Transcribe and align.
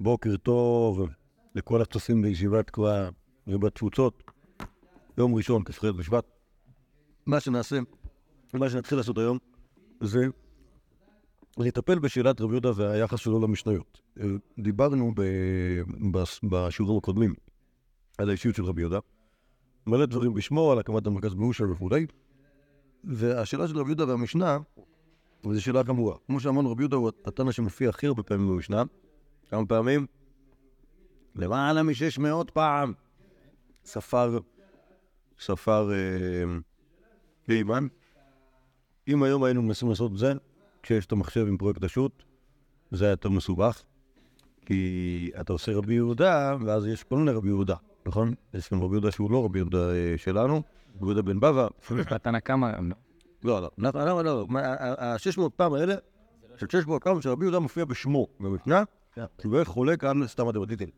בוקר 0.00 0.36
טוב 0.36 1.08
לכל 1.54 1.82
הצופים 1.82 2.22
בישיבת 2.22 2.70
כהה 2.70 3.08
ובתפוצות. 3.46 4.22
יום 5.18 5.34
ראשון, 5.34 5.64
כ"ח 5.64 5.84
בשבט. 5.84 6.24
מה 7.26 7.40
שנעשה, 7.40 7.78
מה 8.54 8.70
שנתחיל 8.70 8.98
לעשות 8.98 9.18
היום, 9.18 9.38
זה 10.00 10.26
לטפל 11.58 11.98
בשאלת 11.98 12.40
רבי 12.40 12.52
יהודה 12.52 12.70
והיחס 12.76 13.18
שלו 13.18 13.40
למשניות. 13.40 14.00
דיברנו 14.58 15.12
ב... 15.14 15.22
בשיעורים 16.42 16.98
הקודמים 16.98 17.34
על 18.18 18.28
האישיות 18.28 18.54
של 18.56 18.64
רבי 18.64 18.80
יהודה, 18.80 18.98
מלא 19.86 20.06
דברים 20.06 20.34
בשמו, 20.34 20.72
על 20.72 20.78
הקמת 20.78 21.06
המרכז 21.06 21.34
מאושר 21.34 21.64
וכולי, 21.70 22.06
והשאלה 23.04 23.68
של 23.68 23.78
רבי 23.78 23.88
יהודה 23.88 24.06
והמשנה, 24.08 24.58
וזו 25.46 25.62
שאלה 25.62 25.84
חמורה. 25.84 26.16
כמו 26.26 26.40
שאמרנו, 26.40 26.70
רבי 26.70 26.82
יהודה 26.82 26.96
הוא 26.96 27.10
התנא 27.24 27.52
שמופיע 27.52 27.88
הכי 27.88 28.06
הרבה 28.06 28.22
פעמים 28.22 28.48
במשנה. 28.48 28.82
כמה 29.50 29.66
פעמים? 29.66 30.06
למעלה 31.34 31.82
משש 31.82 32.18
מאות 32.18 32.50
פעם. 32.50 32.92
ספר, 33.84 34.38
ספר 35.40 35.90
אה, 35.92 36.58
קיימן. 37.46 37.86
אם 39.08 39.22
היום 39.22 39.44
היינו 39.44 39.62
מנסים 39.62 39.88
לעשות 39.88 40.12
את 40.12 40.18
זה, 40.18 40.32
כשיש 40.82 41.06
את 41.06 41.12
המחשב 41.12 41.46
עם 41.48 41.56
פרויקט 41.56 41.84
השו"ת, 41.84 42.12
זה 42.90 43.04
היה 43.04 43.12
יותר 43.12 43.28
מסובך. 43.28 43.82
כי 44.66 45.30
אתה 45.40 45.52
עושה 45.52 45.72
רבי 45.72 45.94
יהודה, 45.94 46.56
ואז 46.66 46.86
יש 46.86 47.04
כל 47.04 47.16
מיני 47.16 47.30
רבי 47.30 47.48
יהודה, 47.48 47.76
נכון? 48.06 48.34
יש 48.54 48.70
גם 48.72 48.82
רבי 48.82 48.94
יהודה 48.94 49.10
שהוא 49.10 49.30
לא 49.30 49.44
רבי 49.44 49.58
יהודה 49.58 49.90
אה, 49.90 50.14
שלנו, 50.16 50.62
רבי 50.96 51.04
יהודה 51.04 51.22
בן 51.22 51.40
בבא, 51.40 51.68
התנא 52.10 52.38
קמא, 52.38 52.70
לא, 53.44 53.60
לא, 53.60 53.70
לא, 53.78 53.92
לא, 54.04 54.24
לא, 54.24 54.46
ה-600 54.98 55.40
פעם 55.56 55.72
האלה, 55.72 55.94
של 56.56 56.66
600 56.68 57.04
פעם 57.04 57.22
שרבי 57.22 57.44
יהודה 57.44 57.58
מופיע 57.58 57.84
בשמו 57.84 58.26
במשנה, 58.40 58.82
הוא 59.16 59.52
בערך 59.52 59.68
חולק 59.68 60.04
על 60.04 60.26
סתם 60.26 60.48
הדמטיטים. 60.48 60.88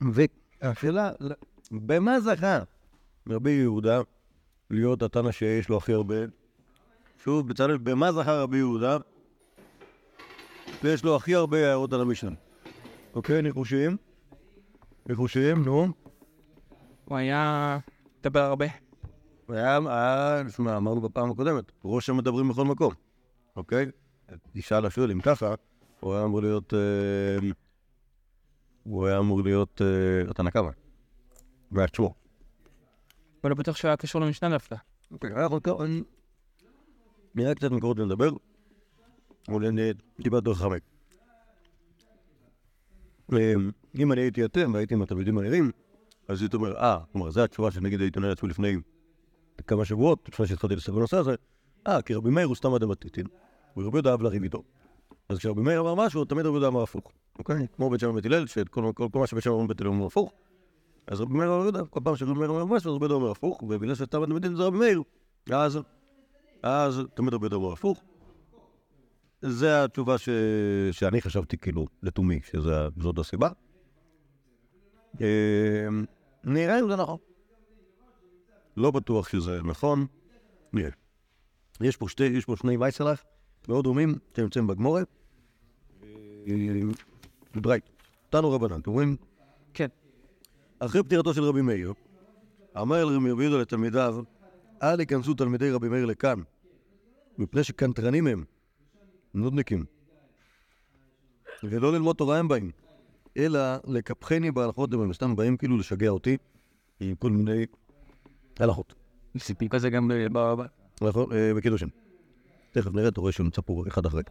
והשאלה, 0.00 1.10
במה 1.70 2.20
זכה 2.20 2.58
רבי 3.28 3.50
יהודה 3.50 4.00
להיות 4.70 5.02
התנא 5.02 5.32
שיש 5.32 5.68
לו 5.68 5.76
הכי 5.76 5.92
הרבה? 5.92 6.14
שוב, 7.24 7.48
בצלאל, 7.48 7.76
במה 7.76 8.12
זכה 8.12 8.42
רבי 8.42 8.56
יהודה 8.56 8.96
ויש 10.82 11.04
לו 11.04 11.16
הכי 11.16 11.34
הרבה 11.34 11.68
הערות 11.68 11.92
על 11.92 12.00
המשנה? 12.00 12.36
אוקיי, 13.14 13.42
ניחושים? 13.42 13.96
ניחושים, 15.06 15.64
נו. 15.64 15.86
הוא 17.04 17.16
היה 17.16 17.78
מדבר 18.20 18.40
הרבה. 18.40 18.66
היה, 19.48 19.78
היה, 19.86 20.42
תשמע, 20.48 20.76
אמרנו 20.76 21.00
בפעם 21.00 21.30
הקודמת, 21.30 21.72
ראש 21.84 22.10
המדברים 22.10 22.48
בכל 22.48 22.64
מקום, 22.64 22.92
אוקיי? 23.56 23.86
תשאל 24.52 24.86
השואל, 24.86 25.10
אם 25.10 25.20
ככה, 25.20 25.54
הוא 26.00 26.14
היה 26.14 26.24
אמור 26.24 26.42
להיות... 26.42 26.74
אה, 26.74 27.48
הוא 28.82 29.06
היה 29.06 29.18
אמור 29.18 29.42
להיות 29.42 29.82
אה, 29.82 30.30
התנא 30.30 30.50
קמא. 30.50 30.70
בעצמו. 31.70 32.14
אבל 33.42 33.50
לא 33.50 33.56
בטוח 33.56 33.76
שהוא 33.76 33.88
היה 33.88 33.96
קשור 33.96 34.20
למשנה 34.20 34.48
דווקא. 34.48 34.76
אוקיי, 35.10 35.30
אנחנו 35.30 35.62
כאן... 35.62 36.00
נראה 37.34 37.54
קצת 37.54 37.70
מקורות 37.70 37.98
ונדבר. 37.98 38.30
אולי 39.48 39.92
טיפה 40.22 40.40
דרך 40.40 40.58
חמק. 40.58 40.82
אה, 43.32 43.52
אם 43.98 44.12
אני 44.12 44.20
הייתי 44.20 44.44
אתם 44.44 44.74
והייתי 44.74 44.94
עם 44.94 45.02
התלמידים 45.02 45.38
הערים, 45.38 45.70
אז 46.28 46.42
הייתי 46.42 46.56
אומר, 46.56 46.76
אה, 46.76 46.98
כלומר, 47.12 47.30
זו 47.30 47.44
התשובה 47.44 47.70
שנגיד 47.70 48.00
הייתי 48.00 48.18
עונה 48.18 48.28
לעצמי 48.28 48.48
לפני 48.48 48.76
כמה 49.66 49.84
שבועות, 49.84 50.28
לפני 50.28 50.46
שהתחלתי 50.46 50.76
לספר 50.76 50.92
בנושא 50.92 51.16
הזה, 51.16 51.34
אה, 51.86 52.02
כי 52.02 52.14
רבי 52.14 52.30
מאיר 52.30 52.46
הוא 52.46 52.56
סתם 52.56 52.74
אדם 52.74 52.90
עתיתין, 52.90 53.26
ורבי 53.76 53.96
יהודה 53.96 54.10
אהב 54.10 54.22
לריב 54.22 54.42
איתו. 54.42 54.62
אז 55.28 55.38
כשרבי 55.38 55.62
מאיר 55.62 55.80
אמר 55.80 55.94
משהו, 55.94 56.24
תמיד 56.24 56.46
רבי 56.46 56.54
יהודה 56.54 56.68
אמר 56.68 56.82
הפוך, 56.82 57.12
אוקיי? 57.38 57.66
כמו 57.76 57.90
בית 57.90 58.00
שמאי 58.00 58.10
ובית 58.10 58.26
הלל, 58.26 58.46
שכל 58.46 58.92
כל- 58.94 59.08
כל 59.12 59.18
מה 59.18 59.26
שבית 59.26 59.42
שמאי 59.44 59.54
ובית 59.56 59.80
הלל 59.80 59.90
אומר 59.90 60.06
הפוך. 60.06 60.32
אז 61.06 61.20
רבי 61.20 61.34
מאיר 61.34 61.48
אמר 61.54 61.62
יהודה, 61.62 61.84
כל 61.84 62.00
פעם 62.04 62.16
שרבי 62.16 62.32
מאיר 62.38 62.50
אומר 62.50 62.64
משהו, 62.64 62.90
אז 62.90 62.94
רבי 62.96 63.04
יהודה 63.04 63.14
אומר 63.14 63.30
הפוך, 63.30 63.62
ובגלל 63.62 63.94
שסתם 63.94 64.22
אדם 64.22 64.36
עתיתין 64.36 64.56
זה 64.56 64.62
רבי 64.62 64.78
מאיר, 64.78 65.02
אז, 65.50 65.78
אז 66.62 67.00
תמיד 67.14 67.34
רבי 67.34 67.44
יהודה 67.44 67.56
אומר 67.56 67.72
הפוך. 67.72 68.02
זה 69.42 69.84
התשובה 69.84 70.18
ש... 70.18 70.28
שאני 70.92 71.20
חשבתי, 71.20 71.58
כאילו, 71.58 71.86
לתומי, 72.02 72.40
שזאת 72.44 73.18
הסיבה. 73.18 73.48
אה, 75.20 75.88
נראה 76.44 76.80
אם 76.80 76.90
זה 76.90 76.96
נכון. 76.96 77.16
לא 78.76 78.90
בטוח 78.90 79.28
שזה 79.28 79.62
נכון. 79.62 80.06
נראה. 80.72 80.90
יש 81.80 81.96
פה, 81.96 82.06
שני 82.56 82.76
וייסלח 82.76 83.24
מאוד 83.68 83.84
דומים 83.84 84.14
שנמצאים 84.36 84.66
בגמורה. 84.66 85.02
דרייט, 87.56 87.84
תנו 88.30 88.50
רבנן, 88.50 88.80
אתם 88.80 88.90
רואים? 88.90 89.16
כן. 89.74 89.86
אחרי 90.78 91.02
פטירתו 91.02 91.34
של 91.34 91.42
רבי 91.42 91.62
מאיר, 91.62 91.92
אמר 92.80 93.02
אל 93.02 93.08
רבי 93.08 93.42
יהודה 93.44 93.58
לתלמידיו, 93.58 94.16
אל 94.82 95.00
ייכנסו 95.00 95.34
תלמידי 95.34 95.70
רבי 95.70 95.88
מאיר 95.88 96.04
לכאן, 96.06 96.40
מפני 97.38 97.64
שקנטרנים 97.64 98.26
הם, 98.26 98.44
נודניקים, 99.34 99.84
ולא 101.62 101.92
ללמוד 101.92 102.16
תורה 102.16 102.38
הם 102.38 102.48
באים, 102.48 102.70
אלא 103.36 103.60
לקפחני 103.86 104.50
בהלכות 104.50 104.92
הם 104.92 105.12
סתם 105.12 105.36
באים 105.36 105.56
כאילו 105.56 105.76
לשגע 105.78 106.08
אותי 106.08 106.36
עם 107.00 107.14
כל 107.14 107.30
מיני 107.30 107.66
הלכות. 108.58 108.94
סיפי 109.38 109.68
כזה 109.68 109.90
גם. 109.90 110.10
ב- 110.32 110.62
נכון, 111.04 111.32
אה, 111.32 111.54
בקידושין. 111.54 111.88
תכף 112.72 112.92
נראה, 112.94 113.08
אתה 113.08 113.20
רואה 113.20 113.32
שהוא 113.32 113.44
נמצא 113.44 113.62
פה 113.64 113.84
אחד 113.88 114.06
אחרי. 114.06 114.22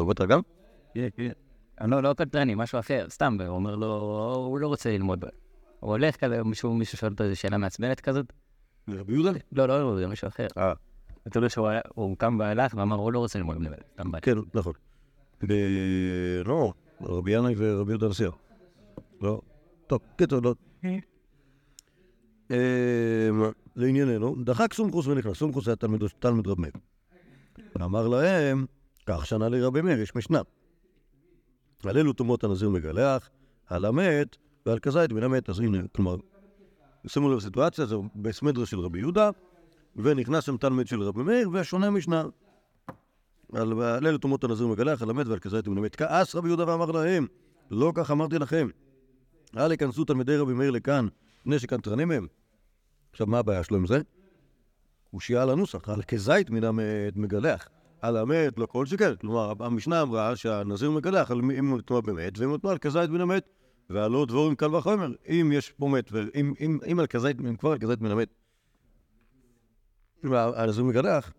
עובד 0.00 0.22
גם? 0.22 0.40
לא, 1.80 2.02
לא 2.02 2.14
קנטרני, 2.14 2.54
משהו 2.54 2.78
אחר, 2.78 3.06
סתם, 3.10 3.36
הוא 3.40 3.48
אומר 3.48 3.74
לו, 3.74 4.00
הוא 4.46 4.58
לא 4.58 4.66
רוצה 4.66 4.90
ללמוד. 4.90 5.24
הוא 5.80 5.90
הולך 5.90 6.16
כזה, 6.16 6.42
מישהו 6.44 6.74
מישהו 6.74 6.98
שואל 6.98 7.12
אותו 7.12 7.24
איזו 7.24 7.36
שאלה 7.36 7.58
מעצבנת 7.58 8.00
כזאת? 8.00 8.32
רבי 8.88 9.12
יהודה? 9.12 9.30
לא, 9.52 9.68
לא, 9.68 9.80
לא, 9.80 9.96
זה 9.96 10.06
משהו 10.06 10.28
אחר. 10.28 10.46
אה, 10.58 10.72
אתה 11.26 11.38
יודע 11.38 11.48
שהוא 11.48 12.16
קם 12.18 12.36
והלך 12.38 12.74
ואמר, 12.76 12.96
הוא 12.96 13.12
לא 13.12 13.18
רוצה 13.18 13.38
ללמוד, 13.38 13.56
סתם 13.92 14.12
בא. 14.12 14.20
כן, 14.20 14.36
נכון. 14.54 14.72
לא, 16.46 16.72
רבי 17.00 17.32
ינאי 17.32 17.54
ורבי 17.56 17.92
יהודה 17.92 18.06
הנשיא. 18.06 18.28
לא. 19.20 19.40
טוב, 19.86 20.00
קיצור, 20.16 20.40
לא. 20.42 20.54
אמ, 22.50 22.56
לענייננו, 23.76 24.36
דחק 24.44 24.74
סומכוס 24.74 25.06
ונכנס. 25.06 25.38
סומכוס 25.38 25.66
היה 25.68 25.76
תלמיד 25.76 26.02
תלמיד 26.18 26.46
רב 26.46 26.60
מאיר. 26.60 26.72
ואמר 27.78 28.08
להם, 28.08 28.66
כך 29.06 29.26
שנה 29.26 29.48
לרבי 29.48 29.80
מאיר, 29.80 30.00
יש 30.00 30.14
משנה. 30.14 30.40
על 31.84 31.98
אלו 31.98 32.12
תומות 32.12 32.44
הנזיר 32.44 32.68
מגלח, 32.68 33.30
על 33.66 33.84
המת 33.84 34.36
ועל 34.66 34.78
כזית 34.78 35.12
מן 35.12 35.22
המת. 35.22 35.50
אז 35.50 35.60
הנה, 35.60 35.78
כלומר, 35.92 36.16
שימו 37.06 37.30
לב 37.30 37.36
לסיטואציה, 37.36 37.86
זה 37.86 37.96
בסמדרה 38.16 38.66
של 38.66 38.80
רבי 38.80 38.98
יהודה, 38.98 39.30
ונכנס 39.96 40.44
שם 40.44 40.56
תלמיד 40.56 40.86
של 40.86 41.02
רבי 41.02 41.22
מאיר, 41.22 41.50
והשונה 41.52 41.90
משנה. 41.90 42.24
על 43.52 43.82
על 43.82 44.06
אלה 44.06 44.18
תומות 44.18 44.44
הנזיר 44.44 44.66
מגלח, 44.66 45.02
על 45.02 45.10
המת 45.10 45.26
ועל 45.26 45.38
כזית 45.38 45.68
מן 45.68 45.78
המת. 45.78 45.96
כעס 45.96 46.34
רבי 46.34 46.48
יהודה 46.48 46.68
ואמר 46.68 46.90
להם, 46.90 47.26
לא 47.70 47.92
כך 47.94 48.10
אמרתי 48.10 48.38
לכם. 48.38 48.68
אל 49.56 49.70
ייכנסו 49.70 50.04
תלמידי 50.04 50.36
רבי 50.36 50.52
מאיר 50.52 50.70
לכאן, 50.70 51.06
מפני 51.40 51.58
שקנטרנים 51.58 52.10
הם. 52.10 52.26
עכשיו, 53.12 53.26
מה 53.26 53.38
הבעיה 53.38 53.64
שלו 53.64 53.76
עם 53.76 53.86
זה? 53.86 54.00
קושייה 55.10 55.42
על 55.42 55.50
הנוסח, 55.50 55.88
על 55.88 56.02
כזית 56.02 56.50
מן 56.50 56.64
המת 56.64 57.16
מגלח. 57.16 57.68
על 58.00 58.16
המת 58.16 58.58
לא 58.58 58.66
כל 58.66 58.86
שכן. 58.86 59.16
כלומר, 59.16 59.52
המשנה 59.60 60.02
אמרה 60.02 60.36
שהנזיר 60.36 60.90
מגלח 60.90 61.30
על 61.30 61.38
אם 61.38 61.70
הוא 61.70 61.78
נטמע 61.78 62.00
במת, 62.00 62.38
ואם 62.38 62.48
הוא 62.48 62.56
נטמע 62.56 62.70
על 62.70 62.78
כזית 62.78 63.10
מן 63.10 63.20
המת, 63.20 63.48
והלא 63.90 64.26
דבורים 64.26 64.54
קל 64.54 64.74
וחומר. 64.74 65.12
אם 65.28 65.50
יש 65.54 65.70
פה 65.70 65.88
מת, 65.88 66.12
ואם 66.12 66.52
אם, 66.60 66.78
אם 66.92 67.00
על 67.00 67.06
כזית, 67.06 67.40
אם 67.40 67.56
כבר 67.56 67.72
על 67.72 67.78
כזית 67.78 68.00
מן 68.00 68.10
המת, 68.10 68.28
הנזיר 70.32 70.84
מגלח, 70.84 71.32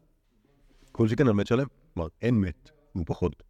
כל 0.92 1.08
שכן 1.08 1.28
על 1.28 1.34
מת 1.34 1.48
שלם. 1.48 1.66
כלומר, 1.94 2.10
אין 2.22 2.42
מת, 2.42 2.70
הוא 2.94 3.04
פחות 3.08 3.44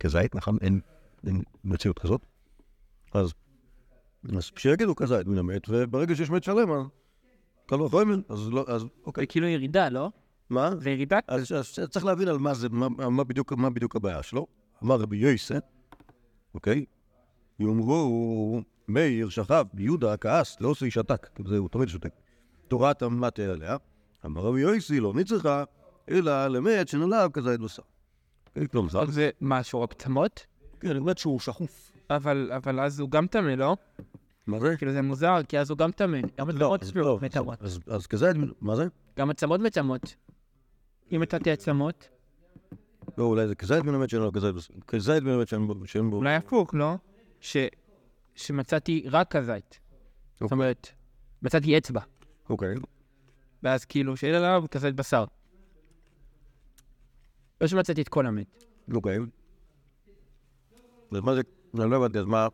כזית, 0.00 0.34
נכון? 0.34 0.58
אין, 0.60 0.80
אין 1.26 1.42
מציאות 1.64 1.98
כזאת. 1.98 2.26
אז, 3.14 3.32
אז 4.36 4.50
שיגידו 4.56 4.96
כזית 4.96 5.26
מן 5.26 5.38
המת, 5.38 5.62
וברגע 5.68 6.16
שיש 6.16 6.30
מת 6.30 6.44
שלם, 6.44 6.68
קל 7.66 7.82
וחומר, 7.82 8.16
אז 8.28 8.48
לא, 8.50 8.64
אז 8.68 8.84
אוקיי. 9.04 9.22
זה 9.22 9.26
כאילו 9.26 9.46
ירידה, 9.46 9.88
לא? 9.88 10.10
מה? 10.52 10.70
זה 10.76 10.90
ירידה? 10.90 11.18
אז, 11.28 11.52
אז 11.52 11.78
צריך 11.90 12.04
להבין 12.04 12.28
על 12.28 12.38
מה 12.38 12.54
זה, 12.54 12.68
מה, 12.68 12.88
מה, 12.88 13.24
בדיוק, 13.24 13.52
מה 13.52 13.70
בדיוק 13.70 13.96
הבעיה 13.96 14.22
שלו. 14.22 14.46
אמר 14.84 14.96
רבי 14.96 15.16
יויסה, 15.16 15.58
אוקיי? 16.54 16.84
יאמרו, 17.60 18.60
מאיר 18.88 19.28
שכב, 19.28 19.64
יהודה 19.78 20.16
כעס, 20.16 20.56
לא 20.60 20.68
עושה 20.68 20.90
שתק, 20.90 21.28
זה 21.46 21.58
הוא 21.58 21.68
תמיד 21.68 21.88
שותק. 21.88 22.12
תורת 22.68 23.02
המטה 23.02 23.42
עליה, 23.42 23.76
אמר 24.26 24.40
רבי 24.42 24.60
יויסי, 24.60 25.00
לא 25.00 25.12
נצרכה, 25.14 25.64
אלא 26.10 26.46
למת 26.46 26.88
שנולד 26.88 27.32
כזית 27.32 27.60
בשר. 27.60 27.82
זה 29.08 29.30
מה, 29.40 29.62
שהוא 29.62 29.84
הפטמות? 29.84 30.46
כן, 30.80 31.04
באמת 31.04 31.18
שהוא 31.18 31.40
שחוף. 31.40 31.92
אבל 32.10 32.80
אז 32.80 33.00
הוא 33.00 33.10
גם 33.10 33.26
טמא, 33.26 33.50
לא? 33.50 33.76
מה 34.46 34.60
זה? 34.60 34.76
כאילו 34.76 34.92
זה 34.92 35.02
מוזר, 35.02 35.42
כי 35.48 35.58
אז 35.58 35.70
הוא 35.70 35.78
גם 35.78 35.90
טמא. 35.92 36.18
גם 36.38 36.48
עצמות 36.48 36.82
אז 36.82 36.88
שלו 36.88 37.02
לא, 37.02 37.18
מטמאות. 37.22 37.62
אז- 37.62 37.80
אז 37.86 38.06
כזית, 38.06 38.36
מה 38.60 38.76
זה? 38.76 38.86
גם 39.18 39.30
עצמות 39.30 39.60
מטמאות. 39.60 40.14
אם 41.12 41.22
נתתי 41.22 41.50
עצמות, 41.50 42.08
לא, 43.18 43.24
אולי 43.24 43.48
זה 43.48 43.54
כזית 43.54 43.84
המת 43.94 44.10
שאין 44.10 44.22
לו 44.22 44.32
כזית, 44.32 44.54
כזית 44.86 45.22
מן 45.22 45.30
המת 45.30 45.48
שאין 45.84 46.10
בו-. 46.10 46.16
אולי 46.16 46.34
הפוך, 46.34 46.74
לא? 46.74 46.94
ש... 47.40 47.56
שמצאתי 48.34 49.04
רק 49.10 49.36
כזית. 49.36 49.80
זאת 50.34 50.42
אוקיי. 50.42 50.54
אומרת, 50.54 50.88
מצאתי 51.42 51.78
אצבע, 51.78 52.00
אוקיי. 52.50 52.74
ואז 53.62 53.84
כאילו 53.84 54.16
שאין 54.16 54.34
עליו 54.34 54.64
כזית 54.70 54.94
בשר. 54.94 55.24
לא 57.60 57.66
שמצאתי 57.66 58.02
את 58.02 58.08
כל 58.08 58.26
המת. 58.26 58.64
אוקיי. 58.94 59.18
אז 61.12 61.20
מה 61.20 61.34
זה, 61.34 61.40
אני 61.80 61.90
לא 61.90 61.96
הבנתי, 61.96 62.18
אז 62.18 62.24
מה... 62.24 62.48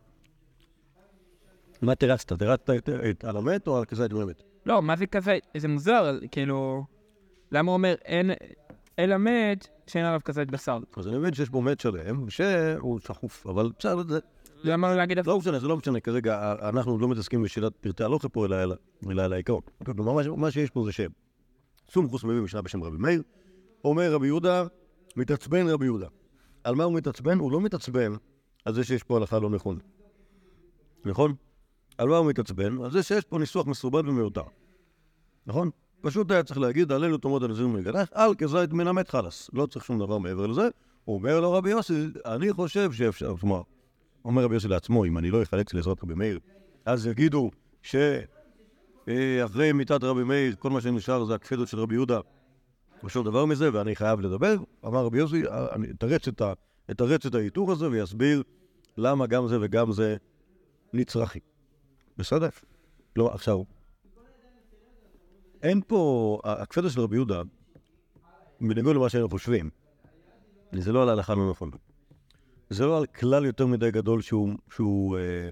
מה 1.83 1.93
את- 1.93 2.71
את- 3.11 3.25
על 3.25 3.37
המת 3.37 3.67
או 3.69 3.79
על 3.79 3.85
כזית 3.85 4.13
המת? 4.23 4.43
לא, 4.67 4.83
מה 4.83 4.97
זה 4.97 5.07
כזית? 5.07 5.45
זה 5.57 5.69
מוזר, 5.69 6.19
כאילו... 6.31 6.85
למה 7.53 7.71
הוא 7.71 7.77
אומר 7.77 7.95
אין... 8.05 8.31
אלא 8.99 9.17
מת 9.17 9.69
שאין 9.87 10.05
עליו 10.05 10.21
כזית 10.25 10.51
בשר? 10.51 10.79
אז 10.97 11.09
אני 11.09 11.19
מבין 11.19 11.35
שיש 11.35 11.49
פה 11.49 11.61
מת 11.61 11.81
שלם, 11.81 12.31
שהוא 12.31 13.01
שחוף, 13.01 13.47
אבל 13.47 13.71
בסדר, 13.79 14.03
זה 14.09 14.19
למה 14.65 14.89
לא 14.91 14.97
להגיד 14.97 15.27
לא 15.27 15.39
משנה, 15.39 15.59
זה 15.59 15.69
לא 15.69 15.77
משנה, 15.77 16.01
כרגע 16.01 16.55
אנחנו 16.69 16.99
לא 16.99 17.09
מתעסקים 17.09 17.43
בשאלת 17.43 17.77
פרטי 17.77 18.05
הלוכה 18.05 18.29
פה, 18.29 18.47
אלא- 18.47 18.75
על 19.23 19.33
העיקרון. 19.33 19.61
כלומר, 19.85 20.35
מה 20.35 20.51
שיש 20.51 20.71
פה 20.71 20.85
זה 20.85 20.91
שסומכוס 21.89 22.25
מביא 22.25 22.41
משנה 22.41 22.63
בשם 22.63 22.83
רבי 22.83 22.97
מאיר, 22.99 23.23
אומר 23.85 24.13
רבי 24.13 24.27
יהודה, 24.27 24.65
מתעצבן 25.17 25.69
רבי 25.69 25.85
יהודה. 25.85 26.09
על 26.65 26.75
מה 26.75 26.85
הוא 26.85 26.95
מתעצבן? 26.95 27.39
הוא 27.39 27.53
לא 27.53 27.61
מתעצבן 27.61 28.13
על 28.65 28.75
זה 28.75 28.85
שיש 28.85 29.03
פה 29.03 29.17
הלכה 29.17 29.39
לא 29.39 29.51
נכונה. 29.51 29.81
נכון? 31.05 31.35
על 31.99 32.09
מה 32.09 32.17
הוא 32.17 32.27
מתעצבן? 32.27 32.83
על 32.85 32.91
זה 32.91 33.03
שיש 33.03 33.25
פה 33.25 33.39
ניסוח 33.39 33.67
מסורבל 33.67 34.09
ומיותר. 34.09 34.43
נכון? 35.47 35.71
פשוט 36.01 36.31
היה 36.31 36.43
צריך 36.43 36.59
להגיד, 36.61 36.93
עלינו 36.93 37.19
תומות 37.19 37.43
הנזיר 37.43 37.67
מגנח, 37.69 38.09
על 38.13 38.35
כזית 38.35 38.73
מן 38.73 38.87
המת 38.87 39.09
חלאס. 39.09 39.51
לא 39.53 39.67
צריך 39.67 39.85
שום 39.85 39.99
דבר 39.99 40.19
מעבר 40.19 40.47
לזה. 40.47 40.69
אומר 41.09 41.41
לו 41.41 41.53
רבי 41.53 41.71
יוסי, 41.71 42.07
אני 42.27 42.53
חושב 42.53 42.93
שאפשר, 42.93 43.37
כלומר, 43.41 43.63
אומר 44.25 44.45
רבי 44.45 44.55
יוסי 44.55 44.69
לעצמו, 44.69 45.05
אם 45.05 45.19
אני 45.19 45.31
לא 45.31 45.43
אחלק 45.43 45.75
לעזרת 45.75 46.03
רבי 46.05 46.15
מאיר, 46.15 46.39
אז 46.85 47.07
יגידו 47.07 47.51
שאחרי 47.83 48.13
מיתת 49.75 50.05
רבי 50.05 50.25
מאיר, 50.25 50.55
כל 50.59 50.71
מה 50.71 50.81
שנשאר 50.81 51.25
זה 51.25 51.35
הכפדות 51.35 51.69
של 51.69 51.79
רבי 51.81 51.95
יהודה, 51.95 52.21
ושום 53.05 53.25
דבר 53.25 53.45
מזה, 53.45 53.71
ואני 53.73 53.97
חייב 53.97 54.21
לדבר. 54.21 54.57
אמר 54.87 55.05
רבי 55.05 55.19
יוסי, 55.19 55.47
"אה, 55.47 55.67
אתרץ 55.91 56.29
את, 56.29 56.41
ה- 56.41 56.53
אתרץ 56.91 57.27
את 57.27 57.35
ההיתוך 57.35 57.71
הזה 57.71 57.89
ויסביר 57.91 58.43
למה 58.97 59.27
גם 59.27 59.49
זה 59.49 59.59
וגם 59.61 59.93
זה 59.93 60.17
נצרכים. 60.93 61.43
בסדר? 62.17 62.49
לא, 63.17 63.35
עכשיו, 63.35 63.59
אין 65.63 65.81
פה, 65.87 66.41
הכפדות 66.45 66.93
של 66.93 67.01
רבי 67.01 67.17
יהודה, 67.17 67.43
בניגוד 68.61 68.97
למה 68.97 69.09
שהיינו 69.09 69.29
חושבים, 69.29 69.71
זה 70.73 70.93
לא 70.93 71.03
על 71.03 71.09
ההלכה 71.09 71.35
לא 71.35 71.51
נכונה. 71.51 71.77
זה 72.71 72.87
לא 72.87 72.99
על 72.99 73.07
כלל 73.07 73.45
יותר 73.45 73.67
מדי 73.67 73.91
גדול 73.91 74.23
שהוא, 74.23 74.51
שהוא 74.75 75.19
אה, 75.19 75.49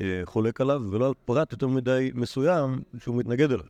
אה, 0.00 0.20
חולק 0.24 0.60
עליו, 0.60 0.82
ולא 0.90 1.06
על 1.06 1.12
פרט 1.24 1.52
יותר 1.52 1.68
מדי 1.68 2.10
מסוים 2.14 2.82
שהוא 2.98 3.16
מתנגד 3.16 3.50
אליו. 3.50 3.66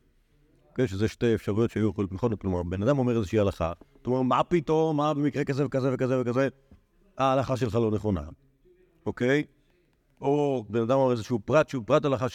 כן, 0.74 0.86
שזה 0.86 1.08
שתי 1.08 1.34
אפשרויות 1.34 1.70
שהיו 1.70 1.88
יכולות 1.88 2.12
נכונות. 2.12 2.40
כלומר, 2.40 2.62
בן 2.62 2.82
אדם 2.82 2.98
אומר 2.98 3.16
איזושהי 3.16 3.38
הלכה, 3.38 3.72
אתה 4.02 4.10
אומר, 4.10 4.22
מה 4.22 4.44
פתאום, 4.44 4.96
מה 4.96 5.14
במקרה 5.14 5.44
כזה 5.44 5.66
וכזה 5.66 5.94
וכזה 5.94 6.20
וכזה, 6.20 6.48
ההלכה 7.18 7.56
שלך 7.56 7.74
לא 7.74 7.90
נכונה, 7.90 8.22
אוקיי? 9.06 9.44
או 10.20 10.64
בן 10.68 10.80
אדם 10.80 10.98
אומר 10.98 11.12
איזשהו 11.12 11.40
פרט 11.44 11.68
שהוא 11.68 11.84
פרט 11.86 12.04
הלכה, 12.04 12.26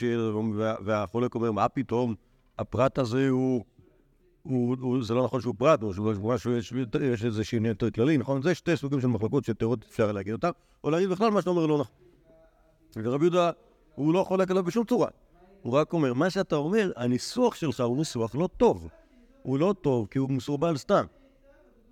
והחולק 0.86 1.36
אומר, 1.36 1.52
מה 1.52 1.70
פתאום, 1.70 2.16
הפרט 2.60 3.00
הזה 3.00 3.30
הוא... 3.30 3.64
הוא, 4.44 4.76
הוא, 4.80 5.04
זה 5.04 5.14
לא 5.14 5.24
נכון 5.24 5.42
שהוא 5.42 5.56
פרט, 5.58 5.84
או 5.84 5.94
שהוא 5.94 6.34
משהו, 6.34 6.58
יש, 6.58 6.74
יש 7.14 7.26
איזה 7.26 7.44
עניין 7.54 7.72
יותר 7.72 7.92
כללי, 7.92 8.18
נכון? 8.18 8.42
זה 8.42 8.56
שתי 8.56 8.78
סוגים 8.78 9.02
של 9.02 9.08
מחלקות 9.08 9.46
שתיאורטית 9.46 9.90
אפשר 9.90 10.12
להגיד 10.12 10.34
אותם, 10.34 10.50
או 10.84 10.90
להגיד 10.90 11.10
בכלל 11.10 11.32
מה 11.32 11.42
שאתה 11.42 11.50
אומר 11.50 11.66
לא 11.66 11.80
נכון. 11.80 11.96
ורבי 12.96 13.26
יהודה, 13.26 13.52
הוא 13.96 14.14
לא 14.14 14.24
חולק 14.24 14.52
עליו 14.52 14.64
בשום 14.64 14.86
צורה. 14.86 15.08
הוא 15.62 15.74
רק 15.74 15.94
אומר, 15.94 16.14
מה 16.14 16.30
שאתה 16.30 16.56
אומר, 16.56 16.92
הניסוח 16.96 17.56
שלך 17.56 17.80
הוא 17.80 17.98
ניסוח 17.98 18.36
לא 18.36 18.50
טוב. 18.58 18.90
הוא 19.44 19.60
לא 19.60 19.76
טוב 19.82 20.08
כי 20.12 20.20
הוא 20.20 20.30
מסורבל 20.30 20.78
סתם. 20.78 21.06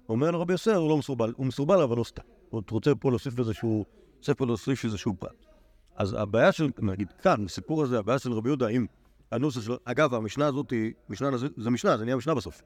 אומר 0.09 0.31
לרבי 0.31 0.53
יוסר, 0.53 0.75
הוא 0.75 0.89
לא 0.89 0.97
מסורבל, 0.97 1.33
הוא 1.37 1.45
מסורבל 1.45 1.81
אבל 1.81 1.97
לא 1.97 2.03
סתם. 2.03 2.23
הוא 2.49 2.61
רוצה 2.71 2.95
פה 2.95 3.09
להוסיף 3.09 3.39
איזשהו, 3.39 3.85
רוצה 4.17 4.33
פה 4.33 4.45
להוסיף 4.45 4.85
איזשהו 4.85 5.13
פרט. 5.19 5.45
אז 5.95 6.15
הבעיה 6.19 6.51
של, 6.51 6.69
נגיד 6.79 7.11
כאן, 7.11 7.45
בסיפור 7.45 7.83
הזה, 7.83 7.99
הבעיה 7.99 8.19
של 8.19 8.33
רבי 8.33 8.49
יהודה 8.49 8.67
עם 8.67 8.85
הנוסח 9.31 9.61
שלו, 9.61 9.77
אגב, 9.85 10.13
המשנה 10.13 10.47
הזאת 10.47 10.71
היא, 10.71 10.93
משנה, 11.09 11.37
זה, 11.37 11.47
זה 11.57 11.69
משנה, 11.69 11.97
זה 11.97 12.05
נהיה 12.05 12.15
משנה 12.15 12.35
בסוף. 12.35 12.61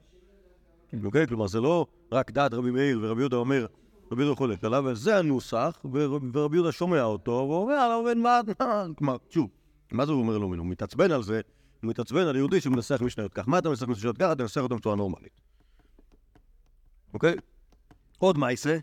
אוקיי? 1.04 1.26
כלומר, 1.26 1.46
זה 1.46 1.60
לא 1.60 1.86
רק 2.12 2.30
דעת 2.30 2.54
רבי 2.54 2.70
מאיר 2.70 2.98
ורבי 3.02 3.20
יהודה 3.20 3.36
אומר, 3.36 3.66
רבי 4.12 4.22
יהודה 4.22 4.36
חולק 4.36 4.64
עליו, 4.64 4.84
וזה 4.86 5.18
הנוסח, 5.18 5.84
ורבי 6.32 6.56
יהודה 6.56 6.72
שומע 6.72 7.02
אותו, 7.02 7.30
ואומר, 7.30 7.92
עובד 7.94 8.16
מה... 8.16 8.40
כלומר, 8.98 9.16
שוב, 9.30 9.50
מה 9.92 10.06
זה 10.06 10.12
הוא 10.12 10.20
אומר 10.20 10.38
לו? 10.38 10.46
הוא 10.46 10.66
מתעצבן 10.66 11.10
על 11.10 11.22
זה, 11.22 11.40
הוא 11.82 11.90
מתעצבן 11.90 12.26
על 12.26 12.36
יהודי 12.36 12.60
שמנסח 12.60 13.02
משניות 13.02 13.32
כך. 13.32 13.48
מה 13.48 13.58
אתה 13.58 13.68
מנסח 13.68 13.88
משניות 13.88 14.18
ככה? 14.18 14.32
אתה 14.32 14.42
מנסח 14.42 14.60
אותם 14.60 14.76
בצורה 14.76 14.96
נורמלית. 14.96 15.40
אוקיי? 17.14 17.34
עוד 18.18 18.38
מעשה, 18.38 18.78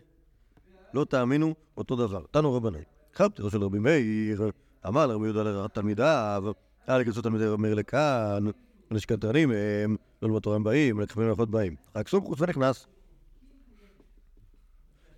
לא 0.94 1.04
תאמינו, 1.04 1.54
אותו 1.76 1.96
דבר. 1.96 2.22
תנו 2.30 2.54
רבני. 2.54 2.82
חבתרו 3.14 3.50
של 3.50 3.62
רבי 3.62 3.78
מאיר, 3.78 4.50
אמר 4.88 5.06
לרבי 5.06 5.24
יהודה 5.24 5.42
לתלמידיו, 5.42 6.44
אל 6.88 7.00
יגלצו 7.00 7.22
תלמידי 7.22 7.44
מאיר 7.58 7.74
לכאן, 7.74 8.44
נשקנטרנים 8.90 9.50
הם, 9.50 9.96
לא 10.22 10.28
לבטור 10.28 10.54
הם 10.54 10.64
באים, 10.64 11.00
לכוונים 11.00 11.30
ללכות 11.30 11.50
באים. 11.50 11.76
רק 11.96 12.08
סום 12.08 12.24
חוץ 12.24 12.40
ונכנס. 12.40 12.86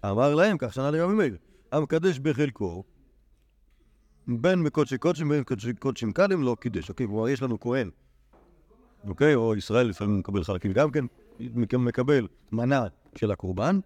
אמר 0.04 0.34
להם, 0.34 0.56
כך 0.58 0.74
שנה 0.74 0.90
לרבי 0.90 1.14
מאיר, 1.14 1.36
המקדש 1.72 2.18
בחלקו, 2.18 2.84
בין 4.28 4.62
מקודשי 4.62 4.98
קודשים 4.98 5.28
בין 5.28 5.44
קודשי 5.44 5.74
קודשים 5.74 6.12
קלים 6.12 6.42
לא 6.42 6.56
קידש. 6.60 6.90
אוקיי, 6.90 7.06
כלומר 7.06 7.28
יש 7.28 7.42
לנו 7.42 7.60
כהן, 7.60 7.90
אוקיי, 9.08 9.34
או 9.34 9.56
ישראל 9.56 9.86
לפעמים 9.86 10.18
מקבל 10.18 10.44
חלקים 10.44 10.72
גם 10.72 10.90
כן, 10.90 11.04
מקבל 11.78 12.28
מנה 12.52 12.86
של 13.16 13.30
הקורבן. 13.30 13.80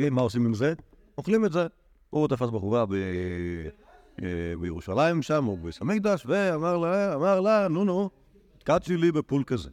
אה, 0.00 0.10
מה 0.10 0.22
עושים 0.22 0.46
עם 0.46 0.54
זה? 0.54 0.74
אוכלים 1.18 1.44
את 1.44 1.52
זה. 1.52 1.66
הוא 2.10 2.28
תפס 2.28 2.50
בחורה 2.50 2.86
ב... 2.86 2.94
אה, 4.22 4.28
בירושלים 4.60 5.22
שם, 5.22 5.48
או 5.48 5.56
בבית 5.56 5.82
המקדש, 5.82 6.26
ואמר 6.26 6.76
לה, 6.76 7.14
אמר 7.14 7.40
לה, 7.40 7.68
נו 7.68 7.84
נו, 7.84 8.10
קצ'י 8.64 8.96
לי 8.96 9.12
בפול 9.12 9.44
כזה. 9.46 9.70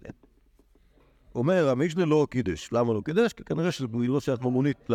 אומר, 1.36 1.70
המשנה 1.70 2.06
לא 2.06 2.28
קידש. 2.30 2.70
למה 2.72 2.94
לא 2.94 3.02
קידש? 3.06 3.34
כי 3.34 3.44
כנראה 3.44 3.72
שזה 3.72 3.88
לא 3.94 4.20
שייך 4.20 4.42
ממונית 4.42 4.90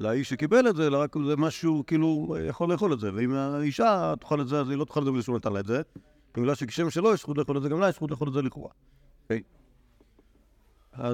לאיש 0.00 0.28
שקיבל 0.28 0.68
את 0.68 0.76
זה, 0.76 0.86
אלא 0.86 1.02
רק 1.02 1.16
זה 1.26 1.36
משהו, 1.36 1.84
כאילו, 1.86 2.36
יכול 2.48 2.72
לאכול 2.72 2.92
את 2.92 3.00
זה. 3.00 3.10
ואם 3.14 3.32
האישה 3.32 4.14
תאכל 4.20 4.40
את 4.40 4.48
זה, 4.48 4.60
אז 4.60 4.70
היא 4.70 4.78
לא 4.78 4.84
תאכל 4.84 5.00
את 5.00 5.04
זה 5.04 5.10
בגלל 5.10 5.22
שהוא 5.22 5.36
נתן 5.36 5.52
לה 5.52 5.60
את 5.60 5.66
זה. 5.66 5.82
בגלל 6.36 6.54
שכשם 6.54 6.90
שלו 6.90 7.14
יש 7.14 7.20
זכות 7.20 7.38
לאכול 7.38 7.56
את 7.56 7.62
זה, 7.62 7.68
גם 7.68 7.80
לה 7.80 7.88
יש 7.88 7.94
זכות 7.94 8.10
לאכול 8.10 8.28
את 8.28 8.32
זה 8.32 8.42
לכאורה. 8.42 8.70
אוקיי? 9.22 9.42
אה, 10.98 11.08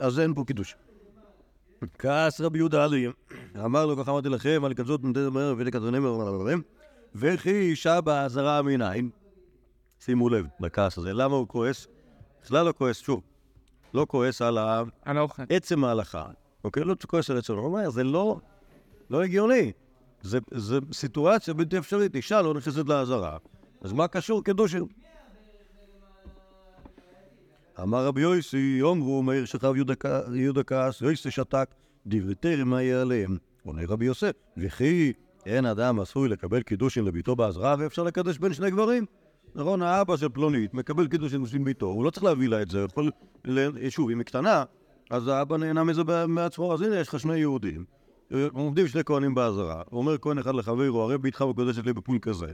אז 0.00 0.20
אין 0.20 0.34
פה 0.34 0.44
קידוש. 0.46 0.76
כעס 1.98 2.40
רבי 2.40 2.58
יהודה 2.58 2.84
עלי, 2.84 3.06
אמר 3.64 3.86
לו, 3.86 3.96
כך 3.96 4.08
אמרתי 4.08 4.28
לכם, 4.28 4.62
על 4.64 4.74
כזאת 4.74 5.04
נותן 5.04 5.28
מהר 5.28 5.54
ולכזוני 5.58 5.98
מהר, 5.98 6.44
וכי 7.14 7.50
אישה 7.50 8.00
באזהרה 8.00 8.62
מנין? 8.62 9.10
שימו 10.00 10.28
לב 10.28 10.46
לכעס 10.60 10.98
הזה. 10.98 11.12
למה 11.12 11.36
הוא 11.36 11.48
כועס? 11.48 11.86
בכלל 12.42 12.66
לא 12.66 12.72
כועס, 12.72 12.98
שוב, 12.98 13.22
לא 13.94 14.06
כועס 14.08 14.42
על. 14.42 14.58
עצם 15.48 15.84
ההלכה, 15.84 16.24
אוקיי? 16.64 16.84
לא 16.84 16.94
כועס 17.06 17.30
על 17.30 17.38
עצם 17.38 17.54
ההלכה, 17.54 17.90
זה 17.90 18.04
לא, 18.04 18.40
לא 19.10 19.22
הגיוני. 19.22 19.72
זה, 20.22 20.38
זה 20.50 20.78
סיטואציה 20.92 21.54
בלתי 21.54 21.78
אפשרית, 21.78 22.14
אישה 22.14 22.42
לא 22.42 22.54
נכנסת 22.54 22.88
לאזהרה, 22.88 23.36
אז 23.80 23.92
מה 23.92 24.08
קשור 24.08 24.44
קדושים? 24.44 24.86
אמר 27.82 28.06
רבי 28.06 28.20
יויסי, 28.20 28.76
יאמרו 28.80 29.22
מאיר 29.22 29.44
שכב 29.44 29.74
יהודה 30.34 30.62
כעס, 30.62 31.00
יויסי 31.00 31.30
שתק, 31.30 31.74
דברי 32.06 32.34
תרם 32.34 32.68
מה 32.68 32.82
יהיה 32.82 33.00
עליהם. 33.00 33.36
עונה 33.64 33.82
רבי 33.88 34.04
יוסף, 34.04 34.32
וכי 34.56 35.12
אין 35.46 35.66
אדם 35.66 36.00
עשוי 36.00 36.28
לקבל 36.28 36.62
קידושין 36.62 37.04
לביתו 37.04 37.36
באזהרה 37.36 37.76
ואפשר 37.78 38.02
לקדש 38.02 38.38
בין 38.38 38.52
שני 38.52 38.70
גברים? 38.70 39.04
נכון, 39.54 39.82
האבא 39.82 40.16
של 40.16 40.28
פלונית 40.28 40.74
מקבל 40.74 41.08
קידושין 41.08 41.42
בשביל 41.42 41.62
ביתו, 41.62 41.86
הוא 41.86 42.04
לא 42.04 42.10
צריך 42.10 42.24
להביא 42.24 42.48
לה 42.48 42.62
את 42.62 42.70
זה, 42.70 42.84
יכול, 42.90 43.10
שוב, 43.88 44.10
אם 44.10 44.18
היא 44.18 44.26
קטנה, 44.26 44.64
אז 45.10 45.28
האבא 45.28 45.56
נהנה 45.56 45.84
מזה 45.84 46.02
מעצמו, 46.28 46.74
אז 46.74 46.82
הנה 46.82 46.96
יש 46.96 47.08
לך 47.08 47.20
שני 47.20 47.36
יהודים, 47.36 47.84
עומדים 48.52 48.88
שני 48.88 49.04
כהנים 49.04 49.34
הוא 49.90 49.98
אומר 50.00 50.18
כהן 50.18 50.38
אחד 50.38 50.54
לחברו, 50.54 51.00
הרי 51.00 51.18
ביתך 51.18 51.42
מקודשת 51.42 51.86
לי 51.86 51.92
בפול 51.92 52.18
כזה, 52.18 52.46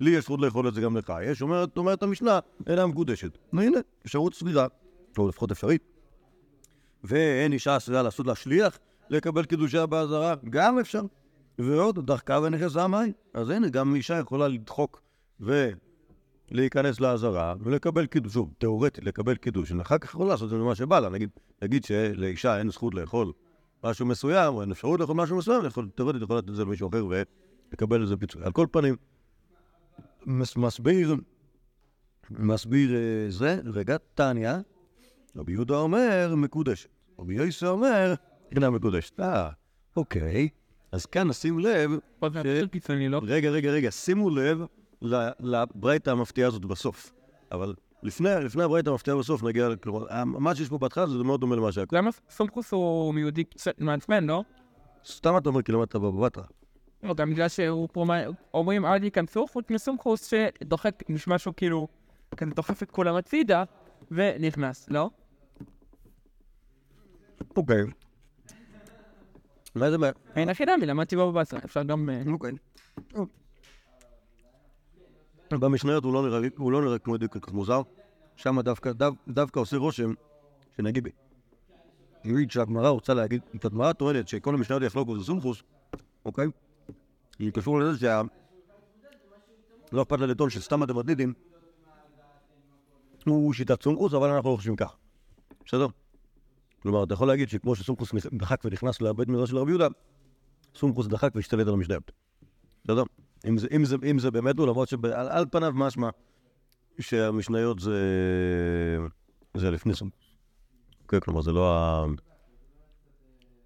לי 0.00 0.10
יש 0.10 0.24
זכות 0.24 0.40
לאכול 0.40 0.68
את 0.68 0.74
זה 0.74 0.80
גם 0.80 0.96
לך, 0.96 1.12
יש, 1.22 1.42
אומרת, 1.42 1.76
אומרת 1.76 2.02
המשנה, 2.02 2.38
אינה 2.66 2.86
מקודשת. 2.86 3.38
והנה, 3.52 3.78
אפשרות 4.06 4.34
סבירה, 4.34 4.66
או 5.18 5.28
לפחות 5.28 5.50
אפשרית. 5.50 5.82
ואין 7.04 7.52
אישה 7.52 7.76
עשויה 7.76 8.02
לעשות 8.02 8.26
לה 8.26 8.34
שליח 8.34 8.78
לקבל 9.10 9.44
קידושיה 9.44 9.86
באזהרה, 9.86 10.34
גם 10.50 10.78
אפשר. 10.78 11.02
ועוד, 11.58 12.06
דחקה 12.06 12.40
ונכנסה 12.42 12.86
מים. 12.86 13.12
אז 13.34 13.50
הנה, 13.50 13.68
גם 13.68 13.94
אישה 13.94 14.18
יכולה 14.18 14.48
לדחוק 14.48 15.02
ולהיכנס 15.40 17.00
לאזהרה 17.00 17.54
ולקבל 17.60 18.06
קידוש, 18.06 18.32
שוב, 18.32 18.54
תאורטית, 18.58 19.04
לקבל 19.04 19.34
קידוש. 19.34 19.72
אחר 19.72 19.98
כך 19.98 20.08
יכולה 20.08 20.30
לעשות 20.30 20.44
את 20.44 20.50
זה 20.50 20.56
מה 20.56 20.74
שבא 20.74 21.00
לה. 21.00 21.08
נגיד, 21.08 21.30
נגיד 21.62 21.84
שלאישה 21.84 22.58
אין 22.58 22.70
זכות 22.70 22.94
לאכול 22.94 23.32
משהו 23.84 24.06
מסוים, 24.06 24.54
או 24.54 24.60
אין 24.60 24.70
אפשרות 24.70 25.00
לאכול 25.00 25.16
משהו 25.16 25.36
מסוים, 25.36 25.62
תיאורטית 25.94 26.22
יכול 26.22 26.38
לתת 26.38 26.48
את 26.48 26.54
זה 26.54 26.64
למישהו 26.64 26.88
אחר 26.88 27.06
ולקבל 27.06 28.02
איזה 28.02 28.16
פיצוי. 28.16 28.42
על 28.44 28.52
כל 28.52 28.66
פנים, 28.70 28.96
מסביר, 30.26 31.16
מסביר 32.30 32.94
אה, 32.94 33.30
זה, 33.30 33.60
רגע, 33.64 33.96
טניה, 34.14 34.60
רבי 35.36 35.52
יהודה 35.52 35.76
אומר 35.76 36.34
מקודשת, 36.36 36.88
רבי 37.18 37.34
יוסי 37.34 37.66
אומר 37.66 38.14
אינה 38.52 38.70
מקודשת. 38.70 39.20
אה, 39.20 39.50
אוקיי, 39.96 40.48
אז 40.92 41.06
כאן 41.06 41.28
נשים 41.28 41.58
לב, 41.58 41.90
לא? 43.08 43.20
רגע, 43.24 43.50
רגע, 43.50 43.70
רגע, 43.70 43.90
שימו 43.90 44.30
לב 44.30 44.58
לברייתא 45.40 46.10
המפתיעה 46.10 46.48
הזאת 46.48 46.64
בסוף. 46.64 47.12
אבל 47.52 47.74
לפני, 48.02 48.28
לפני 48.44 48.62
הברייתא 48.62 48.90
המפתיעה 48.90 49.16
בסוף 49.16 49.42
נגיע, 49.42 49.68
כלומר, 49.82 50.24
מה 50.24 50.54
שיש 50.54 50.68
פה 50.68 50.78
בהתחלה 50.78 51.06
זה 51.06 51.18
מאוד 51.18 51.40
דומה 51.40 51.56
למה 51.56 51.72
שהיה. 51.72 51.86
למה 51.92 52.10
סומכוס 52.30 52.72
הוא 52.72 53.14
מיהודי 53.14 53.44
קצת 53.44 53.80
מעצבן, 53.80 54.24
לא? 54.24 54.44
סתם 55.06 55.36
אתה 55.36 55.48
אומר 55.48 55.62
כי 55.62 55.72
למדת 55.72 55.96
בבא 55.96 56.26
בתרא. 56.26 56.42
לא, 57.02 57.14
גם 57.14 57.30
בגלל 57.30 57.48
שהוא 57.48 58.06
מה- 58.06 58.20
אומרים 58.54 58.86
אל 58.86 59.04
ייכנסו, 59.04 59.46
חוץ 59.46 59.70
מסומכוס 59.70 60.30
שדוחק, 60.30 61.02
נשמע 61.08 61.38
שהוא 61.38 61.54
כאילו, 61.56 61.88
כזה 62.36 62.50
דוחף 62.50 62.82
את 62.82 62.90
כולם 62.90 63.14
הצידה, 63.14 63.64
ונכנס, 64.10 64.88
לא? 64.90 65.10
אוקיי. 67.56 67.82
מה 69.74 69.90
זה 69.90 69.98
בעיה? 69.98 70.12
אין 70.36 70.48
הכי 70.48 70.64
דמי, 70.64 70.86
למדתי 70.86 71.16
בבא 71.16 71.40
בתרא, 71.40 71.58
אפשר 71.64 71.82
גם... 71.82 72.10
אה, 72.10 72.22
אוקיי. 72.32 72.52
במשניות 75.50 76.04
הוא 76.04 76.14
לא 76.14 76.22
נראה, 76.22 76.40
הוא 76.56 76.72
לא 76.72 76.82
נראה 76.82 76.98
כמו 76.98 77.12
יהודי 77.12 77.28
כל 77.28 77.40
כך 77.40 77.52
מוזר. 77.52 77.82
שם 78.36 78.60
דווקא, 78.60 78.92
דו, 78.92 79.06
דווקא 79.28 79.60
עושה 79.60 79.76
רושם 79.76 80.12
שנגיד, 80.76 81.08
נגיד 82.24 82.50
שהגמרא 82.50 82.88
רוצה 82.88 83.14
להגיד, 83.14 83.42
את 83.56 83.64
הגמרא 83.64 83.92
טוענת 83.92 84.28
שכל 84.28 84.54
המשניות 84.54 84.82
יחלוקו 84.82 85.18
זה 85.18 85.24
סומכוס, 85.24 85.62
אוקיי? 86.24 86.46
היא 87.40 87.52
קשור 87.52 87.80
לזה 87.80 87.98
שה... 87.98 88.22
לא 89.92 90.02
אכפת 90.02 90.20
לה 90.20 90.26
לטעון 90.26 90.50
שסתם 90.50 90.82
אתם 90.82 90.96
מדלידים, 90.96 91.32
הוא 93.24 93.52
שיטת 93.52 93.82
סומכוס, 93.82 94.14
אבל 94.14 94.30
אנחנו 94.30 94.50
לא 94.50 94.56
חושבים 94.56 94.76
כך. 94.76 94.96
בסדר? 95.66 95.86
כלומר, 96.82 97.04
אתה 97.04 97.14
יכול 97.14 97.28
להגיד 97.28 97.48
שכמו 97.48 97.76
שסומכוס 97.76 98.12
דחק 98.32 98.60
ונכנס 98.64 99.00
לבית 99.00 99.28
מדרש 99.28 99.50
של 99.50 99.58
רבי 99.58 99.70
יהודה, 99.70 99.88
סומכוס 100.74 101.06
דחק 101.06 101.30
והשתלט 101.34 101.66
על 101.66 101.74
המשניות. 101.74 102.12
בסדר? 102.84 103.02
אם 103.48 103.58
זה, 103.58 103.66
אם 103.76 103.84
זה, 103.84 103.96
אם 104.10 104.18
זה 104.18 104.30
באמת 104.30 104.58
הוא, 104.58 104.66
למרות 104.66 104.88
שעל 104.88 105.12
על 105.12 105.46
פניו 105.50 105.72
משמע 105.74 106.08
שהמשניות 107.00 107.78
זה, 107.80 107.98
זה 109.56 109.70
לפני 109.70 109.94
סומכוס. 109.94 110.36
כן, 111.08 111.20
כלומר, 111.20 111.40
זה 111.40 111.52
לא 111.52 111.76
ה... 111.76 112.04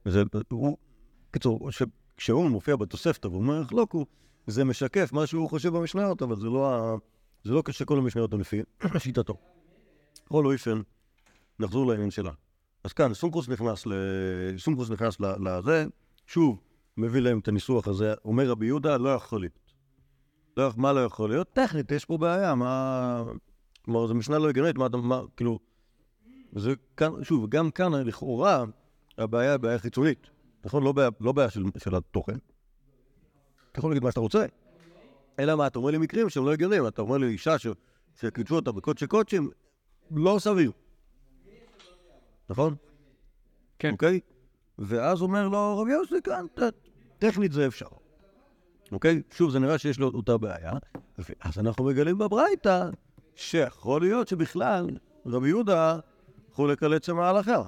זה, 0.04 0.22
הוא, 0.50 0.76
קיצור, 1.30 1.70
כשהוא 2.16 2.48
מופיע 2.48 2.76
בתוספתא 2.76 3.28
והוא 3.28 3.38
אומר 3.38 3.64
חלוקו, 3.64 4.06
זה 4.46 4.64
משקף 4.64 5.12
מה 5.12 5.26
שהוא 5.26 5.50
חושב 5.50 5.68
במשניות, 5.76 6.22
אבל 6.22 6.36
זה 6.36 6.46
לא, 6.46 6.74
ה... 6.74 6.94
זה 7.44 7.52
לא 7.52 7.62
כשכל 7.64 7.98
המשניות 7.98 8.32
הן 8.32 8.40
לפי 8.40 8.62
שיטתו. 8.98 9.34
בכל 10.26 10.52
אופן, 10.52 10.80
נחזור 11.58 11.86
לעניין 11.86 12.10
שלה. 12.10 12.30
אז 12.84 12.92
כאן, 12.92 13.14
סומכוס 13.14 13.48
נכנס, 13.48 13.86
ל... 13.86 13.92
סומכוס 14.58 14.90
נכנס 14.90 15.16
לזה, 15.20 15.86
שוב, 16.26 16.60
מביא 16.96 17.20
להם 17.20 17.38
את 17.38 17.48
הניסוח 17.48 17.88
הזה, 17.88 18.14
אומר 18.24 18.48
רבי 18.48 18.66
יהודה, 18.66 18.96
לא 18.96 19.08
יכול 19.08 19.40
להיות. 19.40 19.72
לא, 20.56 20.70
מה 20.76 20.92
לא 20.92 21.04
יכול 21.04 21.30
להיות? 21.30 21.52
טכנית, 21.52 21.92
יש 21.92 22.04
פה 22.04 22.18
בעיה, 22.18 22.54
מה... 22.54 23.24
כלומר, 23.84 24.06
זו 24.06 24.14
משנה 24.14 24.38
לא 24.38 24.48
הגיונית, 24.48 24.78
מה 24.78 24.86
אתה, 24.86 24.96
מה, 24.96 25.20
כאילו... 25.36 25.58
זה 26.52 26.74
כאן, 26.96 27.24
שוב, 27.24 27.48
גם 27.48 27.70
כאן, 27.70 27.92
לכאורה, 27.92 28.64
הבעיה 29.18 29.50
היא 29.50 29.56
בעיה 29.56 29.78
חיצונית. 29.78 30.33
נכון? 30.64 30.82
לא 30.82 30.92
בעיה, 30.92 31.08
לא 31.20 31.32
בעיה 31.32 31.50
של, 31.50 31.62
של 31.78 31.94
התוכן. 31.94 32.36
אתה 33.72 33.78
יכול 33.78 33.90
להגיד 33.90 34.02
מה 34.04 34.10
שאתה 34.10 34.20
רוצה. 34.20 34.46
אלא 35.38 35.56
מה, 35.56 35.66
אתה 35.66 35.78
אומר 35.78 35.90
לי 35.90 35.98
מקרים 35.98 36.28
שהם 36.30 36.44
לא 36.46 36.52
הגיוניים. 36.52 36.86
אתה 36.86 37.02
אומר 37.02 37.16
לי 37.16 37.26
אישה 37.26 37.58
ש- 37.58 37.66
שקידשו 38.20 38.56
אותה 38.56 38.72
בקודשי 38.72 39.06
קודשים, 39.06 39.50
לא 40.10 40.36
סביר. 40.38 40.72
נכון? 42.50 42.74
כן. 43.78 43.90
אוקיי? 43.92 44.20
ואז 44.78 45.22
אומר 45.22 45.48
לו 45.48 45.78
רבי 45.78 45.92
יוסי, 45.92 46.14
כאן, 46.24 46.46
טכנית 47.18 47.52
זה 47.52 47.66
אפשר. 47.66 47.86
אוקיי? 48.92 49.22
שוב, 49.30 49.50
זה 49.50 49.58
נראה 49.58 49.78
שיש 49.78 49.98
לו 49.98 50.08
אותה 50.14 50.36
בעיה. 50.38 50.72
ואז 51.18 51.58
אנחנו 51.58 51.84
מגלים 51.84 52.18
בברייתא 52.18 52.90
שיכול 53.34 54.00
להיות 54.00 54.28
שבכלל 54.28 54.86
רבי 55.26 55.48
יהודה 55.48 55.98
חולק 56.52 56.82
על 56.82 56.94
עצם 56.94 57.18
ההלכה. 57.18 57.62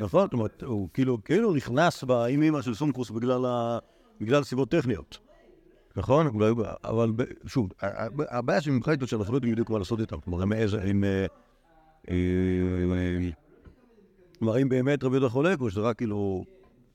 נכון? 0.00 0.24
זאת 0.24 0.32
אומרת, 0.32 0.62
הוא 0.62 0.88
כאילו, 0.94 1.24
כאילו 1.24 1.54
נכנס 1.54 2.04
באימא 2.04 2.62
של 2.62 2.74
סומקוס 2.74 3.10
בגלל, 3.10 3.46
ה... 3.46 3.78
סיבות 4.44 4.70
טכניות. 4.70 5.18
נכון? 5.96 6.26
אולי, 6.26 6.52
אבל 6.84 7.12
שוב, 7.46 7.68
ה- 7.80 8.04
ה- 8.04 8.38
הבעיה 8.38 8.60
שממך 8.60 8.88
איתו 8.88 9.06
שאנחנו 9.06 9.32
לא 9.32 9.36
יודעים 9.36 9.52
בדיוק 9.52 9.70
מה 9.70 9.78
לעשות 9.78 10.00
איתם. 10.00 10.20
כלומר, 10.20 10.42
עם 10.42 10.52
איזה, 10.52 10.82
עם... 10.82 11.04
אה, 11.04 11.26
אה, 12.10 12.14
אה, 12.92 13.30
כלומר, 14.38 14.62
אם 14.62 14.68
באמת 14.68 15.04
רבי 15.04 15.14
יהודה 15.16 15.28
חולק, 15.28 15.60
או 15.60 15.70
שזה 15.70 15.80
רק 15.80 15.98
כאילו... 15.98 16.44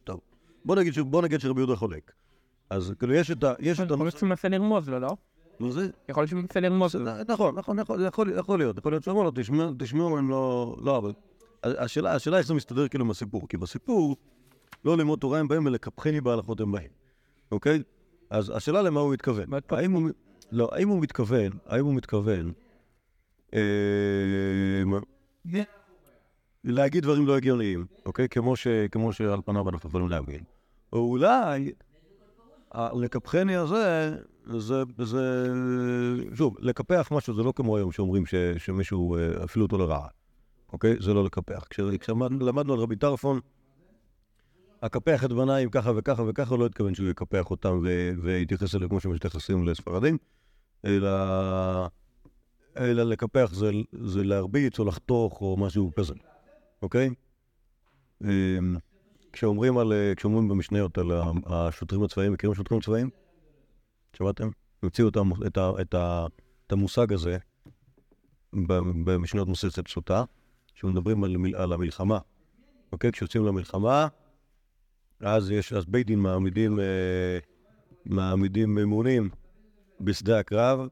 טוב. 0.04 0.20
בוא 0.66 0.76
נגיד, 0.76 0.94
ש... 0.94 1.00
בוא 1.00 1.22
נגיד 1.22 1.40
שרבי 1.40 1.62
יהודה 1.62 1.76
חולק. 1.76 2.12
אז 2.70 2.94
כאילו, 3.00 3.14
יש 3.14 3.32
את 3.32 3.44
ה... 3.44 3.54
יש 3.60 3.80
את 3.80 3.86
יכול 3.92 4.06
להיות. 4.06 4.18
שהוא 4.18 4.30
מנסה 4.30 4.50
לרמוז 4.50 4.90
לו, 4.90 5.00
לא? 5.00 5.18
מה 5.60 5.72
זה? 5.72 5.90
יכול 6.10 6.22
להיות 6.22 6.30
שהוא 6.30 6.42
מנסה 6.42 6.60
לרמוז 6.60 6.96
לו. 6.96 7.12
נכון, 7.28 7.56
נכון, 7.56 7.80
יכול, 7.80 8.28
להיות, 8.58 8.78
יכול 8.78 8.92
להיות 8.92 9.04
שאמרו 9.04 9.24
לו, 9.24 9.32
תשמעו, 9.78 10.18
הם 10.18 10.30
לא, 10.30 10.76
לא, 10.82 10.98
אבל... 10.98 11.14
השאלה, 11.64 12.16
השאלה 12.16 12.38
איך 12.38 12.48
זה 12.48 12.54
מסתדר 12.54 12.88
כאילו 12.88 13.06
עם 13.06 13.12
הסיפור, 13.12 13.48
כי 13.50 13.58
בסיפור, 13.58 14.16
לא 14.86 14.98
ללמוד 14.98 15.20
תורה 15.20 15.40
הם 15.40 15.48
באים 15.48 15.66
ולקפחני 15.66 16.22
בהלכות 16.22 16.60
הם 16.60 16.72
באים, 16.72 16.90
אוקיי? 17.52 17.84
אז 18.30 18.52
השאלה 18.56 18.82
למה 18.82 19.00
הוא 19.00 19.14
מתכוון. 19.14 19.46
האם 19.70 19.92
הוא, 19.92 20.10
לא, 20.52 20.70
האם 20.72 20.90
הוא 20.90 21.02
מתכוון, 21.02 21.52
האם 21.66 21.86
הוא 21.86 21.94
מתכוון, 21.94 22.52
אה, 23.54 23.62
להגיד 26.64 27.04
דברים 27.04 27.28
לא 27.28 27.38
הגיוניים, 27.38 27.86
אוקיי? 28.06 28.30
כמו, 28.30 28.56
ש, 28.56 28.68
כמו 28.92 29.14
שעל 29.14 29.40
פניו 29.46 29.70
אנחנו 29.70 29.90
יכולים 29.90 30.10
להבין. 30.10 30.44
או 30.94 31.00
אולי, 31.00 31.72
הלקפחני 32.72 33.56
הזה, 33.56 34.16
זה, 34.58 34.84
זה, 34.98 35.48
שוב, 36.34 36.56
לקפח 36.60 37.10
משהו 37.12 37.34
זה 37.34 37.44
לא 37.44 37.54
כמו 37.56 37.78
היום 37.78 37.92
שאומרים 37.92 38.24
שמישהו, 38.58 39.16
אה, 39.16 39.44
אפילו 39.44 39.66
אותו 39.66 39.78
לרעה, 39.78 40.08
אוקיי? 40.74 40.96
זה 41.00 41.14
לא 41.14 41.24
לקפח. 41.24 41.64
כש- 41.70 41.80
כשלמדנו 42.00 42.74
על 42.74 42.80
רבי 42.80 42.96
טרפון, 42.96 43.40
אקפח 44.82 45.26
את 45.26 45.34
בניי 45.34 45.68
ככה 45.72 45.92
וככה 45.98 46.24
וככה, 46.28 46.56
לא 46.56 46.66
התכוון 46.66 46.96
שהוא 46.96 47.10
יקפח 47.10 47.52
אותם 47.52 47.82
ויתייחס 48.22 48.76
אליהם 48.76 48.90
כמו 48.90 49.00
שמתייחסים 49.00 49.68
לספרדים, 49.68 50.18
אלא, 50.86 51.10
אלא 52.78 53.04
לקפח 53.04 53.50
זה, 53.54 53.72
זה 53.92 54.24
להרביץ 54.24 54.80
או 54.80 54.86
לחתוך 54.86 55.42
או 55.42 55.58
משהו 55.60 55.92
כזה, 55.96 56.14
אוקיי? 56.82 57.10
אמ, 58.24 58.76
כשאומרים, 59.34 59.78
על, 59.78 59.94
כשאומרים 60.18 60.48
במשניות 60.48 60.98
על 60.98 61.12
השוטרים 61.46 62.04
הצבאיים, 62.04 62.34
מכירים 62.34 62.56
שוטרים 62.56 62.82
צבאיים? 62.82 63.10
שמעתם? 64.14 64.50
המציאו 64.84 65.08
את, 65.08 65.18
את, 65.48 65.58
את, 65.82 65.96
את 66.68 66.72
המושג 66.72 67.14
הזה 67.14 67.38
במשניות 69.04 69.48
מסכת 69.48 69.88
סוטה, 69.88 70.24
שמדברים 70.74 71.24
על, 71.24 71.36
על 71.56 71.74
המלחמה. 71.74 72.20
אוקיי? 72.92 73.12
כשיוצאים 73.12 73.46
למלחמה, 73.46 74.08
אז 75.20 75.52
יש, 75.52 75.74
אז 75.74 75.86
בית 75.86 76.08
דין 76.08 76.20
מעמידים, 76.20 76.80
אה, 76.80 77.40
מעמידים 78.06 78.76
ממונים 78.76 79.30
בשדה 80.02 80.40
הקרב, 80.40 80.88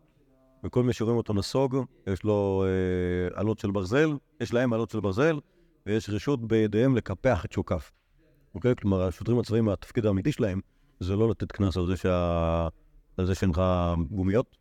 וכל 0.64 0.84
מי 0.84 0.94
שרואים 0.94 1.18
אותו 1.18 1.34
נסוג, 1.34 1.78
יש 2.08 2.24
לו 2.24 2.66
אה, 2.66 3.40
עלות 3.40 3.60
של 3.60 3.72
ברזל, 3.72 4.10
יש 4.42 4.54
להם 4.54 4.74
עלות 4.74 4.90
של 4.90 5.00
ברזל, 5.00 5.40
ויש 5.86 6.10
רשות 6.10 6.48
בידיהם 6.48 6.96
לקפח 6.96 7.46
את 7.46 7.52
שוקיו. 7.52 7.80
אוקיי? 8.56 8.76
כלומר, 8.76 9.02
השוטרים 9.02 9.40
הצבאיים, 9.40 9.70
התפקיד 9.70 10.06
האמיתי 10.06 10.32
שלהם, 10.32 10.62
זה 11.00 11.16
לא 11.16 11.30
לתת 11.30 11.52
קנס 11.52 11.78
על 11.78 11.86
זה 11.86 11.98
שה... 11.98 12.68
על 13.18 13.26
זה 13.26 13.36
שאין 13.36 13.50
לך 13.50 13.62
גומיות, 14.10 14.58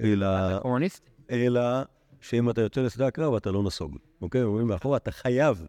אלא? 0.00 0.26
אלא 1.30 1.60
שאם 2.20 2.50
אתה 2.50 2.60
יוצא 2.60 2.80
לשדה 2.80 3.06
הקרב 3.06 3.34
אתה 3.34 3.50
לא 3.50 3.62
נסוג. 3.62 3.96
אוקיי? 4.22 4.42
אומרים 4.42 4.66
מאחורה, 4.66 4.96
אתה 4.96 5.10
חייב, 5.10 5.66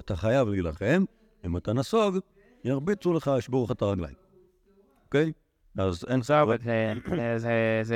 אתה 0.00 0.16
חייב 0.16 0.48
להילחם, 0.48 1.04
אם 1.46 1.56
אתה 1.56 1.72
נסוג, 1.72 2.18
ירביצו 2.64 3.12
לך, 3.12 3.30
ישברו 3.38 3.64
לך 3.64 3.70
את 3.70 3.82
הרגליים. 3.82 4.14
אוקיי? 5.04 5.32
אז 5.78 6.04
אין 6.08 6.22
אבל 6.42 6.58
זה- 7.36 7.88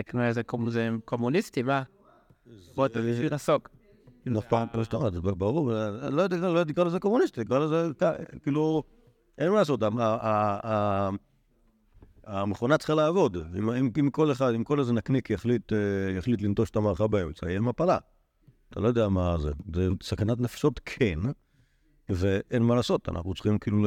קומוניסטי, 1.05 1.63
מה? 1.63 1.83
בוא, 2.75 2.87
בשביל 2.87 3.35
נסוג. 3.35 3.63
נכון, 4.27 4.67
ברור, 5.39 5.73
אני 6.07 6.17
לא 6.17 6.23
יודע 6.23 6.37
לא 6.37 6.63
לקרוא 6.63 6.87
לזה 6.87 7.01
קומוניסטי, 7.01 7.41
לקרוא 7.41 7.59
לזה, 7.59 7.91
כאילו, 8.43 8.83
אין 9.39 9.51
מה 9.51 9.59
לעשות, 9.59 9.81
המכונה 12.29 12.79
צריכה 12.79 12.95
לעבוד. 12.95 13.37
אם- 13.59 13.71
אם 13.71 13.91
אם 14.01 14.11
כל 14.11 14.33
אחד, 14.33 14.53
אם 14.55 14.65
כל 14.65 14.79
איזה 14.81 14.93
נקניק 14.93 15.31
יחליט 15.31 15.73
אה, 15.73 15.79
יחליט 16.19 16.43
לנטוש 16.43 16.71
את 16.71 16.77
המערכה 16.77 17.07
באמצע, 17.07 17.49
יהיה 17.49 17.61
מפלה. 17.61 17.99
אתה 18.71 18.81
לא 18.81 18.89
יודע 18.89 19.09
מה 19.09 19.37
זה. 19.39 19.51
זה 19.75 19.89
סכנת 20.03 20.41
נפשות, 20.41 20.81
כן, 20.85 21.19
ואין 22.09 22.63
מה 22.63 22.75
לעשות, 22.75 23.09
אנחנו 23.09 23.35
צריכים 23.35 23.59
כאילו, 23.59 23.79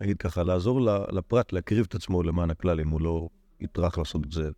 נגיד 0.00 0.16
ככה, 0.18 0.42
לעזור 0.42 0.80
לפרט 1.12 1.52
להקריב 1.52 1.86
את 1.88 1.94
עצמו 1.94 2.22
למען 2.22 2.50
הכלל, 2.50 2.80
אם 2.80 2.88
הוא 2.88 3.00
לא 3.00 3.28
יטרח 3.60 3.98
לעשות 3.98 4.24
את 4.26 4.32
זה. 4.32 4.50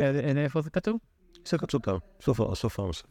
אה, 0.00 0.44
איפה 0.44 0.60
זה 0.62 0.70
כתוב? 0.70 0.96
סוף 2.20 2.40
ה- 2.40 2.54
סוף 2.54 2.80
המסכת. 2.80 3.08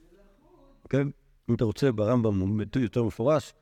כן? 0.89 1.07
אם 1.49 1.55
אתה 1.55 1.65
רוצה, 1.65 1.91
ברמב"ם 1.91 2.39
הוא 2.39 2.49
יותר 2.75 3.03
מפורש, 3.03 3.53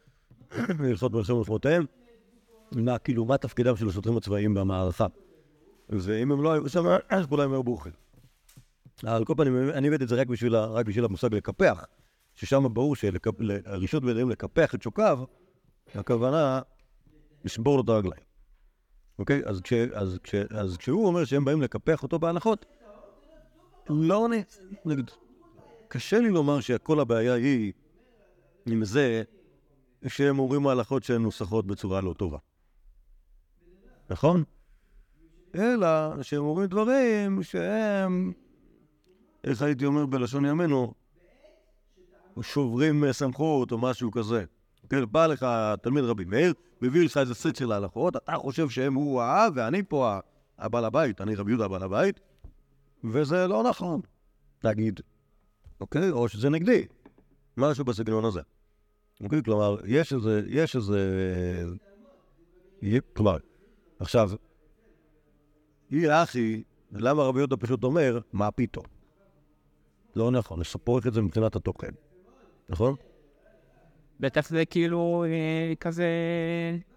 בהלכות 0.79 1.11
מלחמת 1.13 1.37
מלחמותיהם, 1.37 1.85
מה 2.71 2.97
כאילו, 2.97 3.25
מה 3.25 3.37
תפקידם 3.37 3.75
של 3.75 3.87
השוטרים 3.87 4.17
הצבאיים 4.17 4.53
במערכה. 4.53 5.07
ואם 5.89 6.31
הם 6.31 6.43
לא 6.43 6.51
היו 6.53 6.69
שם, 6.69 6.85
אז 7.09 7.25
כולם 7.25 7.51
היו 7.51 7.63
ברוכים. 7.63 7.91
על 9.05 9.25
כל 9.25 9.33
פנים, 9.37 9.69
אני 9.69 9.87
הבאתי 9.87 10.03
את 10.03 10.09
זה 10.09 10.15
רק 10.15 10.27
בשביל, 10.27 10.55
רק 10.55 10.85
בשביל 10.85 11.05
המושג 11.05 11.33
לקפח, 11.33 11.85
ששם 12.33 12.73
ברור 12.73 12.95
שהרשות 12.95 14.03
בידיהם 14.03 14.29
לקפח 14.29 14.75
את 14.75 14.81
שוקיו, 14.81 15.19
הכוונה 15.95 16.61
לשבור 17.45 17.77
לו 17.77 17.83
את 17.83 17.89
הרגליים. 17.89 18.23
אוקיי? 19.19 19.41
אז, 19.45 19.61
כש, 19.61 19.73
אז, 19.73 20.19
כש, 20.23 20.35
אז 20.35 20.77
כשהוא 20.77 21.07
אומר 21.07 21.25
שהם 21.25 21.45
באים 21.45 21.61
לקפח 21.61 22.03
אותו 22.03 22.19
בהנחות, 22.19 22.65
לא 23.89 24.25
אני, 24.25 24.43
נגיד, 24.85 25.11
קשה 25.87 26.19
לי 26.19 26.29
לומר 26.29 26.59
שכל 26.59 26.99
הבעיה 26.99 27.33
היא 27.33 27.73
עם 28.65 28.85
זה 28.85 29.23
שהם 30.07 30.39
אומרים 30.39 30.67
ההלכות 30.67 31.03
שהן 31.03 31.21
נוסחות 31.21 31.67
בצורה 31.67 32.01
לא 32.01 32.13
טובה. 32.13 32.37
נכון? 34.11 34.43
אלא 35.55 36.23
שהם 36.23 36.41
אומרים 36.43 36.67
דברים 36.67 37.43
שהם, 37.43 38.31
איך 39.43 39.61
הייתי 39.61 39.85
אומר 39.85 40.05
בלשון 40.05 40.45
ימינו, 40.45 40.93
שוברים 42.41 43.11
סמכות 43.11 43.71
או 43.71 43.77
משהו 43.77 44.11
כזה. 44.11 44.45
כן, 44.89 45.03
בא 45.11 45.27
לך 45.27 45.45
תלמיד 45.81 46.03
רבי 46.03 46.25
מאיר, 46.25 46.53
מביא 46.81 47.05
לך 47.05 47.17
איזה 47.17 47.33
סט 47.35 47.55
של 47.55 47.71
ההלכות, 47.71 48.15
אתה 48.15 48.35
חושב 48.35 48.69
שהם 48.69 48.93
הוא 48.93 49.21
האב 49.21 49.53
ואני 49.55 49.83
פה 49.83 50.19
הבעל 50.57 50.85
הבית, 50.85 51.21
אני 51.21 51.35
רבי 51.35 51.51
יהודה 51.51 51.65
הבעל 51.65 51.83
הבית, 51.83 52.19
וזה 53.03 53.47
לא 53.47 53.63
נכון, 53.63 54.01
נגיד, 54.63 54.99
אוקיי? 55.81 56.09
או 56.11 56.27
שזה 56.27 56.49
נגדי, 56.49 56.85
משהו 57.57 57.85
בסגנון 57.85 58.25
הזה. 58.25 58.41
אוקיי? 59.23 59.43
כלומר, 59.43 59.77
יש 59.85 60.13
איזה, 60.13 60.41
יש 60.47 60.75
איזה... 60.75 60.99
יהיה- 62.81 63.01
כלומר, 63.15 63.37
עכשיו, 64.01 64.29
היא 65.89 66.09
אחי, 66.11 66.63
למה 66.91 67.23
רבי 67.23 67.39
יהודה 67.39 67.57
פשוט 67.57 67.83
אומר, 67.83 68.19
מה 68.33 68.51
פתאום? 68.51 68.85
לא 70.15 70.31
נכון, 70.31 70.59
לספורך 70.59 71.07
את 71.07 71.13
זה 71.13 71.21
מבחינת 71.21 71.55
התוכן, 71.55 71.91
נכון? 72.69 72.95
בטח 74.19 74.49
זה 74.49 74.65
כאילו 74.65 75.25
אה, 75.27 75.73
כזה, 75.79 76.07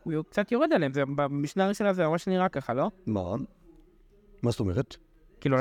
הוא 0.03 0.23
קצת 0.31 0.53
יורד 0.53 0.73
עליהם, 0.73 0.93
זה 0.93 1.03
במשנה 1.17 1.65
הראשונה 1.65 1.93
זה 1.93 2.07
ממש 2.07 2.27
נראה 2.29 2.49
ככה, 2.49 2.75
לא? 2.75 2.91
מה? 3.07 3.35
מה 4.43 4.51
זאת 4.51 4.61
אומרת? 4.61 4.97
כאילו, 5.41 5.57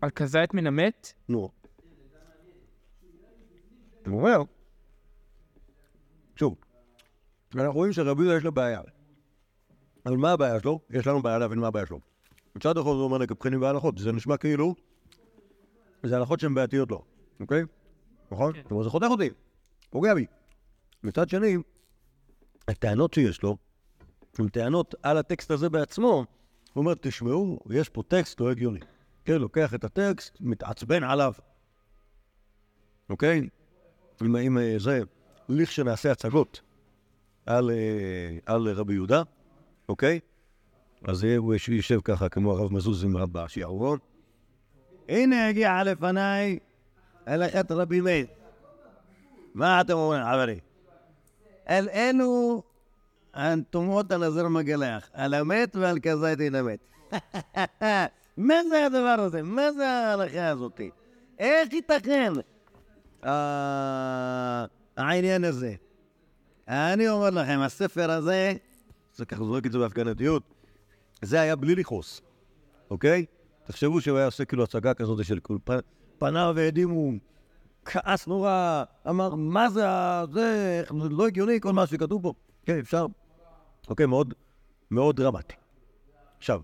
על- 0.00 0.10
כזית 0.10 0.54
מן 0.54 0.66
המת, 0.66 1.12
נו. 1.28 1.50
הוא 4.06 4.18
אומר, 4.20 4.42
שוב, 6.36 6.54
אנחנו 7.54 7.72
רואים 7.72 7.92
שרבי 7.92 8.22
יהודה 8.22 8.36
יש 8.38 8.44
לו 8.44 8.52
בעיה. 8.52 8.80
אבל 10.06 10.16
מה 10.16 10.32
הבעיה 10.32 10.60
שלו? 10.60 10.80
יש 10.90 11.06
לנו 11.06 11.22
בעיה 11.22 11.38
להבין 11.38 11.58
מה 11.58 11.66
הבעיה 11.66 11.86
שלו. 11.86 12.00
מצד 12.56 12.78
אחד 12.78 12.86
הוא 12.86 13.02
אומר 13.02 13.18
לקפחנים 13.18 13.60
בהלכות, 13.60 13.98
זה 13.98 14.12
נשמע 14.12 14.36
כאילו 14.36 14.74
זה 16.02 16.16
הלכות 16.16 16.40
שהן 16.40 16.54
בעייתיות 16.54 16.90
לו, 16.90 17.02
אוקיי? 17.40 17.62
נכון? 18.30 18.52
זאת 18.62 18.70
אומרת, 18.70 18.84
זה 18.84 18.90
חותך 18.90 19.06
אותי, 19.10 19.30
פוגע 19.90 20.14
בי. 20.14 20.26
מצד 21.02 21.28
שני, 21.28 21.56
הטענות 22.68 23.14
שיש 23.14 23.42
לו, 23.42 23.56
הן 24.38 24.48
טענות 24.48 24.94
על 25.02 25.18
הטקסט 25.18 25.50
הזה 25.50 25.68
בעצמו, 25.68 26.12
הוא 26.12 26.26
אומר, 26.76 26.94
תשמעו, 27.00 27.60
יש 27.70 27.88
פה 27.88 28.02
טקסט 28.08 28.40
לא 28.40 28.50
הגיוני. 28.50 28.80
כן, 29.24 29.36
לוקח 29.38 29.74
את 29.74 29.84
הטקסט, 29.84 30.36
מתעצבן 30.40 31.04
עליו, 31.04 31.32
אוקיי? 33.10 33.48
עם, 34.20 34.36
עם 34.36 34.58
אה, 34.58 34.74
זה, 34.78 35.00
לכשנעשה 35.48 36.12
הצגות 36.12 36.60
על, 37.46 37.70
אה, 37.70 38.38
על 38.46 38.68
רבי 38.68 38.94
יהודה, 38.94 39.22
אוקיי? 39.92 40.20
אז 41.04 41.24
הוא 41.24 41.54
יושב 41.68 42.00
ככה 42.04 42.28
כמו 42.28 42.52
הרב 42.52 42.72
מזוז 42.72 43.04
עם 43.04 43.16
רב 43.16 43.46
שיערון. 43.46 43.98
הנה 45.08 45.48
הגיע 45.48 45.84
לפניי 45.84 46.58
הלכת 47.26 47.70
רבי 47.70 48.00
מאיר. 48.00 48.26
מה 49.54 49.80
אתם 49.80 49.92
אומרים, 49.92 50.22
חברים? 50.24 50.58
על 51.66 51.88
אלו 51.88 52.62
התומות 53.34 54.12
הנזר 54.12 54.48
מגלח, 54.48 55.10
על 55.12 55.34
המת 55.34 55.76
ועל 55.76 55.98
כזית 56.02 56.40
אין 56.40 56.54
המת. 56.54 56.78
מה 58.36 58.54
זה 58.70 58.86
הדבר 58.86 59.16
הזה? 59.18 59.42
מה 59.42 59.72
זה 59.72 59.88
ההלכה 59.88 60.48
הזאת? 60.48 60.80
איך 61.38 61.72
ייתכן 61.72 62.32
אה, 63.24 64.64
העניין 64.96 65.44
הזה? 65.44 65.74
אני 66.68 67.08
אומר 67.08 67.30
לכם, 67.30 67.60
הספר 67.60 68.10
הזה, 68.10 68.52
זה 69.14 69.24
ככה 69.24 69.44
זורק 69.44 69.66
את 69.66 69.72
זה 69.72 69.78
בהפגנתיות, 69.78 70.42
זה 71.22 71.40
היה 71.40 71.56
בלי 71.56 71.74
לכעוס, 71.74 72.22
אוקיי? 72.90 73.26
תחשבו 73.64 74.00
שהוא 74.00 74.18
היה 74.18 74.26
עושה 74.26 74.44
כאילו 74.44 74.62
הצגה 74.62 74.94
כזאת 74.94 75.24
של 75.24 75.38
כאילו 75.44 75.60
פניו 76.18 76.52
והדימו, 76.56 77.12
כעס 77.84 78.26
נורא, 78.26 78.84
אמר, 79.08 79.34
מה 79.34 79.70
זה, 79.70 79.84
זה 80.32 80.82
לא 80.90 81.26
הגיוני 81.26 81.60
כל 81.60 81.72
מה 81.72 81.86
שכתוב 81.86 82.22
פה. 82.22 82.32
כן, 82.64 82.78
אפשר. 82.78 83.06
אוקיי, 83.88 84.06
מאוד, 84.06 84.34
מאוד 84.90 85.16
דרמטי. 85.16 85.54
עכשיו, 86.38 86.60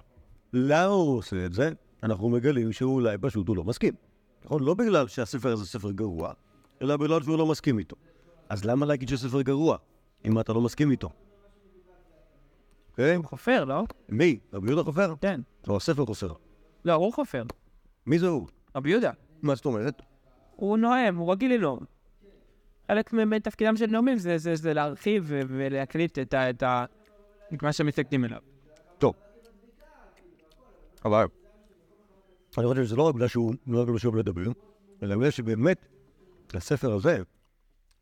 למה 0.52 0.84
הוא 0.84 1.18
עושה 1.18 1.46
את 1.46 1.52
זה? 1.52 1.70
אנחנו 2.02 2.28
מגלים 2.28 2.72
שאולי 2.72 3.18
פשוט 3.20 3.48
הוא 3.48 3.56
לא 3.56 3.64
מסכים. 3.64 3.94
נכון? 4.44 4.62
לא 4.62 4.74
בגלל 4.74 5.08
שהספר 5.08 5.52
הזה 5.52 5.66
ספר 5.66 5.90
גרוע, 5.90 6.32
אלא 6.82 6.96
בגלל 6.96 7.22
שהוא 7.22 7.38
לא 7.38 7.46
מסכים 7.46 7.78
איתו. 7.78 7.96
אז 8.48 8.64
למה 8.64 8.86
להגיד 8.86 9.08
שספר 9.08 9.42
גרוע, 9.42 9.76
אם 10.24 10.40
אתה 10.40 10.52
לא 10.52 10.60
מסכים 10.60 10.90
איתו? 10.90 11.10
הוא 12.98 13.24
חופר, 13.24 13.64
לא? 13.64 13.84
מי? 14.08 14.38
רבי 14.52 14.66
יהודה 14.66 14.82
חופר? 14.82 15.14
כן. 15.20 15.40
או 15.68 15.76
הספר 15.76 16.06
חופר. 16.06 16.32
לא, 16.84 16.92
הוא 16.92 17.12
חופר. 17.12 17.42
מי 18.06 18.18
זה 18.18 18.26
הוא? 18.26 18.46
רבי 18.76 18.90
יהודה. 18.90 19.10
מה 19.42 19.54
זאת 19.54 19.66
אומרת? 19.66 20.02
הוא 20.56 20.78
נואם, 20.78 21.16
הוא 21.16 21.32
רגיל 21.32 21.54
לנאום. 21.54 21.78
חלק 22.88 23.12
מתפקידם 23.12 23.76
של 23.76 23.86
נאומים 23.86 24.18
זה, 24.18 24.38
זה, 24.38 24.54
זה 24.54 24.74
להרחיב 24.74 25.24
ולהקליט 25.28 26.18
את, 26.18 26.34
ה, 26.34 26.50
את, 26.50 26.62
ה, 26.62 26.84
את 27.54 27.62
מה 27.62 27.72
שמתנגדים 27.72 28.24
אליו. 28.24 28.40
טוב. 28.98 29.14
אבל 31.04 31.26
אני 32.58 32.66
חושב 32.66 32.84
שזה 32.84 32.96
לא 32.96 33.02
רק 33.02 33.14
בגלל 33.14 33.28
שהוא 33.28 33.54
לא 33.66 33.82
רק 33.82 33.88
בגלל 33.88 34.18
לדבר, 34.18 34.50
אלא 35.02 35.16
בגלל 35.16 35.30
שבאמת 35.30 35.86
הספר 36.54 36.92
הזה, 36.92 37.18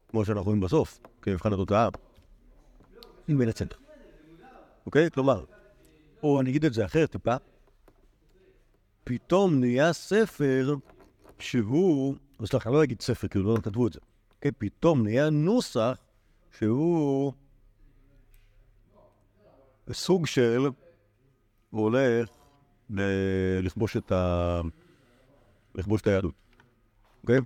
כמו 0.09 0.25
שאנחנו 0.25 0.45
רואים 0.45 0.61
בסוף, 0.61 1.01
כמבחן 1.23 1.53
התוצאה, 1.53 1.89
בין 3.29 3.49
הצדק. 3.49 3.86
אוקיי? 4.87 5.11
כלומר, 5.11 5.44
או 6.22 6.40
אני 6.40 6.51
אגיד 6.51 6.64
את 6.64 6.72
זה 6.75 6.85
אחרת 6.85 7.12
טיפה, 7.12 7.37
פתאום 9.05 9.61
נהיה 9.61 9.92
ספר 9.92 10.75
שהוא, 11.38 12.14
סליחה, 12.44 12.70
אני 12.70 12.77
לא 12.77 12.85
אגיד 12.85 13.01
ספר, 13.01 13.29
כאילו 13.29 13.55
לא 13.55 13.61
כתבו 13.61 13.87
את 13.87 13.92
זה, 13.92 14.01
אוקיי? 14.37 14.51
פתאום 14.59 15.03
נהיה 15.03 15.31
נוסח 15.31 15.99
שהוא 16.59 17.33
סוג 19.92 20.27
של 20.27 20.66
הוא 21.70 21.83
הולך 21.83 22.29
לכבוש 23.61 23.96
את 23.96 24.12
ה... 24.12 24.61
לכבוש 25.75 26.01
את 26.01 26.07
היהדות, 26.07 26.35
אוקיי? 27.22 27.38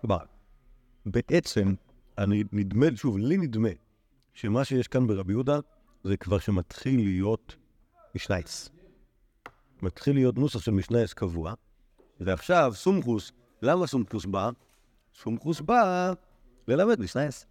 כלומר, 0.00 0.24
בעצם, 1.06 1.74
אני 2.18 2.44
נדמה, 2.52 2.86
שוב, 2.96 3.18
לי 3.18 3.36
נדמה 3.36 3.68
שמה 4.34 4.64
שיש 4.64 4.88
כאן 4.88 5.06
ברבי 5.06 5.32
יהודה 5.32 5.58
זה 6.06 6.16
כבר 6.16 6.38
שמתחיל 6.38 6.96
להיות 6.96 7.56
משנייס. 8.14 8.70
מתחיל 9.82 10.14
להיות 10.14 10.38
נוסח 10.38 10.60
של 10.60 10.70
משנייס 10.70 11.12
קבוע, 11.12 11.54
ועכשיו 12.20 12.72
סומכוס, 12.74 13.32
למה 13.62 13.86
סומכוס 13.86 14.24
בא? 14.24 14.50
סומכוס 15.14 15.60
בא 15.60 16.12
ללמד 16.68 17.00
משנייס. 17.00 17.46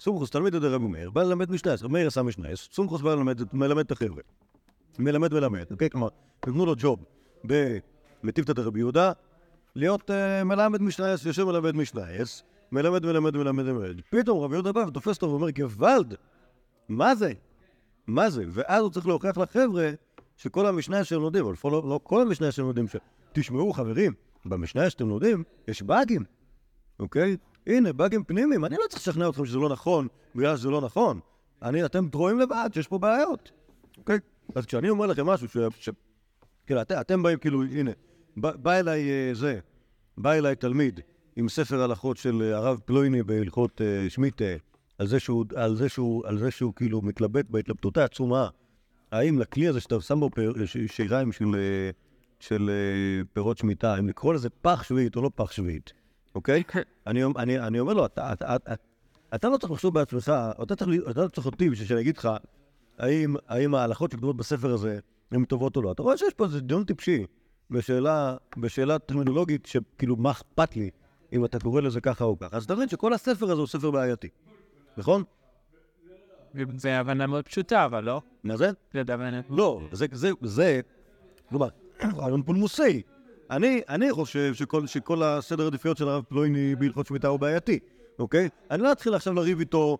סומכוס 0.00 0.30
תלמיד 0.30 0.54
את 0.54 0.62
רבי 0.62 0.86
מאיר, 0.86 1.10
בא 1.10 1.22
ללמד 1.22 1.50
משנייס, 1.50 1.82
רבי 1.82 1.92
מאיר 1.92 2.06
עשה 2.06 2.22
משנייס, 2.22 2.68
סומכוס 2.72 3.00
בא 3.00 3.14
ללמד, 3.14 3.54
מלמד 3.54 3.84
את 3.84 3.92
החבר'ה. 3.92 4.22
מלמד 4.98 5.34
מלמד, 5.34 5.64
אוקיי? 5.70 5.90
כלומר, 5.90 6.08
נתנו 6.46 6.66
לו 6.66 6.74
ג'וב 6.78 7.04
במטיבתא 7.44 8.52
דרבי 8.52 8.78
יהודה, 8.78 9.12
להיות 9.74 10.10
uh, 10.10 10.44
מלמד 10.44 10.82
משנייס, 10.82 11.26
יושב 11.26 11.44
מלמד 11.44 11.76
משנייס, 11.76 12.42
מלמד 12.72 13.06
מלמד 13.06 13.36
מלמד 13.36 13.64
מלמד. 13.64 14.00
פתאום 14.10 14.44
רבי 14.44 14.54
יהודה 14.54 14.72
בא 14.72 14.84
ותופס 14.88 15.16
אותו 15.16 15.30
ואומר, 15.30 15.50
גוואלד, 15.50 16.14
מה 16.88 17.14
זה? 17.14 17.32
מה 18.06 18.30
זה? 18.30 18.44
ואז 18.48 18.82
הוא 18.82 18.90
צריך 18.90 19.06
להוכיח 19.06 19.38
לחבר'ה 19.38 19.90
שכל 20.36 20.66
המשנה 20.66 21.04
שהם 21.04 21.20
לומדים, 21.20 21.44
אבל 21.44 21.52
לפחות 21.52 21.72
לא, 21.72 21.88
לא 21.88 22.00
כל 22.02 22.22
המשנה 22.22 22.52
שהם 22.52 22.64
לומדים, 22.64 22.88
ש... 22.88 22.96
תשמעו 23.32 23.72
חברים, 23.72 24.12
במשנה 24.44 24.90
שאתם 24.90 25.08
לומדים 25.08 25.44
יש 25.68 25.82
באגים, 25.82 26.24
אוקיי? 27.00 27.36
הנה, 27.66 27.92
באגים 27.92 28.24
פנימיים, 28.24 28.64
אני 28.64 28.76
לא 28.76 28.84
צריך 28.88 29.02
לשכנע 29.02 29.28
אתכם 29.28 29.46
שזה 29.46 29.58
לא 29.58 29.68
נכון, 29.68 30.08
בגלל 30.34 30.56
שזה 30.56 30.70
לא 30.70 30.80
נכון. 30.80 31.20
אני, 31.62 31.84
אתם 31.84 32.08
רואים 32.14 32.40
לבד 32.40 32.70
שיש 32.72 32.88
פה 32.88 32.98
בעיות, 32.98 33.50
אוקיי? 33.98 34.18
אז 34.54 34.66
כשאני 34.66 34.88
אומר 34.88 35.06
לכם 35.06 35.26
משהו 35.26 35.48
ש... 35.48 35.56
ש... 35.78 35.88
כאילו, 36.66 36.82
את, 36.82 36.92
אתם 36.92 37.22
באים, 37.22 37.38
כאילו, 37.38 37.62
הנה, 37.62 37.90
בא, 38.36 38.52
בא 38.56 38.72
אליי 38.72 39.10
אה, 39.10 39.34
זה, 39.34 39.58
בא 40.18 40.32
אליי 40.32 40.56
תלמיד 40.56 41.00
עם 41.36 41.48
ספר 41.48 41.82
הלכות 41.82 42.16
של 42.16 42.42
אה, 42.42 42.56
הרב 42.56 42.80
פלויני 42.84 43.22
בהלכות 43.22 43.80
אה, 43.80 44.10
שמיטה, 44.10 44.44
על 44.98 45.06
זה 45.06 45.20
שהוא, 45.20 45.44
על 45.54 45.76
זה 45.76 45.88
שהוא, 45.88 46.26
על 46.26 46.38
זה 46.38 46.50
שהוא 46.50 46.72
כאילו 46.76 47.02
מתלבט 47.02 47.46
בהתלבטות 47.48 47.96
העצומה, 47.96 48.48
האם 49.12 49.38
לכלי 49.38 49.68
הזה 49.68 49.80
שאתה 49.80 50.00
שם 50.00 50.20
בו 50.20 50.30
שיריים 50.86 51.32
של, 51.32 51.56
של 52.40 52.70
פירות 53.32 53.58
שמיטה, 53.58 53.98
אם 53.98 54.08
לקרוא 54.08 54.34
לזה 54.34 54.50
פח 54.50 54.82
שביעית 54.82 55.16
או 55.16 55.22
לא 55.22 55.30
פח 55.34 55.52
שביעית, 55.52 55.92
אוקיי? 56.34 56.62
אני, 57.06 57.24
אני, 57.36 57.58
אני 57.58 57.80
אומר 57.80 57.94
לו, 57.94 58.06
אתה, 58.06 58.32
אתה, 58.32 58.56
אתה, 58.56 58.74
אתה 59.34 59.48
לא 59.48 59.56
צריך 59.56 59.72
לחשוב 59.72 59.94
בעצמך, 59.94 60.32
אתה 60.62 60.76
צריך, 60.76 61.02
אתה 61.10 61.22
לא 61.22 61.28
צריך 61.28 61.46
אותי 61.46 61.70
בשביל 61.70 61.88
שאני 61.88 62.00
אגיד 62.00 62.16
לך 62.16 62.28
האם, 62.98 63.36
האם 63.48 63.74
ההלכות 63.74 64.10
שכתובות 64.10 64.36
בספר 64.36 64.72
הזה 64.72 64.98
הן 65.30 65.44
טובות 65.44 65.76
או 65.76 65.82
לא. 65.82 65.92
אתה 65.92 66.02
רואה 66.02 66.16
שיש 66.16 66.34
פה 66.34 66.44
איזה 66.44 66.60
דיון 66.60 66.84
טיפשי 66.84 67.26
בשאלה, 67.70 68.36
בשאלה 68.56 68.98
טרמינולוגית 68.98 69.66
שכאילו 69.66 70.16
מה 70.16 70.30
אכפת 70.30 70.76
לי 70.76 70.90
אם 71.32 71.44
אתה 71.44 71.58
קורא 71.58 71.80
לזה 71.80 72.00
ככה 72.00 72.24
או 72.24 72.38
ככה. 72.38 72.56
אז 72.56 72.64
אתה 72.64 72.74
מבין 72.74 72.88
שכל 72.88 73.12
הספר 73.12 73.44
הזה 73.44 73.60
הוא 73.60 73.66
ספר 73.66 73.90
בעייתי, 73.90 74.28
נכון? 74.96 75.22
זה 76.76 76.98
הבנה 76.98 77.26
מאוד 77.26 77.44
פשוטה, 77.44 77.84
אבל 77.84 78.04
לא? 78.04 78.20
מה 78.44 78.56
זה? 78.56 78.70
זה 78.92 79.00
הבנה. 79.00 79.40
לא, 79.50 79.80
זה, 79.92 80.06
זה, 80.12 80.30
זה, 80.42 80.80
כלומר, 81.48 81.68
רעיון 82.16 82.42
פולמוסי. 82.42 83.02
אני, 83.50 83.82
אני 83.88 84.12
חושב 84.12 84.54
שכל, 84.54 84.86
שכל 84.86 85.22
הסדר 85.22 85.66
עדיפויות 85.66 85.96
של 85.96 86.08
הרב 86.08 86.24
פלויני 86.28 86.74
בהלכות 86.74 87.06
שמיטה 87.06 87.28
הוא 87.28 87.40
בעייתי, 87.40 87.78
אוקיי? 88.18 88.48
אני 88.70 88.82
לא 88.82 88.92
אתחיל 88.92 89.14
עכשיו 89.14 89.34
לריב 89.34 89.58
איתו 89.58 89.98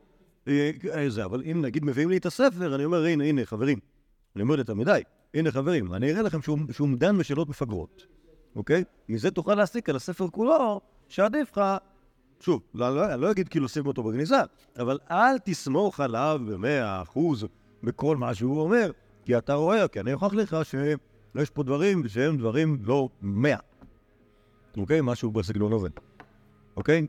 אה, 0.49 0.71
אה, 0.95 1.11
זה, 1.11 1.25
אבל 1.25 1.43
אם 1.51 1.63
נגיד 1.63 1.85
מביאים 1.85 2.11
לי 2.11 2.17
את 2.17 2.27
הספר, 2.27 2.75
אני 2.75 2.85
אומר, 2.85 3.05
הנה, 3.05 3.25
הנה, 3.25 3.45
חברים. 3.45 3.79
אני 4.37 4.43
אומר 4.43 4.57
לתלמידיי, 4.57 5.03
הנה 5.35 5.51
חברים, 5.51 5.95
אני 5.95 6.13
אראה 6.13 6.23
לכם 6.23 6.43
שהוא, 6.43 6.59
שהוא 6.71 6.89
דן 6.99 7.19
בשאלות 7.19 7.49
מפגרות, 7.49 8.07
אוקיי? 8.57 8.85
מזה 9.09 9.31
תוכל 9.31 9.55
להסיק 9.55 9.89
על 9.89 9.97
הספר 9.97 10.29
כולו, 10.29 10.81
שעדיף 11.09 11.51
לך, 11.53 11.61
שוב, 12.41 12.63
לא, 12.75 12.97
לא, 12.97 13.15
לא 13.15 13.31
אגיד 13.31 13.49
כאילו 13.49 13.69
שים 13.69 13.87
אותו 13.87 14.03
בגניזה, 14.03 14.41
אבל 14.79 14.99
אל 15.11 15.39
תסמוך 15.39 16.01
עליו 16.01 16.41
במאה 16.47 17.03
אחוז 17.03 17.47
בכל 17.83 18.17
מה 18.17 18.35
שהוא 18.35 18.61
אומר, 18.61 18.91
כי 19.25 19.39
אתה 19.39 19.55
רואה, 19.55 19.89
כי 19.89 20.01
אני 20.01 20.13
אוכח 20.13 20.33
לך 20.35 20.57
שיש 20.65 21.51
פה 21.51 21.63
דברים 21.63 22.09
שהם 22.09 22.37
דברים 22.37 22.79
לא 22.83 23.09
מאה, 23.23 23.59
אוקיי? 24.77 25.01
משהו 25.03 25.31
בסגנון 25.31 25.73
הזה, 25.73 25.89
אוקיי? 26.77 27.07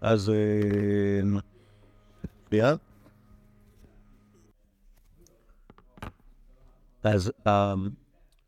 אז... 0.00 0.30
אה, 0.30 1.40
שנייה. 2.48 2.74
אז 7.02 7.32
אה, 7.46 7.74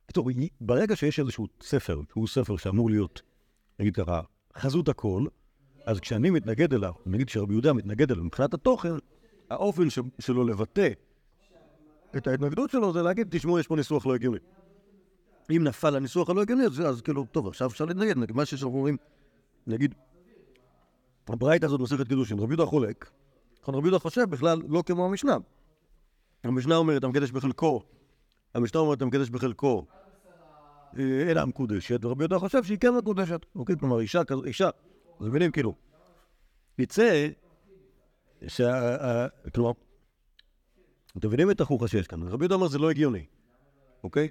בקיצור, 0.05 0.31
ברגע 0.61 0.97
שיש 0.97 1.21
איזשהו 1.21 1.47
ספר, 1.63 2.01
שהוא 2.13 2.29
ספר 2.29 2.57
שאמור 2.57 2.91
להיות, 2.91 3.23
נגיד 3.79 3.97
ככה, 3.97 4.21
חזות 4.59 4.89
הכל, 4.89 5.25
אז 5.91 6.01
כשאני 6.01 6.31
מתנגד 6.31 6.75
אליו, 6.75 6.93
נגיד 7.07 7.29
שרבי 7.29 7.53
יהודה 7.53 7.73
מתנגד 7.73 8.11
אליו 8.11 8.25
מבחינת 8.25 8.55
התוכן, 8.55 8.93
האופן 9.51 9.83
שלו 10.19 10.45
לבטא 10.45 10.89
את 12.17 12.27
ההתנגדות 12.27 12.71
שלו 12.71 12.93
זה 12.93 13.03
להגיד, 13.03 13.29
תשמעו, 13.31 13.59
יש 13.59 13.67
פה 13.67 13.77
ניסוח 13.77 14.07
לא 14.07 14.15
הגיוני. 14.15 14.39
אם 15.51 15.65
נפל 15.65 15.97
הניסוח 15.97 16.31
הלא 16.31 16.43
הגיוני, 16.43 16.65
אז, 16.65 16.81
אז 16.81 17.01
כאילו, 17.01 17.25
טוב, 17.33 17.47
עכשיו 17.47 17.69
אפשר 17.69 17.85
להתנגד, 17.85 18.19
נגיד, 18.19 18.37
מה 18.37 18.45
שאנחנו 18.45 18.69
אומרים, 18.69 18.97
נגיד, 19.67 19.95
הברייתא 21.29 21.67
הזאת 21.67 21.81
מסכת 21.81 22.09
קידושין, 22.09 22.39
רבי 22.39 22.55
יהודה 22.55 22.67
חולק, 22.67 23.11
נכון, 23.63 23.75
רבי 23.75 23.87
יהודה 23.87 23.99
חושב 23.99 24.31
בכלל 24.31 24.63
לא 24.69 24.83
כמו 24.87 25.07
המשנה. 25.07 25.37
המשנה 26.45 26.77
אומרת, 26.77 27.05
המקדש 27.05 27.31
בחלקו, 27.31 27.83
המשנה 28.55 28.81
אומרת, 28.81 29.03
המקדש 29.03 29.31
בחלקו, 29.31 29.87
אה, 30.99 31.29
אינה 31.29 31.47
מקודשת, 31.47 32.05
ורבי 32.05 32.23
יהודה 32.23 32.39
חושב 32.39 32.65
שהיא 32.65 32.79
כן 32.79 32.95
מקודשת, 32.95 33.47
אוקיי? 33.55 33.77
כלומר, 33.79 34.01
אישה 34.01 34.23
אישה, 34.45 34.71
אז 35.21 35.27
מבינים, 35.27 35.53
כאילו, 35.53 35.75
יצא, 36.79 37.29
שה... 38.49 39.27
כלומר, 39.55 39.73
אתם 41.19 41.29
מבינים 41.29 41.51
את 41.51 41.61
החוכה 41.61 41.89
שיש 41.89 42.07
כאן, 42.07 42.23
רבי 42.23 42.45
יהודה 42.45 42.55
אומר 42.55 42.69
זה 42.69 42.79
לא 42.79 42.91
הגיוני, 42.91 43.27
אוקיי? 44.05 44.29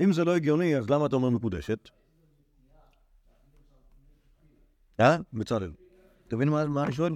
אם 0.00 0.12
זה 0.12 0.24
לא 0.24 0.36
הגיוני, 0.36 0.76
אז 0.76 0.90
למה 0.90 1.06
אתה 1.06 1.16
אומר 1.16 1.30
מקודשת? 1.30 1.88
אה? 5.00 5.16
בצלאל. 5.32 5.72
אתה 6.28 6.36
מבין 6.36 6.48
מה, 6.48 6.62
אני 6.84 6.92
שואל? 6.92 7.12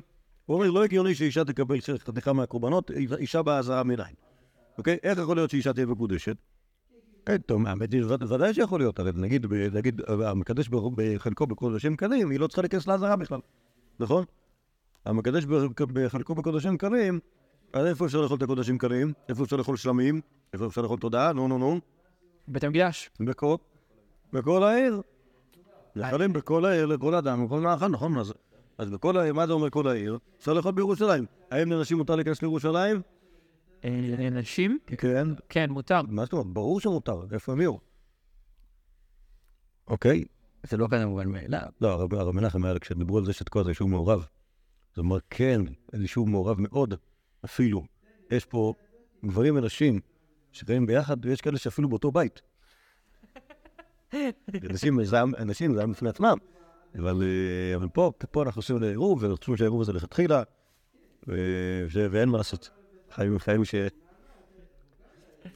הוא 0.46 0.56
אומר, 0.56 0.70
לא 0.70 0.84
הגיוני 0.84 1.14
שאישה 1.14 1.44
תקבל 1.44 1.76
חתיכה 1.98 2.32
מהקורבנות, 2.32 2.90
אישה 2.90 3.42
באזהרה 3.42 3.82
מנין. 3.82 4.14
אוקיי? 4.78 4.98
איך 5.02 5.18
יכול 5.18 5.36
להיות 5.36 5.50
שאישה 5.50 5.72
תהיה 5.72 5.86
מקודשת? 5.86 6.36
כן, 7.26 7.38
טוב, 7.38 7.66
האמת 7.66 7.92
היא, 7.92 8.02
וד- 8.08 8.32
ודאי 8.32 8.54
שיכול 8.54 8.80
להיות, 8.80 8.98
הרי 8.98 9.10
נגיד, 9.14 9.46
נגיד, 9.72 10.00
המקדש 10.08 10.68
בחלקו 10.68 11.46
בקודשים 11.46 11.96
קלים, 11.96 12.30
היא 12.30 12.40
לא 12.40 12.46
צריכה 12.46 12.62
להיכנס 12.62 12.86
לעזרה 12.86 13.16
בכלל, 13.16 13.40
נכון? 14.00 14.24
המקדש 15.06 15.44
בחלקו 15.92 16.34
בקודשים 16.34 16.78
קלים, 16.78 17.20
אז 17.72 17.86
איפה 17.86 18.06
אפשר 18.06 18.20
לאכול 18.20 18.36
את 18.36 18.42
הקודשים 18.42 18.78
קלים? 18.78 19.12
איפה 19.28 19.44
אפשר 19.44 19.56
לאכול 19.56 19.76
שלמים? 19.76 20.20
איפה 20.52 20.66
אפשר 20.66 20.82
לאכול 20.82 20.98
תודעה? 20.98 21.32
נו, 21.32 21.48
נו, 21.48 21.58
נו. 21.58 21.80
בית 22.48 22.64
המקדש. 22.64 23.10
בכל, 23.20 23.56
בכל 24.32 24.62
העיר. 24.62 25.00
יכולים 25.96 26.32
בכל 26.32 26.64
העיר, 26.64 26.86
לכל 26.86 27.14
אדם, 27.14 27.44
לכל 27.44 27.60
מאכל, 27.60 27.88
נכון? 27.88 28.14
אז 28.78 28.90
בכל 28.90 29.16
העיר, 29.16 29.34
מה 29.34 29.46
זה 29.46 29.52
אומר 29.52 29.70
כל 29.70 29.88
העיר? 29.88 30.18
אפשר 30.38 30.52
לאכול 30.52 30.72
בירושלים. 30.72 31.24
האם 31.50 31.72
לנשים 31.72 31.98
מותר 31.98 32.16
להיכנס 32.16 32.42
לירושלים? 32.42 33.00
אה, 33.84 34.30
נשים? 34.30 34.78
כן. 34.86 35.28
כן, 35.48 35.70
מותר. 35.70 36.02
מה 36.08 36.24
זאת 36.24 36.32
אומרת? 36.32 36.46
ברור 36.46 36.80
שמותר, 36.80 37.26
איפה 37.32 37.52
הם 37.52 37.60
יהיו? 37.60 37.76
אוקיי. 39.88 40.24
זה 40.62 40.76
לא 40.76 40.88
כזה 40.90 41.06
מובן 41.06 41.28
מאליו. 41.28 41.68
לא, 41.80 41.88
הרב 42.10 42.34
מנחם 42.34 42.64
היה, 42.64 42.78
כשדיברו 42.78 43.18
על 43.18 43.24
זה 43.24 43.32
שתקוע 43.32 43.62
זה 43.62 43.70
יישוב 43.70 43.90
מעורב. 43.90 44.26
זאת 44.88 44.98
אומרת, 44.98 45.22
כן, 45.30 45.60
זה 45.92 46.02
יישוב 46.02 46.28
מעורב 46.28 46.56
מאוד, 46.60 46.94
אפילו. 47.44 47.84
יש 48.30 48.44
פה 48.44 48.74
גברים 49.24 49.56
ונשים 49.56 50.00
שחיים 50.52 50.86
ביחד, 50.86 51.24
ויש 51.24 51.40
כאלה 51.40 51.58
שאפילו 51.58 51.88
באותו 51.88 52.10
בית. 52.10 52.40
אנשים, 54.70 55.04
זה 55.04 55.16
היה 55.16 55.86
בפני 55.86 56.08
עצמם. 56.08 56.36
אבל, 56.98 57.22
אה, 57.22 57.76
אבל 57.76 57.88
פה, 57.88 58.12
פה 58.30 58.42
אנחנו 58.42 58.58
עושים 58.58 58.78
לעירוב, 58.78 59.22
וחושבים 59.22 59.56
שהעירוב 59.56 59.80
הזה 59.80 59.92
לכתחילה, 59.92 60.42
ואין 61.26 62.28
מה 62.28 62.38
לעשות. 62.38 62.79
חיים, 63.10 63.38
חיים 63.38 63.64
ש... 63.64 63.74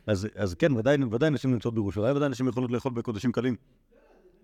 אז, 0.07 0.29
אז 0.35 0.55
כן, 0.55 0.73
ודאי, 0.73 0.97
ודאי 1.11 1.31
נשים 1.31 1.53
נמצאות 1.53 1.75
בירושלים, 1.75 2.17
ודאי 2.17 2.29
נשים 2.29 2.49
יכולות 2.49 2.71
לאכול 2.71 2.93
בקודשים 2.93 3.33
קלים 3.33 3.57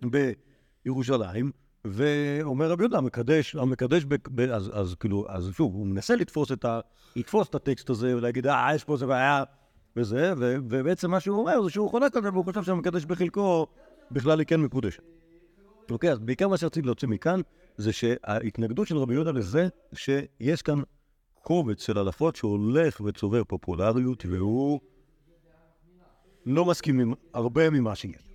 בירושלים, 0.03 1.51
ואומר 1.85 2.71
רבי 2.71 2.83
יהודה, 2.83 2.99
המקדש, 2.99 3.57
המקדש, 3.57 4.05
ב, 4.05 4.15
ב, 4.29 4.41
אז, 4.41 4.71
אז 4.75 4.95
כאילו, 4.95 5.27
אז 5.29 5.51
שוב, 5.57 5.75
הוא 5.75 5.87
מנסה 5.87 6.17
לתפוס 6.17 6.53
את, 6.53 6.65
ה, 6.65 6.81
לתפוס 7.17 7.49
את 7.49 7.55
הטקסט 7.55 7.91
הזה 7.91 8.17
ולהגיד, 8.17 8.47
אה, 8.47 8.75
יש 8.75 8.85
פה 8.85 8.93
איזה 8.93 9.07
בעיה 9.07 9.45
וזה, 9.97 10.33
ו, 10.39 10.57
ובעצם 10.69 11.11
מה 11.11 11.21
שהוא 11.21 11.41
אומר 11.41 11.63
זה 11.63 11.71
שהוא 11.71 11.91
חולק 11.91 12.17
על 12.17 12.23
זה, 12.23 12.31
והוא 12.33 12.45
חושב 12.45 12.63
שהמקדש 12.63 13.05
בחלקו 13.05 13.67
בכלל 14.11 14.39
היא 14.39 14.47
כן 14.47 14.61
מקודשת. 14.61 15.03
אוקיי, 15.91 16.13
אז 16.13 16.19
בעיקר 16.19 16.49
מה 16.49 16.57
שרציתי 16.57 16.87
להוציא 16.87 17.09
מכאן, 17.09 17.41
זה 17.77 17.93
שההתנגדות 17.93 18.87
של 18.87 18.97
רבי 18.97 19.15
יהודה 19.15 19.31
לזה, 19.31 19.69
שיש 19.93 20.63
כאן 20.63 20.81
קובץ 21.43 21.83
של 21.83 21.99
אלפות 21.99 22.37
שהולך 22.37 23.01
וצובר 23.05 23.45
פופולריות, 23.45 24.27
והוא 24.27 24.81
לא 26.47 26.65
מסכים 26.65 27.01
עם 27.01 27.15
הרבה 27.35 27.71
ממה 27.71 27.95
שיש. 27.95 28.31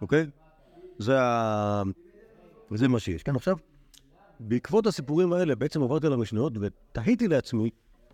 אוקיי? 0.00 0.26
זה, 0.98 1.20
ה... 1.20 1.82
זה 2.70 2.88
מה 2.88 3.00
שיש. 3.00 3.22
כן, 3.22 3.36
עכשיו, 3.36 3.56
בעקבות 4.40 4.86
הסיפורים 4.86 5.32
האלה, 5.32 5.54
בעצם 5.54 5.82
עברתי 5.82 6.06
על 6.06 6.12
המשניות 6.12 6.52
ותהיתי 6.60 7.28
לעצמי 7.28 7.70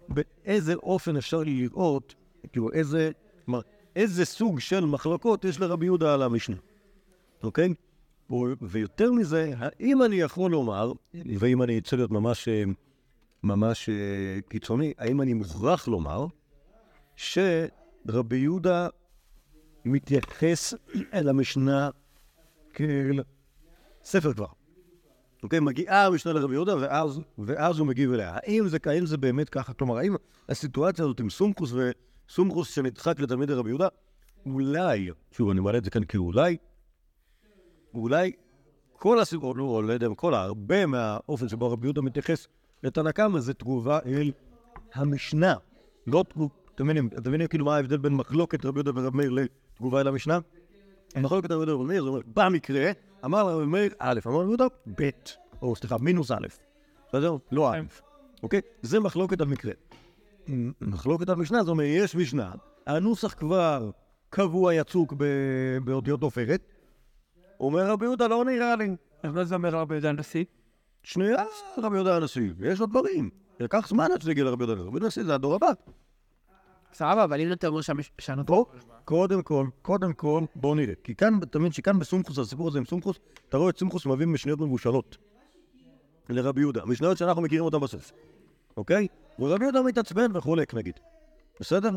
באיזה 0.09 0.75
אופן 0.75 1.17
אפשר 1.17 1.43
לראות, 1.43 2.15
כאילו, 2.53 2.73
איזה, 2.73 3.11
כלומר, 3.45 3.61
איזה 3.97 4.25
סוג 4.25 4.61
של 4.61 4.85
מחלוקות 4.85 5.45
יש 5.45 5.61
לרבי 5.61 5.87
יהודה 5.87 6.15
על 6.15 6.23
המשנה, 6.23 6.57
אוקיי? 7.43 7.75
ויותר 8.61 9.13
מזה, 9.13 9.53
האם 9.59 10.03
אני 10.03 10.17
יכול 10.17 10.51
לומר, 10.51 10.93
ואם 11.39 11.63
אני 11.63 11.79
אצא 11.79 11.97
להיות 11.97 12.11
ממש, 12.11 12.49
אה, 12.49 12.63
ממש 13.43 13.89
אה, 13.89 13.95
קיצוני, 14.49 14.93
האם 14.99 15.21
אני 15.21 15.35
מוכרח 15.35 15.89
לומר 15.89 16.27
שרבי 17.17 18.37
יהודה 18.37 18.89
מתייחס 19.85 20.75
אל 21.15 21.29
המשנה 21.29 21.91
כאל 22.73 23.23
ספר 24.05 24.33
כבר. 24.33 24.47
אוקיי, 25.43 25.61
מגיעה 25.61 26.07
המשנה 26.07 26.33
לרבי 26.33 26.55
יהודה, 26.55 26.77
ואז, 26.77 27.21
ואז 27.39 27.79
הוא 27.79 27.87
מגיב 27.87 28.13
אליה. 28.13 28.35
האם 28.35 28.69
זה, 28.69 28.79
האם 28.85 29.07
זה 29.07 29.17
באמת 29.17 29.49
ככה? 29.49 29.73
כלומר, 29.73 29.97
האם 29.97 30.17
הסיטואציה 30.49 31.05
הזאת 31.05 31.21
עם 31.21 31.31
סומכוס 31.31 31.73
וסומכוס 31.73 32.75
שנדחק 32.75 33.21
לתלמיד 33.21 33.51
רבי 33.51 33.71
יהודה, 33.71 33.89
אולי, 34.47 35.11
שוב, 35.33 35.51
אני 35.51 35.61
מעלה 35.61 35.79
את 35.79 35.85
זה 35.85 35.91
כאן 35.91 36.05
כאולי, 36.05 36.57
אולי 37.95 38.33
כל 38.93 39.21
הסיפור, 39.21 39.57
לא, 39.57 39.85
לא 39.85 39.93
יודע, 39.93 40.09
כל 40.17 40.35
הרבה 40.35 40.87
מהאופן 40.87 41.49
שבו 41.49 41.71
רבי 41.71 41.87
יהודה 41.87 42.01
מתייחס 42.01 42.47
לתנא 42.83 43.11
קמא 43.13 43.41
זה 43.41 43.55
תגובה 43.55 43.99
אל 44.07 44.33
המשנה. 44.95 45.55
לא 46.07 46.25
תגובה, 46.29 46.55
אתם 46.75 46.85
מבינים, 46.85 47.09
אתם 47.19 47.29
מבינים 47.31 47.47
כאילו 47.47 47.65
מה 47.65 47.77
ההבדל 47.77 47.97
בין 47.97 48.15
מחלוקת 48.15 48.65
רבי 48.65 48.79
יהודה 48.79 49.01
ורבי 49.01 49.17
מאיר 49.17 49.31
לתגובה 49.31 50.01
אל 50.01 50.09
המשנה? 50.09 50.39
מחלוקת 51.17 51.51
רבי 51.51 51.55
יהודה 51.55 51.77
ורבי 51.77 51.89
מאיר, 51.89 52.03
זה 52.03 52.09
אומר, 52.09 52.21
במקרה, 52.35 52.91
אמר 53.25 53.43
לרבי 53.43 53.67
מאיר 53.67 53.93
א', 53.99 54.21
אמר 54.27 54.37
רבי 54.37 54.45
יהודה 54.45 54.67
ב', 55.01 55.11
או 55.63 55.77
סליחה, 55.77 55.99
מינוס 55.99 56.31
א', 56.31 56.47
בסדר? 57.09 57.37
לא 57.53 57.73
א', 57.73 57.81
אוקיי? 58.43 58.61
זה 58.83 59.01
מחלוקת 59.01 59.41
על 59.41 59.47
מקרה. 59.47 59.73
מחלוקת 60.81 61.29
על 61.29 61.37
משנה, 61.37 61.63
זאת 61.63 61.69
אומרת, 61.69 61.87
יש 61.91 62.17
משנה, 62.17 62.53
הנוסח 62.87 63.35
כבר 63.35 63.91
קבוע 64.31 64.75
יצוק 64.75 65.15
באותיות 65.85 66.23
עופרת, 66.23 66.63
אומר 67.61 67.87
רבי 67.91 68.05
יהודה, 68.05 68.27
לא 68.27 68.45
נראה 68.45 68.77
לי. 68.77 68.97
מה 69.25 69.45
זה 69.45 69.55
אומר 69.55 69.69
רבי 69.69 69.95
יהודה 69.95 70.09
הנשיא? 70.09 70.45
שנייה, 71.03 71.45
רבי 71.79 71.95
יהודה 71.97 72.17
הנשיא, 72.17 72.51
ויש 72.57 72.81
עוד 72.81 72.91
דברים. 72.91 73.31
לקח 73.61 73.89
זמן 73.89 74.07
עד 74.15 74.21
שזה 74.23 74.31
הגיע 74.31 74.45
לרבי 74.45 74.65
יהודה 74.65 74.73
הנשיא. 74.73 74.87
רבי 74.87 74.95
יהודה 74.97 75.07
הנשיא 75.07 75.25
זה 75.25 75.35
הדור 75.35 75.55
הבא. 75.55 75.71
סבבה, 76.95 77.25
אבל 77.25 77.41
אם 77.41 77.53
אתה 77.53 77.67
אומר 77.67 77.81
שהמש- 77.81 78.11
שהנותן... 78.19 78.47
פה, 78.53 78.65
קודם 79.05 79.43
כל, 79.43 79.67
קודם 79.83 80.13
כל, 80.13 80.43
בואו 80.55 80.75
נראה. 80.75 80.95
כי 81.05 81.15
כאן, 81.15 81.39
אתה 81.43 81.59
מבין 81.59 81.73
שכאן 81.73 81.99
בסומכוס, 81.99 82.39
הסיפור 82.39 82.69
הזה 82.69 82.79
עם 82.79 82.85
סומכוס, 82.85 83.17
אתה 83.49 83.57
רואה 83.57 83.71
את 83.71 83.79
סומכוס 83.79 84.07
מביא 84.07 84.27
משניות 84.27 84.61
מבושלות 84.61 85.17
לרבי 86.29 86.61
יהודה. 86.61 86.85
משניות 86.85 87.19
שאנחנו 87.19 87.43
מכירים 87.43 87.65
אותן 87.65 87.81
בסוף, 87.81 88.13
אוקיי? 88.77 89.07
ורבי 89.39 89.65
יהודה 89.65 89.83
מתעצבן 89.83 90.37
וחולק 90.37 90.75
נגיד. 90.75 90.95
בסדר? 91.61 91.91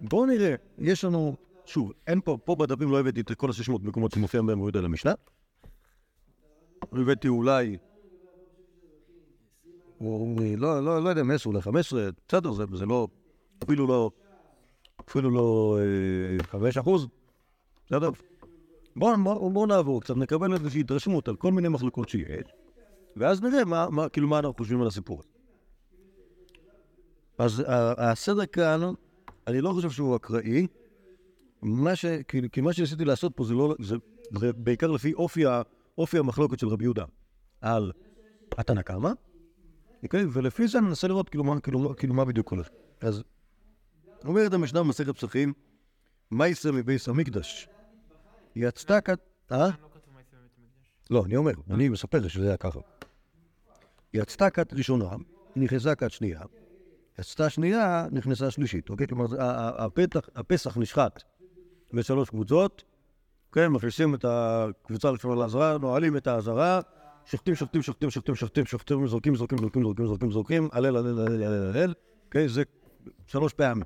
בואו 0.00 0.26
נראה, 0.26 0.54
יש 0.78 1.04
לנו, 1.04 1.36
שוב, 1.64 1.92
אין 2.06 2.20
פה, 2.20 2.38
פה 2.44 2.54
בדפים 2.56 2.90
לא 2.90 3.00
הבאתי 3.00 3.20
את 3.20 3.32
כל 3.32 3.50
ה-600 3.50 3.72
מקומות 3.82 4.12
שמופיע 4.12 4.40
בהם 4.42 4.50
רבי 4.50 4.60
יהודה 4.60 4.80
למשנה. 4.80 5.12
הבאתי 6.92 7.28
אולי, 7.28 7.76
או, 10.00 10.34
לא, 10.56 10.84
לא, 10.84 11.04
לא 11.04 11.08
יודע, 11.08 11.22
10 11.34 11.50
אולי 11.50 11.62
15, 11.62 12.08
בסדר, 12.28 12.52
זה, 12.52 12.64
זה 12.74 12.86
לא, 12.86 13.08
אפילו 13.64 13.86
לא, 13.86 14.10
אפילו 15.08 15.30
לא 15.30 15.78
אה, 15.80 16.44
חמש 16.44 16.76
אחוז, 16.76 17.06
בסדר? 17.86 18.10
בואו 18.96 19.16
בוא, 19.24 19.50
בוא 19.52 19.66
נעבור 19.66 20.00
קצת, 20.00 20.16
נקבל 20.16 20.52
איזושהי 20.54 20.80
התרשמות 20.80 21.28
על 21.28 21.36
כל 21.36 21.52
מיני 21.52 21.68
מחלוקות 21.68 22.08
שיש, 22.08 22.46
ואז 23.16 23.42
נראה 23.42 23.64
מה, 23.64 23.90
מה, 23.90 24.08
כאילו 24.08 24.28
מה 24.28 24.38
אנחנו 24.38 24.54
חושבים 24.54 24.80
על 24.80 24.86
הסיפור 24.86 25.20
הזה. 25.20 25.28
אז 27.38 27.60
ה- 27.60 28.10
הסדר 28.10 28.46
כאן, 28.46 28.80
אני 29.46 29.60
לא 29.60 29.70
חושב 29.72 29.90
שהוא 29.90 30.16
אקראי. 30.16 30.66
מה 31.62 31.96
ש... 31.96 32.06
כי, 32.28 32.40
כי 32.52 32.60
מה 32.60 32.72
שניסיתי 32.72 33.04
לעשות 33.04 33.32
פה 33.36 33.44
זה 33.44 33.54
לא... 33.54 33.74
זה, 33.80 33.96
זה 34.38 34.52
בעיקר 34.52 34.90
לפי 34.90 35.14
אופי, 35.14 35.44
אופי 35.98 36.18
המחלוקת 36.18 36.58
של 36.58 36.68
רבי 36.68 36.84
יהודה 36.84 37.04
על 37.60 37.92
התנא 38.58 38.82
קמא? 38.82 39.10
ולפי 40.12 40.68
זה 40.68 40.78
אני 40.78 40.86
מנסה 40.86 41.08
לראות 41.08 41.28
כאילו 41.28 41.44
מה, 41.44 41.60
כאילו, 41.60 41.96
כאילו 41.96 42.14
מה 42.14 42.24
בדיוק 42.24 42.48
הולך. 42.48 42.68
אז 43.00 43.22
אומרת 44.24 44.52
המשנה 44.52 44.80
במסכת 44.80 45.16
פסחים, 45.16 45.52
מייסר 46.30 46.72
מביס 46.72 47.08
המקדש. 47.08 47.68
יצתה 48.56 49.00
כת... 49.00 49.18
אה? 49.52 49.68
לא, 51.10 51.24
אני 51.24 51.36
אומר, 51.36 51.52
אני 51.70 51.88
מספר 51.88 52.28
שזה 52.28 52.46
היה 52.46 52.56
ככה. 52.56 52.80
יצתה 54.14 54.50
כת 54.50 54.72
ראשונה, 54.72 55.10
נכנסה 55.56 55.94
כת 55.94 56.10
שנייה, 56.10 56.40
יצתה 57.18 57.50
שנייה, 57.50 58.06
נכנסה 58.12 58.50
שלישית, 58.50 58.90
אוקיי? 58.90 59.06
כלומר, 59.06 59.26
הפתח, 59.84 60.28
הפסח 60.34 60.76
נשחט 60.76 61.22
בשלוש 61.92 62.30
קבוצות, 62.30 62.84
כן, 63.52 63.68
מכניסים 63.68 64.14
את 64.14 64.24
הקבוצה 64.28 65.08
הראשונה 65.08 65.34
לעזרה, 65.34 65.78
נועלים 65.78 66.16
את 66.16 66.26
העזרה, 66.26 66.80
שוחטים, 67.26 67.54
שוחטים, 67.54 67.82
שוחטים, 67.82 68.10
שוחטים, 68.10 68.34
שוחטים, 68.34 68.66
שוחטים, 68.66 69.06
זורקים, 69.06 69.34
זורקים, 69.34 69.58
זורקים, 69.58 69.82
זורקים, 69.82 70.06
זורקים, 70.06 70.30
זורקים, 70.30 70.68
הלל, 70.72 70.96
הלל, 70.96 71.18
הלל, 71.18 71.42
הלל, 71.42 71.76
הלל, 71.76 71.94
אוקיי? 72.26 72.48
זה 72.48 72.62
שלוש 73.26 73.52
פעמים, 73.52 73.84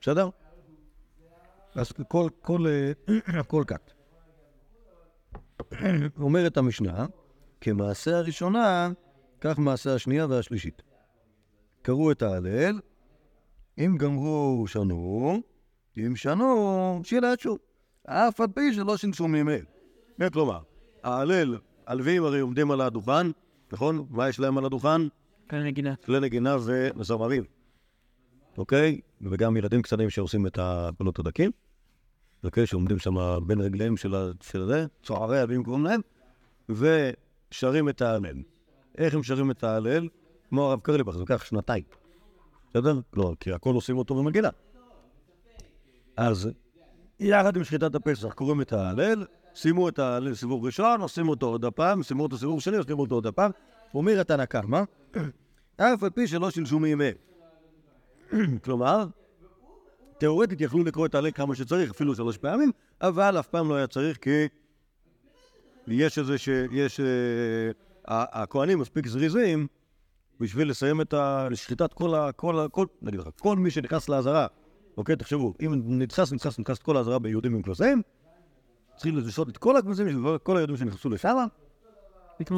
בסדר? 0.00 0.28
אז 1.74 1.92
כל, 2.08 2.28
כל, 2.42 2.66
אה, 2.66 3.42
כל 3.42 3.64
כת. 3.66 3.92
אומרת 6.18 6.56
המשנה, 6.56 7.06
כמעשה 7.60 8.16
הראשונה, 8.16 8.90
כך 9.40 9.58
מעשה 9.58 9.94
השנייה 9.94 10.26
והשלישית. 10.26 10.82
קראו 11.82 12.10
את 12.10 12.22
ההלל, 12.22 12.80
אם 13.78 13.96
גמרו, 13.98 14.64
שנו, 14.68 15.42
אם 15.98 16.16
שנו, 16.16 17.00
שילשו. 17.04 17.58
אף 18.06 18.40
על 18.40 18.46
פי 18.54 18.74
שלא 18.74 18.96
ממילא. 19.20 19.64
כן, 20.18 20.30
כלומר, 20.30 20.60
ההלל, 21.02 21.58
הלווים 21.86 22.24
הרי 22.24 22.40
עומדים 22.40 22.70
על 22.70 22.80
הדוכן, 22.80 23.26
נכון? 23.72 24.06
מה 24.10 24.28
יש 24.28 24.40
להם 24.40 24.58
על 24.58 24.64
הדוכן? 24.64 25.00
כאן 25.48 25.62
נגינה. 25.62 25.96
כלי 25.96 26.20
נגינה 26.20 26.56
וזמרים, 26.96 27.44
אוקיי? 28.58 29.00
וגם 29.20 29.56
ילדים 29.56 29.82
קטנים 29.82 30.10
שעושים 30.10 30.46
את 30.46 30.58
הקולות 30.62 31.18
הדקים, 31.18 31.50
אוקיי? 32.44 32.66
שעומדים 32.66 32.98
שם 32.98 33.14
בין 33.46 33.60
רגליהם 33.60 33.96
של 33.96 34.66
זה, 34.66 34.86
צוערי 35.02 35.42
אבים 35.42 35.64
קוראים 35.64 35.84
להם, 35.84 36.00
ושרים 36.68 37.88
את 37.88 38.02
ההלל. 38.02 38.42
איך 38.98 39.14
הם 39.14 39.22
שרים 39.22 39.50
את 39.50 39.64
ההלל? 39.64 40.08
כמו 40.48 40.62
הרב 40.62 40.80
קרליבך, 40.80 41.12
זה 41.12 41.18
לוקח 41.18 41.44
שנתיים. 41.44 41.84
בסדר? 42.70 43.00
לא, 43.16 43.34
כי 43.40 43.52
הכל 43.52 43.74
עושים 43.74 43.98
אותו 43.98 44.14
במגילה. 44.14 44.50
אז 46.16 46.50
יחד 47.20 47.56
עם 47.56 47.64
שחיטת 47.64 47.94
הפסח 47.94 48.32
קוראים 48.32 48.60
את 48.60 48.72
ההלל, 48.72 49.24
שימו 49.56 49.88
את 49.88 49.98
ההלל 49.98 50.34
סיבוב 50.34 50.64
ראשון, 50.64 51.00
עושים 51.00 51.28
אותו 51.28 51.46
עוד 51.46 51.64
הפעם, 51.64 52.02
שימו 52.02 52.22
אותו 52.22 52.38
סיבוב 52.38 52.60
שני, 52.60 52.76
עושים 52.76 52.98
אותו 52.98 53.14
עוד 53.14 53.26
הפעם. 53.26 53.50
אומר 53.94 54.20
התנא 54.20 54.44
קמא, 54.44 54.82
אף 55.76 56.02
על 56.02 56.10
פי 56.10 56.26
שלא 56.26 56.50
שילשו 56.50 56.78
מימיהם. 56.78 57.14
כלומר, 58.64 59.06
תאורטית 60.18 60.60
יכלו 60.60 60.84
לקרוא 60.84 61.06
את 61.06 61.14
ההלל 61.14 61.30
כמה 61.30 61.54
שצריך, 61.54 61.90
אפילו 61.90 62.14
שלוש 62.14 62.36
פעמים, 62.36 62.72
אבל 63.00 63.38
אף 63.38 63.46
פעם 63.46 63.68
לא 63.68 63.74
היה 63.74 63.86
צריך 63.86 64.18
כי 64.18 64.48
יש 65.86 66.18
איזה 66.18 66.38
ש... 66.38 66.48
יש... 66.70 67.00
אה, 67.00 67.70
הכוהנים 68.08 68.78
מספיק 68.78 69.06
זריזים 69.06 69.66
בשביל 70.40 70.70
לסיים 70.70 71.00
את 71.00 71.14
ה... 71.14 71.48
לשחיטת 71.50 71.92
כל 71.92 72.14
ה... 72.14 72.32
כל 72.32 72.58
ה... 72.58 72.68
כל... 72.68 72.86
נגיד 73.02 73.20
לך, 73.20 73.28
כל 73.40 73.56
מי 73.56 73.70
שנכנס 73.70 74.08
לעזרה, 74.08 74.46
אוקיי, 74.96 75.16
תחשבו, 75.16 75.54
אם 75.60 75.82
נדחס, 75.84 76.32
נדחס, 76.32 76.58
נדחס 76.58 76.78
את 76.78 76.82
כל 76.82 76.96
העזרה 76.96 77.18
ביהודים 77.18 77.54
עם 77.54 77.62
כבשים, 77.62 78.02
צריכים 78.96 79.16
לשחוט 79.16 79.48
את 79.48 79.56
כל 79.58 79.76
הכבשים, 79.76 80.06
כל 80.42 80.56
היהודים 80.56 80.76
שנכנסו 80.76 81.10
לשם, 81.10 81.36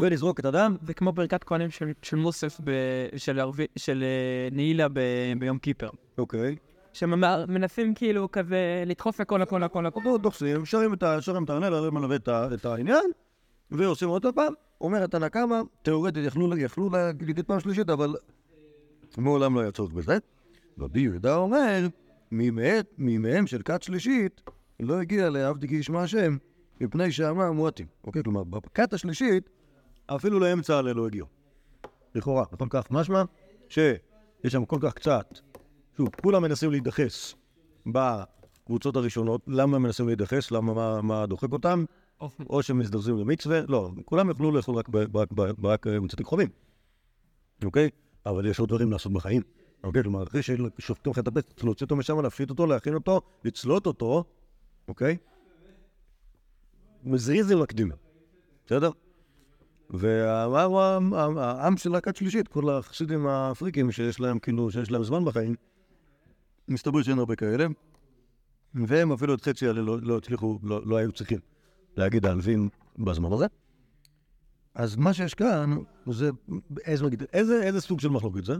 ולזרוק 0.01 0.41
את 0.41 0.45
הדם, 0.45 0.77
זה 0.83 0.95
כמו 0.95 1.13
ברכת 1.13 1.45
כהנים 1.45 1.71
של- 1.71 1.93
של 2.03 2.17
מוסף, 2.17 2.61
ב- 2.65 2.73
של 3.17 3.41
ערבי- 3.41 3.67
של 3.77 4.03
אה, 4.05 4.49
נעילה 4.57 4.89
ב- 4.89 5.01
ביום 5.39 5.59
כיפר. 5.59 5.89
אוקיי. 6.19 6.57
שמנסים 6.93 7.95
כאילו 7.95 8.31
כזה 8.33 8.85
לדחוף 8.87 9.21
הכל 9.21 9.43
הכל 9.43 9.63
הכל 9.63 9.87
הכל. 9.87 10.01
לא 10.05 10.19
דוחסים, 10.19 10.65
שרים 10.67 10.95
את 10.95 11.03
ה- 11.03 11.21
שרים 11.23 11.45
את 11.45 11.51
ההלל, 11.51 11.75
הלל 11.75 11.91
מלווה 11.91 12.17
את 12.55 12.65
העניין, 12.65 13.05
ועושים 13.71 14.09
עוד 14.09 14.27
פעם. 14.35 14.53
אומר 14.81 15.03
התנא 15.05 15.29
קמא, 15.29 15.61
תאורטית 15.83 16.25
יכלו 16.27 16.91
להגיד 16.91 17.41
פעם 17.47 17.61
שלישית, 17.61 17.91
אבל 17.91 18.15
מעולם 19.19 19.55
לא 19.55 19.61
היה 19.61 19.71
צורך 19.71 19.93
בזה. 19.93 20.19
רבי 20.79 21.01
יהודה 21.01 21.37
אומר, 21.37 21.87
"ממאת- 22.33 22.95
מימיהם 22.99 23.47
של 23.47 23.63
כת 23.65 23.83
שלישית 23.83 24.41
לא 24.83 25.01
הגיע 25.01 25.31
לעבדי 25.31 25.69
כי 25.69 25.75
ישמע 25.75 26.03
השם, 26.03 26.37
מפני 26.81 27.13
שאמר 27.13 27.53
מועטים. 27.53 27.87
אוקיי, 28.05 28.23
כלומר, 28.23 28.45
בכת 28.45 28.93
השלישית, 28.93 29.51
אפילו 30.07 30.39
לאמצע 30.39 30.79
הלל 30.79 30.93
לא 30.93 31.07
הגיעו. 31.07 31.27
לכאורה, 32.15 32.45
נכון 32.53 32.69
כך 32.71 32.91
משמע, 32.91 33.23
שיש 33.69 33.99
שם 34.49 34.65
כל 34.65 34.79
כך 34.81 34.95
קצת, 34.95 35.39
שוב, 35.97 36.09
כולם 36.23 36.43
מנסים 36.43 36.71
להידחס 36.71 37.35
בקבוצות 37.87 38.97
הראשונות. 38.97 39.41
למה 39.47 39.77
הם 39.77 39.83
מנסים 39.83 40.07
להידחס? 40.07 40.51
למה, 40.51 40.75
מה, 40.75 41.03
מה 41.03 41.27
דוחק 41.27 41.53
אותם? 41.53 41.85
או 42.51 42.63
שהם 42.63 42.79
מזדרזים 42.79 43.19
למצווה? 43.19 43.61
לא, 43.69 43.91
כולם 44.05 44.31
יכלו 44.31 44.53
לאכול 44.53 44.75
רק, 44.75 44.89
ב- 44.89 45.17
רק, 45.17 45.33
ב- 45.33 45.67
רק 45.67 45.87
אה, 45.87 45.99
קרובים, 46.25 46.49
אוקיי? 47.65 47.91
אבל 48.27 48.47
יש 48.47 48.61
עוד 48.61 48.69
דברים 48.69 48.93
לעשות 48.93 49.13
בחיים. 49.13 49.43
אוקיי? 49.85 50.03
כלומר, 50.03 50.23
אחרי 50.23 50.43
ששופטים 50.43 51.13
לך 51.13 51.19
את 51.19 51.29
צריך 51.55 51.65
להוציא 51.65 51.85
אותו 51.85 51.97
משם, 51.97 52.21
להפשיט 52.21 52.51
אותו, 52.51 52.67
להכין 52.67 52.95
אותו, 52.95 53.21
לצלוט 53.45 53.87
אותו, 53.87 54.25
אוקיי? 54.89 55.17
מזריז 57.05 57.53
ומקדים, 57.53 57.91
בסדר? 58.67 58.91
ואמר 59.91 60.79
העם- 60.79 61.15
העם 61.15 61.39
העם 61.39 61.77
של 61.77 61.91
להקת 61.91 62.17
שלישית, 62.17 62.49
כל 62.49 62.71
החסידים 62.71 63.27
האפריקים 63.27 63.93
שיש 63.93 64.21
להם, 64.21 64.39
כאילו, 64.39 64.71
שיש 64.71 64.91
להם 64.91 65.05
זמן 65.05 65.25
בחיים, 65.25 65.55
מסתבר 66.69 67.03
שאין 67.03 67.19
הרבה 67.19 67.37
כאלה, 67.37 67.67
והם 68.75 69.13
אפילו 69.13 69.35
את 69.35 69.41
חצי 69.41 69.67
האלה 69.67 69.81
לא, 69.83 69.99
לא 70.03 70.17
הצליחו, 70.17 70.59
לא, 70.63 70.87
לא 70.87 70.97
היו 70.97 71.13
צריכים 71.13 71.39
להגיד 71.97 72.27
העלווים 72.27 72.69
בזמן 72.99 73.33
הזה. 73.33 73.47
אז 74.75 74.97
מה 74.97 75.13
שיש 75.13 75.35
כאן, 75.35 75.77
זה, 76.07 76.31
איזה, 76.85 77.07
איזה, 77.33 77.63
איזה 77.63 77.81
סוג 77.81 78.01
של 78.01 78.09
מחלוקת 78.09 78.45
זה? 78.45 78.55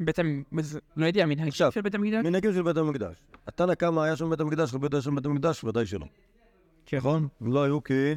בית 0.00 0.18
המ... 0.18 0.42
מז- 0.52 0.78
לא 0.96 1.06
יודע, 1.06 1.26
מנהגים 1.26 1.52
של 1.52 1.80
בית 1.80 1.94
המקדש? 1.94 2.24
מנהגים 2.24 2.52
של 2.52 2.62
בית 2.62 2.76
המקדש. 2.76 3.16
התנא 3.46 3.74
קמא 3.74 4.00
היה 4.00 4.16
שם 4.16 4.30
בית 4.30 4.40
המקדש, 4.40 4.74
רבי 4.74 4.84
יהודה 4.84 4.96
היה 4.96 5.02
שם 5.02 5.14
בית 5.14 5.26
המקדש, 5.26 5.64
ודאי 5.64 5.86
שלא. 5.86 6.06
נכון? 6.92 7.28
לא 7.40 7.62
היו 7.64 7.84
כי... 7.84 8.14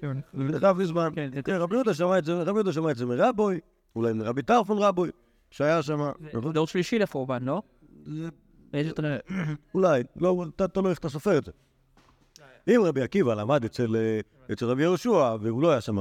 כן. 0.00 0.16
רב 0.34 0.78
מזמן. 0.78 1.10
כן, 1.14 1.30
כן, 1.44 1.52
רבי 1.52 1.74
יהודה 1.74 1.94
שמע 1.94 2.18
את 2.18 2.24
זה, 2.24 2.42
רבי 2.42 2.50
יהודה 2.50 2.72
שמע 2.72 2.90
את 2.90 2.96
זה 2.96 3.06
מרבוי, 3.06 3.60
אולי 3.96 4.12
מרבי 4.12 4.42
טרפון 4.42 4.78
רבוי, 4.78 5.10
שהיה 5.50 5.82
שם. 5.82 6.10
דור 6.52 6.66
שלישי 6.66 6.98
לחורבן, 6.98 7.42
לא? 7.44 7.62
אולי, 9.74 10.02
לא, 10.16 10.44
אתה 10.56 10.68
תלוי 10.68 10.90
איך 10.90 10.98
אתה 10.98 11.08
סופר 11.08 11.38
את 11.38 11.44
זה. 11.44 11.52
אם 12.68 12.80
רבי 12.84 13.02
עקיבא 13.02 13.34
למד 13.34 13.64
אצל, 13.64 13.96
אה, 13.96 14.20
רבי 14.62 14.82
יהושע, 14.82 15.36
והוא 15.40 15.62
לא 15.62 15.70
היה 15.70 15.80
שם, 15.80 15.96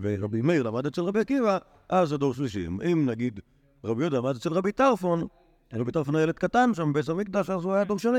ורבי 0.00 0.42
מאיר 0.42 0.62
למד 0.62 0.86
אצל 0.86 1.02
רבי 1.02 1.20
עקיבא, 1.20 1.58
אז 1.88 2.08
זה 2.08 2.16
דור 2.16 2.34
שלישי. 2.34 2.66
אם 2.66 3.06
נגיד 3.10 3.40
רבי 3.84 4.02
יהודה 4.02 4.18
למד 4.18 4.36
אצל 4.36 4.52
רבי 4.52 4.72
טרפון, 4.72 5.26
רבי 5.72 5.92
טרפון 5.92 6.14
היה 6.16 6.22
ילד 6.22 6.38
קטן 6.38 6.70
שם 6.74 6.92
בבית 6.92 7.08
המקדש, 7.08 7.50
אז 7.50 7.64
הוא 7.64 7.72
היה 7.72 7.84
דור 7.84 7.98
שני. 7.98 8.18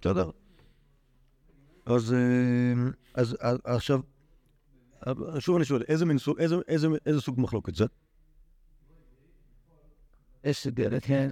בסדר. 0.00 0.30
אז, 1.86 2.12
אה, 2.12 2.72
אז, 3.14 3.36
אז 3.40 3.58
עכשיו, 3.64 4.00
שוב 5.38 5.56
אני 5.56 5.64
שואל, 5.64 5.82
איזה 5.88 6.04
מין 6.04 6.18
סוג, 6.18 6.40
איזה, 6.40 6.56
איזה, 6.68 6.88
איזה 7.06 7.20
סוג 7.20 7.40
מחלוקת 7.40 7.74
זה? 7.74 7.84
יש 10.44 10.66
דרך, 10.66 11.06
כן. 11.06 11.30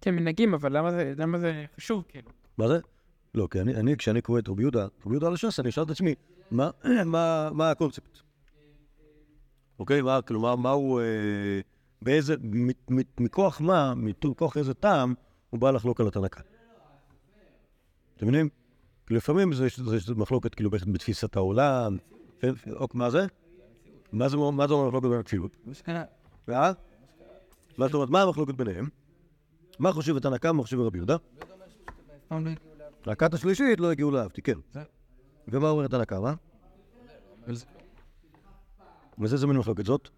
כן, 0.00 0.14
מנהגים, 0.14 0.54
אבל 0.54 0.76
למה 0.78 0.90
זה- 0.90 1.12
למה 1.16 1.38
זה 1.38 1.64
חשוב, 1.76 2.04
כאילו? 2.08 2.30
מה 2.58 2.68
זה? 2.68 2.78
לא, 3.34 3.48
כי 3.50 3.60
אני, 3.60 3.74
אני 3.74 3.96
כשאני 3.96 4.20
קורא 4.22 4.38
את 4.38 4.48
רבי 4.48 4.62
יהודה, 4.62 4.84
רבי 4.84 5.10
יהודה 5.10 5.26
על 5.26 5.32
הש"ס, 5.32 5.60
אני 5.60 5.68
אשאל 5.68 5.82
את 5.84 5.90
עצמי, 5.90 6.14
מה, 6.50 6.70
מה, 7.06 7.50
מה 7.52 7.70
הקונספט? 7.70 8.18
אוקיי? 9.80 10.02
מה, 10.02 10.22
כלומר, 10.22 10.56
מה 10.56 10.70
הוא, 10.70 11.00
אה, 11.00 11.06
באיזה, 12.02 12.34
מ, 12.42 12.68
מ, 12.68 13.00
מכוח 13.20 13.60
מה, 13.60 13.94
מכוח 13.94 14.56
איזה 14.56 14.74
טעם, 14.74 15.14
הוא 15.50 15.60
בא 15.60 15.70
לחלוק 15.70 16.00
על 16.00 16.08
התנ"ך. 16.08 16.40
אתם 18.16 18.26
מבינים? 18.26 18.48
כי 19.06 19.14
לפעמים 19.14 19.52
זה, 19.52 19.66
זה, 19.76 19.98
זה 19.98 20.14
מחלוקת 20.14 20.54
כאילו 20.54 20.70
בתפיסת 20.70 21.36
העולם, 21.36 21.96
ו- 22.42 22.48
או, 22.72 22.86
מה 22.94 23.10
זה? 23.10 23.26
מה 24.12 24.28
זה, 24.28 24.36
מה 24.36 24.66
אומר 24.74 24.88
מחלוקת 24.88 25.08
הכפילות? 25.20 25.56
ואה? 26.48 26.72
מה 27.78 27.86
זאת 27.86 27.94
אומרת, 27.94 28.10
מה 28.10 28.22
המחלוקת 28.22 28.54
ביניהם? 28.54 28.88
מה 29.78 29.92
חושב 29.92 30.16
התנא 30.16 30.38
קמא, 30.38 30.52
מה 30.52 30.62
חושב 30.62 30.80
רבי 30.80 30.98
יהודה? 30.98 31.16
להקת 33.06 33.34
השלישית 33.34 33.80
לא 33.80 33.90
הגיעו 33.90 34.10
לאהבתי, 34.10 34.42
כן. 34.42 34.58
ומה 35.48 35.70
אומרת 35.70 35.90
תנא 35.90 36.04
קמא? 36.04 36.32
וזה 39.20 39.46
מין 39.46 39.56
מחלוקת 39.56 39.86
זאת? 39.86 40.08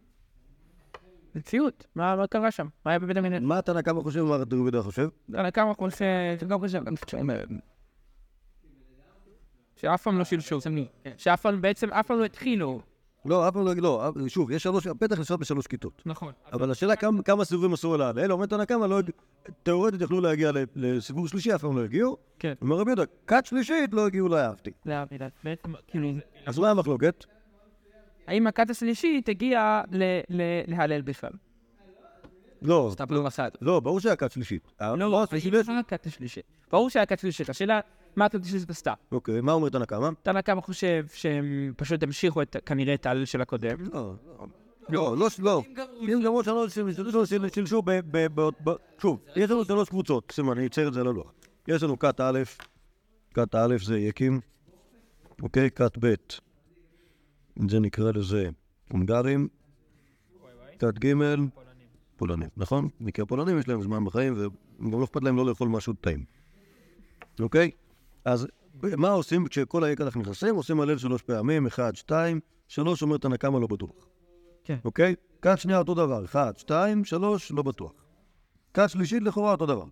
מציאות, 1.35 1.87
מה 1.95 2.17
מה 2.17 2.27
קרה 2.27 2.51
שם? 2.51 2.67
מה 2.87 2.91
היה 2.93 2.99
בבית 2.99 3.17
המקדש? 3.17 3.43
מה 3.43 3.63
תנא 3.63 3.83
קמא 3.83 4.01
חושב 4.01 4.21
ומה 4.21 4.37
רבי 4.37 4.57
יהודה 4.57 4.83
חושב? 4.83 5.09
תנא 5.33 5.51
קמא 5.51 5.73
חושב 5.75 6.05
גם 6.49 6.59
חושב, 6.59 6.85
גם 6.85 6.95
חושב, 6.97 7.19
שאף 9.77 10.03
פעם 10.03 10.19
לא 10.19 10.25
שילשו. 10.25 10.59
שאף 11.17 11.41
פעם, 11.43 11.61
בעצם 11.61 11.93
אף 11.93 12.07
פעם 12.07 12.19
לא 12.19 12.25
התחילו. 12.25 12.81
לא, 13.25 13.49
אף 13.49 13.55
פעם 13.55 13.65
לא, 13.65 13.75
לא, 13.75 14.09
אף- 14.09 14.15
שוב, 14.29 14.51
יש 14.51 14.63
שלוש, 14.63 14.87
הפתח 14.87 15.19
נשאר 15.21 15.37
בשלוש 15.37 15.67
כיתות. 15.67 16.03
נכון. 16.07 16.33
אבל 16.53 16.71
השאלה 16.71 16.97
כמה- 16.97 17.23
כמה 17.23 17.45
סיבובים 17.45 17.73
עשו 17.73 17.95
על 17.95 18.03
ההלל, 18.03 18.33
אומר 18.33 18.47
תנא 18.47 18.65
קמא, 18.65 18.85
לא 18.87 19.01
תאורטית 19.63 20.01
יכלו 20.01 20.21
להגיע 20.21 20.53
ל- 20.53 20.65
לסיבוב 20.77 21.29
שלישי, 21.29 21.55
אף 21.55 21.61
פעם 21.61 21.77
לא 21.77 21.85
הגיעו. 21.85 22.17
כן. 22.39 22.53
אומר 22.63 22.77
רבי 22.77 22.91
יהודה, 22.91 23.03
כת 23.27 23.47
שלישית 23.47 23.95
לא 23.95 24.07
הגיעו 24.07 24.29
לאהבתי. 24.29 24.71
זה 24.85 24.99
המילה. 24.99 25.29
בעצם, 25.45 25.73
כאילו, 25.87 26.09
אז 26.47 26.59
מה 26.59 26.71
המחלוקת? 26.71 27.25
האם 28.27 28.47
הכת 28.47 28.71
השלישית 28.71 29.29
הגיעה 29.29 29.83
להלל 30.69 31.01
בכלל? 31.03 31.31
לא, 32.63 32.89
סטפלו 32.93 33.23
מסד. 33.23 33.51
לא, 33.61 33.81
ברור 33.81 34.01
שהיה 34.01 34.17
כת 34.17 34.33
שלישית. 34.33 34.73
לא, 34.81 34.99
לא, 34.99 35.23
אבל 35.25 35.39
היא 35.45 35.53
לא 35.53 35.79
הכת 35.81 36.07
השלישית. 36.07 36.45
ברור 36.71 36.91
שהיה 36.91 37.03
הכת 37.03 37.19
השלישית. 37.19 37.49
השאלה, 37.51 37.81
מה 38.17 38.25
הכת 38.25 38.41
השלישית 38.45 38.71
עשתה? 38.71 38.95
אוקיי, 39.13 39.41
מה 39.41 39.53
אומר 39.53 39.69
תנא 39.69 39.85
קמא? 39.85 40.09
תנא 40.23 40.41
קמא 40.41 40.61
חושב 40.61 41.07
שהם 41.15 41.73
פשוט 41.77 42.03
המשיכו 42.03 42.43
את- 42.43 42.57
כנראה 42.67 42.95
את 42.95 43.07
ההלל 43.07 43.25
של 43.25 43.41
הקודם. 43.41 43.77
לא, 43.93 44.15
לא, 44.89 45.17
לא, 45.19 45.29
לא. 45.39 45.63
אם 46.01 46.21
למרות 46.23 46.45
שלא 46.45 46.67
שילשו 47.55 47.83
ב... 47.85 47.91
שוב, 48.99 49.21
יש 49.37 49.51
לנו 49.51 49.65
שלוש 49.65 49.89
קבוצות, 49.89 50.33
סימן, 50.35 50.59
אני 50.59 50.67
אצייר 50.67 50.89
את 50.89 50.95
זה 50.95 51.01
על 51.01 51.07
הלוח. 51.07 51.33
יש 51.69 51.83
לנו 51.83 51.99
כת 51.99 52.21
א', 52.21 52.41
כת 53.35 53.55
א' 53.55 53.77
זה 53.85 53.99
יקים, 53.99 54.41
אוקיי? 55.43 55.71
כת 55.71 55.93
ב', 56.01 56.15
זה 57.69 57.81
נקרא 57.81 58.13
לזה 58.13 58.51
הונגרים, 58.91 59.49
כת 60.79 60.99
ג', 60.99 61.15
פולנים, 62.17 62.49
נכון? 62.57 62.89
מקרה 63.01 63.27
פולנים 63.27 63.59
יש 63.59 63.69
להם 63.69 63.83
זמן 63.83 64.05
בחיים, 64.05 64.35
וגם 64.37 65.01
לא 65.01 65.05
אכפת 65.05 65.23
להם 65.23 65.37
לא 65.37 65.47
לאכול 65.47 65.69
משהו 65.69 65.93
טעים, 65.93 66.25
אוקיי? 67.41 67.71
אז 68.25 68.47
מה 68.83 69.11
עושים 69.11 69.47
כשכל 69.47 69.85
היקלח 69.85 70.17
נכנסים? 70.17 70.55
עושים 70.55 70.81
הלל 70.81 70.99
שלוש 70.99 71.23
פעמים, 71.23 71.67
אחד, 71.67 71.97
שתיים, 71.97 72.41
שלוש 72.69 73.03
אומר 73.03 73.17
תנא 73.17 73.37
קמא 73.37 73.59
לא 73.59 73.67
בטוח. 73.67 74.09
כן. 74.65 74.77
אוקיי? 74.85 75.15
כת 75.43 75.59
שנייה 75.59 75.79
אותו 75.79 75.95
דבר, 75.95 76.25
אחד, 76.25 76.53
שתיים, 76.57 77.05
שלוש, 77.05 77.53
לא 77.53 77.63
בטוח. 77.63 77.93
כת 78.75 78.91
שלישית 78.91 79.23
לכאורה 79.23 79.53
אותו 79.53 79.67
דבר. 79.67 79.85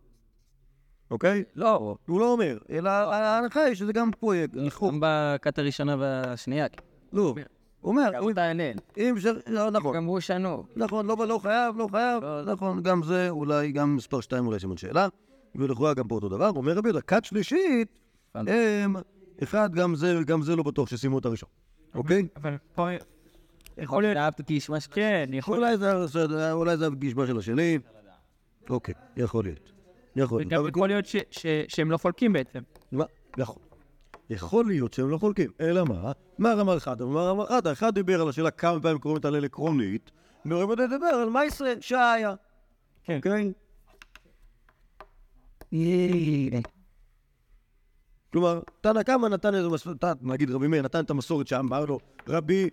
אוקיי? 1.11 1.45
לא, 1.55 1.97
הוא 2.07 2.21
לא 2.21 2.33
אומר, 2.33 2.59
אלא 2.71 2.91
ההנחה 2.91 3.61
היא 3.61 3.75
שזה 3.75 3.93
גם 3.93 4.11
פה 4.11 4.37
יהיה. 4.37 4.47
גם 4.47 5.01
בכת 5.01 5.59
הראשונה 5.59 5.97
והשנייה. 5.99 6.67
לא, 7.13 7.35
הוא 7.81 7.91
אומר, 7.93 8.11
אותה 8.19 8.45
הלל. 8.51 8.73
אם 8.97 9.15
ש... 9.19 9.27
לא, 9.47 9.71
נכון. 9.71 9.97
גם 9.97 10.05
הוא 10.05 10.21
שנו. 10.21 10.65
נכון, 10.77 11.07
לא, 11.07 11.17
לא 11.29 11.39
חייב, 11.43 11.77
לא 11.79 11.89
חייב, 11.91 12.25
נכון, 12.47 12.83
גם 12.83 13.03
זה 13.03 13.31
אולי, 13.31 13.73
גם 13.73 13.97
מספר 13.97 14.21
שתיים 14.21 14.47
אולי 14.47 14.61
סימן 14.61 14.77
שאלה, 14.77 15.09
ולכאורה 15.55 15.95
גם 15.95 16.09
פה 16.09 16.15
אותו 16.15 16.29
דבר, 16.29 16.51
אומר 16.57 16.73
רבי 16.73 16.89
יהודה, 16.89 17.01
כת 17.01 17.25
שלישית, 17.25 17.89
הם, 18.35 18.97
אחד, 19.43 19.75
גם 19.75 19.95
זה, 19.95 20.19
גם 20.27 20.43
זה 20.43 20.57
לא 20.57 20.63
בטוח 20.63 20.89
שסיימו 20.89 21.19
את 21.19 21.27
הראשון, 21.27 21.49
אוקיי? 21.95 22.29
אבל 22.37 22.57
פה... 22.75 22.89
יכול 23.79 24.03
להיות... 24.03 24.17
אהבת. 24.17 24.51
כן, 24.91 25.31
יכול 25.33 25.77
זה- 25.77 26.53
אולי 26.53 26.77
זה 26.77 26.87
הגשמה 26.87 27.27
של 27.27 27.39
השני, 27.39 27.79
אוקיי, 28.71 28.95
יכול 29.17 29.45
להיות. 29.45 29.73
יכול 30.17 30.41
להיות. 30.41 30.53
וגם 30.53 30.69
יכול 30.69 30.89
להיות 30.89 31.05
שהם 31.69 31.91
לא 31.91 31.97
חולקים 31.97 32.33
בעצם. 32.33 32.61
נכון. 33.39 33.70
יכול 34.31 34.67
להיות 34.67 34.93
שהם 34.93 35.11
לא 35.11 35.19
חולקים, 35.19 35.51
אלא 35.61 35.85
מה? 35.85 36.13
מה 36.39 36.55
רמר 36.55 36.77
אחד? 36.77 37.03
מה 37.03 37.23
רמר 37.23 37.45
אחד? 37.45 37.67
האחד 37.67 37.95
דיבר 37.95 38.21
על 38.21 38.29
השאלה 38.29 38.51
כמה 38.51 38.81
פעמים 38.81 38.99
קוראים 38.99 39.21
את 39.21 39.25
הלל 39.25 39.45
עקרונית, 39.45 40.11
יהודה 40.45 40.87
דיבר 40.87 41.07
על 41.07 41.29
מה 41.29 41.45
ישראל 41.45 41.81
שהיה. 41.81 42.35
כן. 43.05 43.17
אוקיי? 43.17 43.53
כלומר, 48.33 48.61
תנא 48.81 49.03
קמא 49.03 49.27
נתן 49.27 49.55
איזה 49.55 49.69
מסורת, 49.69 50.05
נגיד 50.23 50.51
רבי 50.51 50.67
מאיר 50.67 50.83
נתן 50.83 51.05
את 51.05 51.11
המסורת 51.11 51.47
שאמר 51.47 51.85
לו, 51.85 51.99
רבי... 52.29 52.71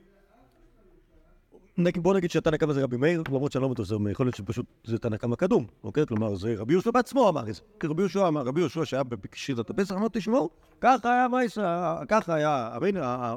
בוא 1.77 2.13
נגיד 2.13 2.31
שתנא 2.31 2.57
קמא 2.57 2.73
זה 2.73 2.83
רבי 2.83 2.97
מאיר, 2.97 3.23
למרות 3.27 3.51
שאני 3.51 3.61
לא 3.61 3.69
מאיר, 3.99 4.11
יכול 4.11 4.25
להיות 4.25 4.35
שפשוט 4.35 4.65
זה 4.83 4.97
תנא 4.97 5.17
קמא 5.17 5.35
קדום, 5.35 5.65
אוקיי? 5.83 6.05
כלומר, 6.05 6.35
זה 6.35 6.55
רבי 6.57 6.73
יהושע 6.73 6.91
בעצמו 6.91 7.29
אמר 7.29 7.49
את 7.49 7.55
זה. 7.55 7.61
כי 7.79 7.87
רבי 7.87 8.01
יהושע 8.01 8.27
אמר, 8.27 8.41
רבי 8.41 8.59
יהושע 8.59 8.85
שהיה 8.85 9.03
בשיטת 9.03 9.69
הפסח, 9.69 9.95
אמר, 9.95 10.07
תשמעו, 10.13 10.49
ככה 10.81 11.13
היה 11.13 11.27
מייסר, 11.27 11.97
ככה 12.07 12.33
היה 12.33 12.77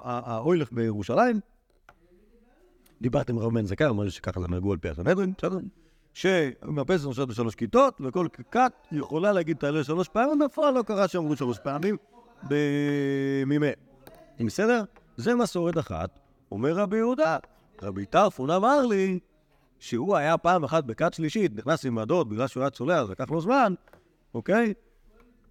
האוילך 0.04 0.72
בירושלים. 0.72 1.40
דיברתם 3.00 3.38
רב 3.38 3.54
בן 3.54 3.66
זכאי, 3.66 3.86
לי 4.04 4.10
שככה 4.10 4.40
זה 4.40 4.48
נהגו 4.48 4.72
על 4.72 4.78
פי 4.78 4.88
הסנהדרין, 4.88 5.32
בסדר? 5.38 5.58
שמהפסח 6.14 7.04
נושאת 7.04 7.28
בשלוש 7.28 7.54
כיתות, 7.54 8.00
וכל 8.00 8.26
כת 8.50 8.72
יכולה 8.92 9.32
להגיד 9.32 9.64
ההלל 9.64 9.82
שלוש 9.82 10.08
פעמים, 10.08 10.38
בפועל 10.38 10.74
לא 10.74 10.82
קרה 10.82 11.08
שאמרו 11.08 11.36
שלוש 11.36 11.58
פעמים 11.58 11.96
במימי. 12.42 13.70
בסדר? 14.46 14.82
זה 15.16 15.34
מסורת 15.34 15.78
אחת. 15.78 16.18
אומר 16.52 16.72
רבי 16.72 16.96
יהודה, 16.96 17.38
רבי 17.82 18.06
טרפון 18.06 18.50
אמר 18.50 18.86
לי 18.86 19.18
שהוא 19.78 20.16
היה 20.16 20.38
פעם 20.38 20.64
אחת 20.64 20.84
בכת 20.84 21.14
שלישית, 21.14 21.56
נכנס 21.56 21.86
עם 21.86 21.94
מדוד 21.94 22.28
בגלל 22.28 22.46
שהוא 22.46 22.60
היה 22.60 22.70
צולע, 22.70 22.98
אז 22.98 23.10
לקח 23.10 23.30
לו 23.30 23.40
זמן, 23.40 23.74
אוקיי? 24.34 24.74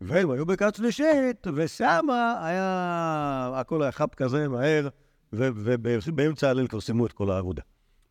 והם 0.02 0.32
היו 0.32 0.46
בכת 0.46 0.76
שלישית, 0.76 1.48
ושמה 1.56 2.46
היה... 2.46 3.52
הכל 3.56 3.82
היה 3.84 3.92
חאפ 3.92 4.16
כזה 4.16 4.48
מהר, 4.48 4.88
ובאמצע 5.34 6.48
ההלל 6.48 6.68
כבר 6.68 6.82
סיימו 6.82 7.06
את 7.06 7.12
כל 7.12 7.32
העבודה. 7.32 7.62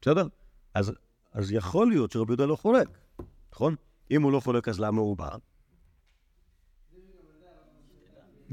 בסדר? 0.00 0.26
אז, 0.74 0.92
אז 1.32 1.52
יכול 1.52 1.88
להיות 1.88 2.12
שרבי 2.12 2.30
יהודה 2.32 2.46
לא 2.46 2.56
חולק, 2.56 2.88
נכון? 3.52 3.74
אם 4.10 4.22
הוא 4.22 4.32
לא 4.32 4.40
חולק, 4.40 4.68
אז 4.68 4.80
למה 4.80 5.00
הוא 5.00 5.16
בא? 5.16 5.28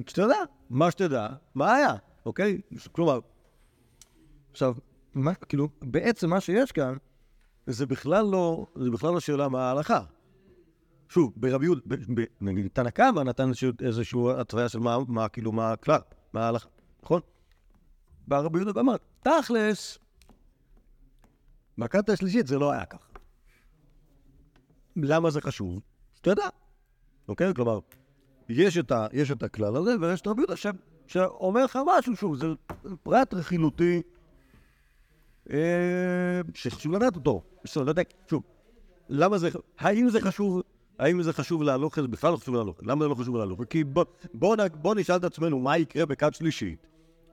שתדע, 0.07 0.35
מה 0.69 0.91
שתדע, 0.91 1.27
מה 1.55 1.73
היה, 1.73 1.93
אוקיי? 2.25 2.61
כלומר, 2.91 3.19
עכשיו, 4.51 4.75
מה, 5.15 5.35
כאילו, 5.35 5.69
בעצם 5.81 6.29
מה 6.29 6.41
שיש 6.41 6.71
כאן, 6.71 6.97
זה 7.67 7.85
בכלל 7.85 8.25
לא, 8.25 8.67
זה 8.75 8.91
בכלל 8.91 9.13
לא 9.13 9.19
שאלה 9.19 9.49
מה 9.49 9.67
ההלכה. 9.69 10.01
שוב, 11.09 11.33
ברבי 11.35 11.65
יהודה, 11.65 11.81
נגיד, 12.41 12.67
תנא 12.73 12.89
קמא 12.89 13.19
נתן 13.19 13.51
איזושהי 13.81 14.19
התוויה 14.37 14.69
של 14.69 14.79
מה, 14.79 14.97
מה, 15.07 15.29
כאילו, 15.29 15.51
מה 15.51 15.71
הכלל, 15.71 15.99
מה 16.33 16.45
ההלכה, 16.45 16.69
נכון? 17.03 17.21
בא 18.27 18.39
רבי 18.39 18.59
יהודה 18.59 18.79
ואמר, 18.79 18.95
תכלס, 19.21 19.99
בקטע 21.77 22.13
השלישית 22.13 22.47
זה 22.47 22.59
לא 22.59 22.71
היה 22.71 22.85
ככה. 22.85 23.07
למה 24.95 25.29
זה 25.29 25.41
חשוב? 25.41 25.79
יודע, 26.25 26.47
אוקיי? 27.27 27.53
כלומר, 27.53 27.79
יש 28.49 28.77
את, 28.77 28.91
ה, 28.91 29.07
יש 29.13 29.31
את 29.31 29.43
הכלל 29.43 29.75
הזה, 29.75 29.95
ויש 30.01 30.21
את 30.21 30.27
רבי 30.27 30.41
יהודה 30.41 30.55
שאומר 31.07 31.65
לך 31.65 31.79
משהו, 31.87 32.15
שוב, 32.15 32.35
זה 32.35 32.47
פרט 33.03 33.33
רכילותי 33.33 34.01
שחשוב 36.53 36.91
לדעת 36.91 37.15
אותו. 37.15 37.41
בסדר, 37.63 37.83
לא 37.83 37.89
יודע, 37.89 38.01
שוב, 38.29 38.43
למה 39.09 39.37
זה, 39.37 39.49
האם 39.79 40.09
זה 40.09 40.21
חשוב, 40.21 40.61
האם 40.99 41.21
זה 41.21 41.33
חשוב 41.33 41.63
להלוך, 41.63 41.95
זה 42.01 42.07
בכלל 42.07 42.31
לא 42.31 42.37
חשוב 42.37 42.55
להלוך, 42.55 42.77
למה 42.81 43.05
זה 43.05 43.09
לא 43.09 43.15
חשוב 43.15 43.37
להלוך? 43.37 43.59
כי 43.69 43.83
בוא, 43.83 44.05
בוא, 44.33 44.55
נ- 44.55 44.81
בוא 44.81 44.95
נשאל 44.95 45.15
את 45.15 45.23
עצמנו 45.23 45.59
מה 45.59 45.77
יקרה 45.77 46.05
בכת 46.05 46.33
שלישית, 46.33 46.87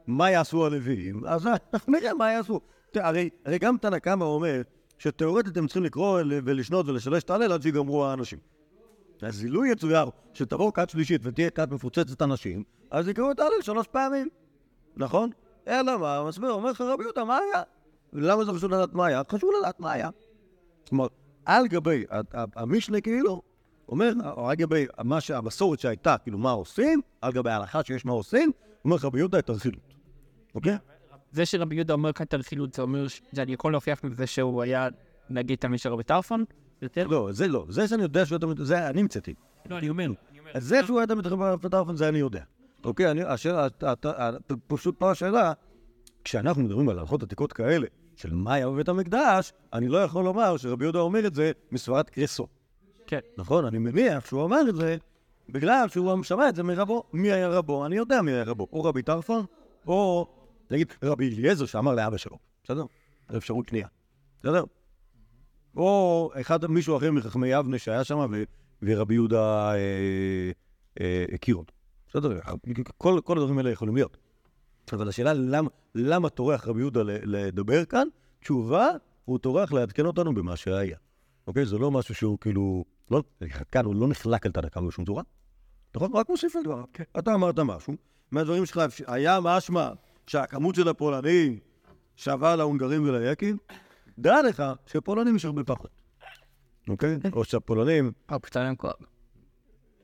מה 0.07 0.31
יעשו 0.31 0.67
הנביאים, 0.67 1.27
אז 1.27 1.47
אנחנו 1.47 1.93
נראה 1.93 2.15
מה 2.15 2.33
יעשו. 2.33 2.61
הרי, 2.95 3.31
הרי 3.45 3.59
גם 3.59 3.77
תנא 3.77 3.99
קמא 3.99 4.25
אומר 4.25 4.63
שתאורטית 4.99 5.57
הם 5.57 5.67
צריכים 5.67 5.85
לקרוא 5.85 6.21
ולשנות 6.27 6.89
ולשלש 6.89 7.23
את 7.23 7.31
ההלל 7.31 7.53
עד 7.53 7.63
שיגמרו 7.63 8.05
האנשים. 8.07 8.39
אז 9.23 9.45
לו 9.45 9.65
יצויר 9.65 10.11
שתבוא 10.35 10.73
כת 10.73 10.91
שלישית 10.91 11.21
ותהיה 11.25 11.51
כת 11.51 11.71
מפוצצת 11.71 12.23
אנשים, 12.23 12.63
אז 12.91 13.09
יקראו 13.09 13.31
את 13.31 13.41
ההלל 13.41 13.63
שלוש 13.63 13.87
פעמים, 13.87 14.29
נכון? 14.97 15.31
אלא 15.69 15.99
מה, 15.99 16.25
מסביר, 16.29 16.51
אומר 16.51 16.71
לך 16.71 16.81
רבי 16.81 17.03
יהודה, 17.05 17.25
מה 17.25 17.39
היה? 17.39 17.63
למה 18.13 18.45
זה 18.45 18.53
חשוב 18.53 18.71
לדעת 18.71 18.95
מה 18.95 19.07
היה? 19.07 19.23
חשוב 19.31 19.51
לדעת 19.61 19.81
מה 19.81 19.93
היה. 19.93 20.11
כלומר, 20.89 21.07
על 21.45 21.67
גבי, 21.67 22.05
המשנה 22.57 23.01
כאילו, 23.01 23.43
אומר, 23.89 24.13
או 24.37 24.51
על 24.51 24.57
גבי 24.57 24.87
מה 25.05 25.21
שהמסורת 25.21 25.81
שהייתה, 25.81 26.17
כאילו 26.19 26.39
מה 26.39 26.51
עושים, 26.51 27.01
על 27.21 27.33
גבי 27.33 27.51
ההלכה 27.51 27.85
שיש 27.85 28.05
מה 28.05 28.13
עושים, 28.13 28.53
אומר 28.85 28.97
רבי 29.03 29.19
יהודה 29.19 29.39
את 29.39 29.49
הרכילות. 29.49 29.95
אוקיי? 30.55 30.77
זה 31.33 31.47
שרבי 31.47 31.75
יהודה 31.75 31.93
אומר 31.93 32.13
כאן 32.13 32.27
את 32.27 32.35
הרכילות, 32.35 32.75
זה 32.75 32.83
אומר 32.83 33.09
שאני 33.09 33.53
יכול 33.53 33.73
להוכיח 33.73 34.05
מזה 34.05 34.27
שהוא 34.27 34.63
היה, 34.63 34.89
נגיד, 35.31 35.59
תלמיד 35.59 35.79
של 35.79 35.93
רבי 35.93 36.03
טרפון? 36.03 36.45
לא, 36.97 37.29
זה 37.33 37.49
לא. 37.49 37.67
זה 37.69 37.89
שאני 37.89 38.03
יודע 38.03 38.27
שהוא 38.27 38.37
היה 38.37 38.55
תמיד, 38.55 38.67
זה 38.67 38.89
אני 38.89 39.01
המצאתי. 39.01 39.35
לא, 39.71 39.79
אני 39.79 39.89
אומר. 39.89 40.11
זה 40.57 40.87
שהוא 40.87 40.99
היה 40.99 41.07
תמיד 41.07 41.27
רבי 41.27 41.69
טרפון, 41.69 41.97
זה 41.97 42.09
אני 42.09 42.19
יודע. 42.19 42.43
אוקיי, 42.85 43.07
פשוט 44.67 44.99
פה 44.99 45.11
השאלה, 45.11 45.53
כשאנחנו 46.25 46.63
מדברים 46.63 46.89
על 46.89 46.99
הלכות 46.99 47.23
עתיקות 47.23 47.53
כאלה, 47.53 47.87
של 48.17 48.35
מה 48.35 48.55
היה 48.55 48.69
בבית 48.69 48.89
המקדש, 48.89 49.53
אני 49.73 49.89
לא 49.89 49.99
יכול 49.99 50.25
לומר 50.25 50.57
שרבי 50.57 50.85
יהודה 50.85 50.99
אומר 50.99 51.27
את 51.27 51.35
זה 51.35 51.53
מסברת 51.73 52.11
קרסו. 52.11 52.47
כן. 53.07 53.21
נכון? 53.37 53.65
אני 53.65 53.79
מניח 53.79 54.27
שהוא 54.27 54.45
אמר 54.45 54.69
את 54.69 54.75
זה 54.75 54.97
בגלל 55.49 55.89
שהוא 55.89 56.23
שמע 56.23 56.49
את 56.49 56.57
זה 56.57 56.63
מרבו. 56.63 57.05
מי 57.13 57.33
היה 57.33 57.49
רבו? 57.49 57.87
אני 57.87 57.97
יודע 57.97 58.23
מי 58.23 58.33
היה 58.33 58.45
רבו. 58.45 58.69
או 58.73 58.85
רבי 58.85 59.03
טרפון, 59.03 59.45
או 59.87 60.27
נגיד 60.71 60.93
רבי 61.03 61.35
אליעזר 61.39 61.67
שאמר 61.67 61.95
לאבא 61.95 62.17
שלו. 62.17 62.39
בסדר? 62.65 62.85
זו 63.31 63.37
אפשרות 63.37 63.69
שנייה. 63.69 63.89
בסדר? 64.41 64.65
או 65.77 66.31
אחד, 66.41 66.67
מישהו 66.67 66.97
אחר 66.97 67.11
מחכמי 67.11 67.49
יבנה 67.49 67.79
שהיה 67.79 68.05
שם 68.05 68.33
ורבי 68.83 69.15
יהודה 69.15 69.75
אה, 69.75 70.51
אה, 71.01 71.25
הכיר 71.35 71.57
אותו. 71.57 71.75
בסדר? 72.09 72.41
כל, 72.99 73.21
כל 73.25 73.39
הדברים 73.39 73.59
האלה 73.59 73.71
יכולים 73.71 73.95
להיות. 73.95 74.17
אבל 74.93 75.09
השאלה 75.09 75.33
למה, 75.33 75.69
למה 75.95 76.29
טורח 76.29 76.67
רבי 76.67 76.81
יהודה 76.81 77.01
לדבר 77.05 77.85
כאן? 77.85 78.09
תשובה, 78.41 78.89
הוא 79.25 79.39
טורח 79.39 79.73
לעדכן 79.73 80.07
אותנו 80.07 80.35
במה 80.35 80.57
שהיה. 80.57 80.97
אוקיי? 81.47 81.67
זה 81.67 81.79
לא 81.79 81.91
משהו 81.91 82.15
שהוא 82.15 82.39
כאילו... 82.39 82.85
לא, 83.11 83.23
כאן 83.73 83.85
הוא 83.85 83.95
לא 83.95 84.09
נחלק 84.09 84.47
על 84.47 84.53
תנא 84.53 84.69
קמא 84.69 84.89
בשום 84.89 85.05
צורה. 85.05 85.23
נכון? 85.95 86.11
רק 86.15 86.29
מוסיף 86.29 86.57
על 86.57 86.63
דבריו. 86.63 86.85
אתה 87.19 87.35
אמרת 87.35 87.59
משהו, 87.59 87.95
מהדברים 88.31 88.67
שלך 88.67 88.81
היה 89.07 89.39
משמע 89.43 89.91
שהכמות 90.27 90.75
של 90.75 90.89
הפולנים 90.89 91.59
שווה 92.17 92.57
להונגרים 92.57 93.09
וליקים, 93.09 93.57
דע 94.19 94.43
לך 94.43 94.63
שפולנים 94.87 95.37
יש 95.37 95.45
הרבה 95.45 95.65
פחות. 95.65 95.91
אוקיי? 96.89 97.19
או 97.33 97.45
שהפולנים... 97.45 98.13
אה, 98.31 98.37
היה 98.55 98.65
להם 98.65 98.77
כוח. 98.77 98.93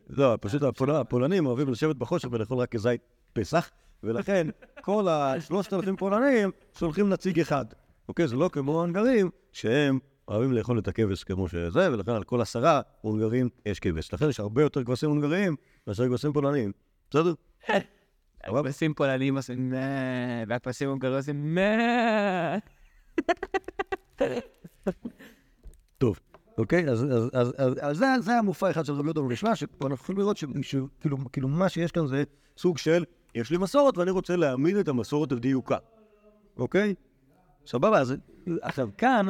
לא, 0.09 0.39
פשוט 0.41 0.62
הפול- 0.62 0.91
הפולנים 0.91 1.47
אוהבים 1.47 1.68
לשבת 1.68 1.97
בחושך 1.97 2.29
ולאכול 2.33 2.59
רק 2.59 2.70
כזית 2.70 3.01
פסח, 3.33 3.70
ולכן 4.03 4.46
כל 4.80 5.09
השלושת 5.09 5.72
אלפים 5.72 5.96
פולנים 5.96 6.51
שולחים 6.78 7.09
נציג 7.09 7.40
אחד. 7.40 7.64
אוקיי? 8.09 8.28
זה 8.28 8.36
לא 8.36 8.51
כמו 8.53 8.72
ההונגרים, 8.72 9.30
שהם 9.53 9.99
אוהבים 10.28 10.53
לאכול 10.53 10.78
את 10.78 10.88
הכבש 10.88 11.24
כמו 11.24 11.49
שזה, 11.49 11.92
ולכן 11.92 12.12
על 12.12 12.24
כל 12.24 12.40
עשרה 12.40 12.80
הונגרים 13.01 13.49
יש 13.66 13.80
כבש. 13.80 14.14
לכן 14.14 14.28
יש 14.28 14.40
הרבה 14.40 14.62
יותר 14.62 14.84
כבשים 14.84 15.11
הונגריים 15.11 15.57
מאשר 15.86 16.07
כבשים 16.07 16.32
פולניים. 16.32 16.72
בסדר? 17.11 17.34
הכבשים 18.44 18.94
פולנים 18.94 19.36
עושים 19.36 19.70
מה, 19.70 19.76
והכבשים 20.49 20.88
הונגרים 20.88 21.14
עושים 21.14 21.55
מה. 21.55 22.59
טוב, 25.99 26.20
אוקיי? 26.59 26.90
אז, 26.90 27.05
אז, 27.05 27.30
אז, 27.32 27.55
אז, 27.59 27.74
אז 27.80 27.96
זה, 27.96 28.07
זה 28.20 28.34
המופע 28.34 28.70
אחד 28.70 28.84
של 28.84 28.92
רבי 28.92 29.05
יהודה 29.05 29.20
במשנה, 29.20 29.57
שפה 29.57 29.86
אנחנו 29.86 30.03
יכולים 30.03 30.20
לראות 30.20 30.36
שכאילו 30.36 31.16
כאילו 31.32 31.49
מה 31.49 31.68
שיש 31.68 31.92
כאן 31.92 32.07
זה 32.07 32.24
סוג 32.57 32.78
של, 32.78 33.05
יש 33.39 33.51
לי 33.51 33.59
מסורת 33.59 33.99
ואני 33.99 34.11
רוצה 34.11 34.36
להעמיד 34.36 34.76
את 34.76 34.89
המסורת 34.89 35.32
על 35.32 35.39
דיוקה, 35.39 35.76
אוקיי? 36.57 36.95
סבבה, 37.66 38.01
אז 38.01 38.14
עכשיו 38.62 38.89
כאן 38.99 39.26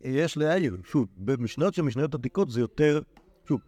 יש 0.00 0.36
להעיר, 0.36 0.76
שוב, 0.84 1.06
במשנות 1.16 1.74
של 1.74 1.82
משניות 1.82 2.14
עתיקות 2.14 2.50
זה 2.50 2.60
יותר, 2.60 3.00
שוב, 3.48 3.60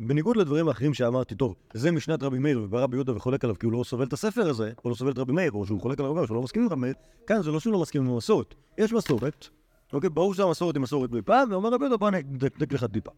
בניגוד 0.00 0.36
לדברים 0.36 0.68
האחרים 0.68 0.94
שאמרתי, 0.94 1.34
טוב, 1.34 1.54
זה 1.74 1.90
משנת 1.90 2.22
רבי 2.22 2.38
מאיר 2.38 2.62
ובא 2.62 2.82
רבי 2.82 2.96
יהודה 2.96 3.16
וחולק 3.16 3.44
עליו 3.44 3.58
כי 3.58 3.66
הוא 3.66 3.72
לא 3.72 3.84
סובל 3.84 4.06
את 4.06 4.12
הספר 4.12 4.48
הזה, 4.48 4.72
או 4.84 4.90
לא 4.90 4.94
סובל 4.94 5.10
את 5.10 5.18
רבי 5.18 5.32
מאיר, 5.32 5.52
או 5.52 5.66
שהוא 5.66 5.80
חולק 5.80 5.98
עליו 5.98 6.10
ואומר 6.10 6.26
שהוא 6.26 6.34
לא 6.34 6.42
מסכים 6.42 6.62
עם 6.62 6.68
רבי 6.68 6.80
מאיר, 6.80 6.94
כאן 7.26 7.42
זה 7.42 7.50
לא 7.50 7.60
שהוא 7.60 7.72
לא 7.72 7.80
מסכים 7.80 8.02
עם 8.06 8.10
המסורת, 8.10 8.54
יש 8.78 8.92
מסורת, 8.92 9.48
אוקיי, 9.92 10.10
ברור 10.10 10.34
שהמסורת 10.34 10.74
היא 10.74 10.82
מסורת 10.82 11.10
מפעם, 11.10 11.52
ואומר 11.52 11.68
רבי 11.68 11.84
יהודה 11.84 11.96
בוא 11.96 12.08
אני 12.08 12.18
אדק 12.18 12.72
לך 12.72 12.84
טיפה, 12.84 13.10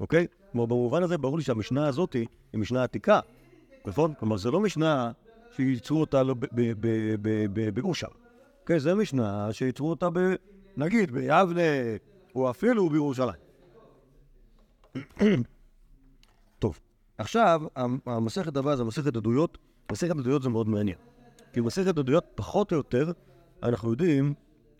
אוקיי? 0.00 0.26
כלומר, 0.52 0.66
במובן 0.66 1.02
הזה 1.02 1.18
ברור 1.18 1.38
לי 1.38 1.44
שהמשנה 1.44 1.88
הזאת 1.88 2.12
היא 2.12 2.26
משנה 2.54 2.84
עתיקה, 2.84 3.20
נכון? 3.86 4.14
כלומר, 4.18 4.36
זו 4.36 4.50
לא 4.50 4.60
משנה 4.60 5.12
שייצרו 5.56 6.00
אותה 6.00 6.22
לא 6.22 6.34
ב- 6.34 6.38
ב- 6.40 6.46
ב- 6.80 7.14
ב- 7.22 7.46
ב- 7.52 7.80
באושר, 7.80 8.06
אוקיי? 8.60 8.80
זו 8.80 8.96
משנה 8.96 9.52
שייצרו 9.52 9.90
אותה. 9.90 10.08
נגיד 10.76 11.10
ביבנה, 11.10 11.60
או 12.34 12.50
אפילו 12.50 12.88
בירושלים. 12.88 13.40
טוב, 16.58 16.80
עכשיו, 17.18 17.62
המ- 17.76 17.98
המסכת 18.06 18.56
הבאה 18.56 18.76
זה 18.76 18.84
מסכת 18.84 19.16
עדויות. 19.16 19.58
מסכת 19.92 20.10
עדויות 20.10 20.42
זה 20.42 20.48
מאוד 20.48 20.68
מעניין. 20.68 20.96
כי 21.52 21.60
מסכת 21.60 21.98
עדויות, 21.98 22.24
פחות 22.34 22.72
או 22.72 22.76
יותר, 22.76 23.12
אנחנו 23.62 23.90
יודעים 23.90 24.34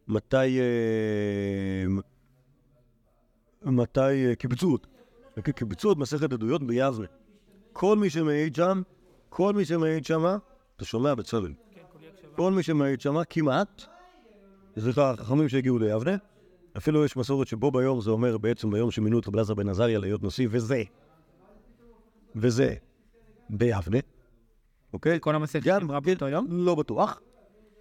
מתי... 0.09 0.61
אה, 0.61 1.85
מתי 3.63 4.01
אה, 4.27 4.35
קיבצו 4.35 4.73
אותה. 4.73 4.89
קיבצו 5.55 5.93
את 5.93 5.97
מסכת 5.97 6.33
עדויות 6.33 6.67
ביבנה. 6.67 7.07
כל 7.73 7.97
מי 7.97 8.11
שמעיד 8.11 8.55
שם, 8.55 8.83
כל 9.29 9.53
מי 9.53 9.65
שמעיד 9.65 10.05
שם, 10.05 10.25
אתה 10.77 10.85
שומע 10.85 11.15
בצלם. 11.15 11.53
כל 12.37 12.53
מי 12.53 12.63
שמעיד 12.63 13.01
שם, 13.01 13.17
כמעט, 13.31 13.83
סליחה, 14.79 15.11
החכמים 15.11 15.49
שהגיעו 15.49 15.79
ליבנה, 15.79 16.17
אפילו 16.77 17.05
יש 17.05 17.17
מסורת 17.17 17.47
שבו 17.47 17.71
ביום 17.71 18.01
זה 18.01 18.11
אומר 18.11 18.39
בעצם 18.39 18.71
ביום 18.71 18.91
שמינו 18.91 19.19
את 19.19 19.27
רבי 19.27 19.37
אלעזר 19.37 19.55
בן 19.55 19.69
עזריה 19.69 19.99
להיות 19.99 20.23
נשיא, 20.23 20.49
וזה, 20.51 20.83
וזה, 22.37 22.75
ביבנה, 23.51 23.99
אוקיי? 24.93 25.19
כל 25.21 25.35
המסכת 25.35 25.63
גם- 25.65 25.81
נאמרה 25.81 26.01
באותו 26.01 26.29
יום? 26.29 26.47
לא 26.51 26.75
בטוח, 26.75 27.21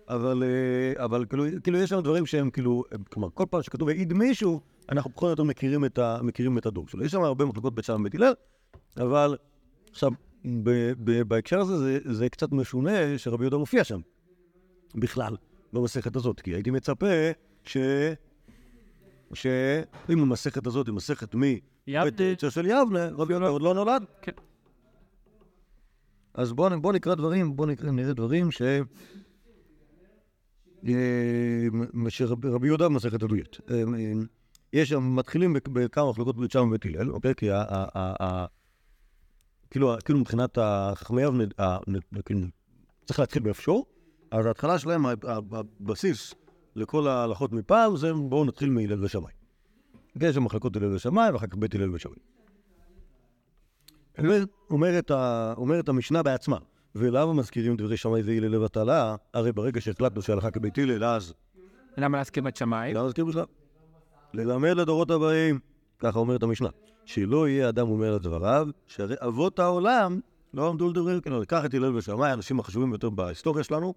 אבל, 0.09 0.43
אה, 0.43 1.05
אבל 1.05 1.25
כאילו, 1.29 1.43
כאילו 1.63 1.77
יש 1.77 1.89
שם 1.89 1.99
דברים 1.99 2.25
שהם 2.25 2.49
כאילו, 2.49 2.83
כלומר, 3.11 3.29
כל 3.33 3.45
פעם 3.49 3.61
שכתוב 3.63 3.89
העיד 3.89 4.13
מישהו, 4.13 4.61
אנחנו 4.89 5.11
פחות 5.13 5.23
או 5.23 5.29
יותר 5.29 5.43
מכירים 5.43 5.85
את, 5.85 5.97
ה, 5.97 6.17
מכירים 6.23 6.57
את 6.57 6.65
הדור 6.65 6.87
שלו. 6.87 7.03
יש 7.03 7.11
שם 7.11 7.21
הרבה 7.21 7.45
מחלקות 7.45 7.75
בית 7.75 7.85
שלום 7.85 8.01
ובית 8.01 8.15
הלל, 8.15 8.33
אבל 8.97 9.37
עכשיו, 9.91 10.11
בהקשר 11.27 11.59
הזה 11.59 11.77
זה, 11.77 11.99
זה 12.13 12.29
קצת 12.29 12.51
משונה 12.51 13.17
שרבי 13.17 13.43
יהודה 13.43 13.57
מופיע 13.57 13.83
שם, 13.83 13.99
בכלל, 14.95 15.35
במסכת 15.73 16.15
הזאת, 16.15 16.41
כי 16.41 16.51
הייתי 16.53 16.71
מצפה 16.71 17.07
ש... 17.63 17.77
שאם 19.33 20.19
המסכת 20.19 20.67
הזאת 20.67 20.87
היא 20.87 20.95
מסכת 20.95 21.35
מי... 21.35 21.59
יבנה. 21.87 22.05
בתצר 22.05 22.49
של 22.49 22.65
יבנה, 22.65 23.09
רבי 23.17 23.33
יהודה 23.33 23.47
עוד 23.47 23.61
לא 23.61 23.73
נולד. 23.73 24.03
כן. 24.21 24.31
אז 26.33 26.53
בואו 26.53 26.81
בוא 26.81 26.93
נקרא 26.93 27.15
דברים, 27.15 27.55
בואו 27.55 27.67
נקרא, 27.67 27.91
נראה 27.91 28.13
דברים 28.13 28.51
ש... 28.51 28.61
אה, 30.87 31.67
שרבי 32.09 32.49
רבי 32.49 32.67
יהודה 32.67 32.89
במסכת 32.89 33.23
עדויות. 33.23 33.59
אה, 33.71 33.75
אה, 33.75 34.13
יש 34.73 34.89
שם, 34.89 35.15
מתחילים 35.15 35.53
בכמה 35.53 36.09
מחלקות 36.09 36.37
בית 36.37 36.51
שם 36.51 36.67
ובית 36.67 36.85
הלל, 36.85 37.11
אוקיי? 37.11 37.35
כי 37.35 37.51
ה... 37.51 37.61
ה- 37.61 37.85
ה- 37.95 38.23
ה- 38.23 38.45
כאילו, 39.71 39.95
כאילו 40.05 40.19
מבחינת 40.19 40.57
החכמי 40.61 41.21
נ- 41.87 42.21
כאילו, 42.25 42.39
צריך 43.05 43.19
להתחיל 43.19 43.43
באיפשהו, 43.43 43.85
אז 44.31 44.45
ההתחלה 44.45 44.79
שלהם, 44.79 45.05
הבסיס 45.81 46.33
לכל 46.75 47.07
ההלכות 47.07 47.51
מפעם, 47.51 47.97
זה 47.97 48.13
בואו 48.13 48.45
נתחיל 48.45 48.69
מהלל 48.69 49.03
ושמאי. 49.03 49.31
יש 50.21 50.35
שם 50.35 50.43
מחלקות 50.43 50.75
הלל 50.75 50.95
ושמאי, 50.95 51.31
ואחר 51.31 51.47
כך 51.47 51.55
בית 51.55 51.75
הלל 51.75 51.95
ושמאי. 51.95 52.15
אומר, 54.19 54.43
אומרת, 54.69 55.11
ה, 55.11 55.53
אומרת 55.57 55.89
המשנה 55.89 56.23
בעצמה, 56.23 56.57
ולמה 56.95 57.33
מזכירים 57.33 57.75
דברי 57.75 57.97
שמאי 57.97 58.21
והלל 58.21 58.47
לבטלה? 58.47 59.15
הרי 59.33 59.51
ברגע 59.51 59.81
שהחלטנו 59.81 60.21
שהלכה 60.21 60.51
כבית 60.51 60.77
הלל, 60.77 61.03
אז 61.03 61.33
למה 61.97 62.17
להסכים 62.17 62.47
את 62.47 62.55
שמאי? 62.55 62.93
לא 62.93 63.05
מזכיר 63.05 63.25
בכלל. 63.25 63.45
ללמד 64.33 64.69
לדורות 64.69 65.11
הבאים, 65.11 65.59
ככה 65.99 66.19
אומרת 66.19 66.43
המשנה, 66.43 66.69
שלא 67.09 67.47
יהיה 67.47 67.69
אדם 67.69 67.87
אומר 67.89 68.15
את 68.15 68.21
דבריו, 68.21 68.67
שהרי 68.87 69.15
אבות 69.19 69.59
העולם 69.59 70.19
לא 70.53 70.69
עמדו 70.69 70.89
לדבר 70.89 71.21
כאילו, 71.21 71.41
קח 71.47 71.65
את 71.65 71.73
הלל 71.73 71.95
ושמאי, 71.95 72.29
האנשים 72.29 72.59
החשובים 72.59 72.89
ביותר 72.89 73.09
בהיסטוריה 73.09 73.63
שלנו, 73.63 73.93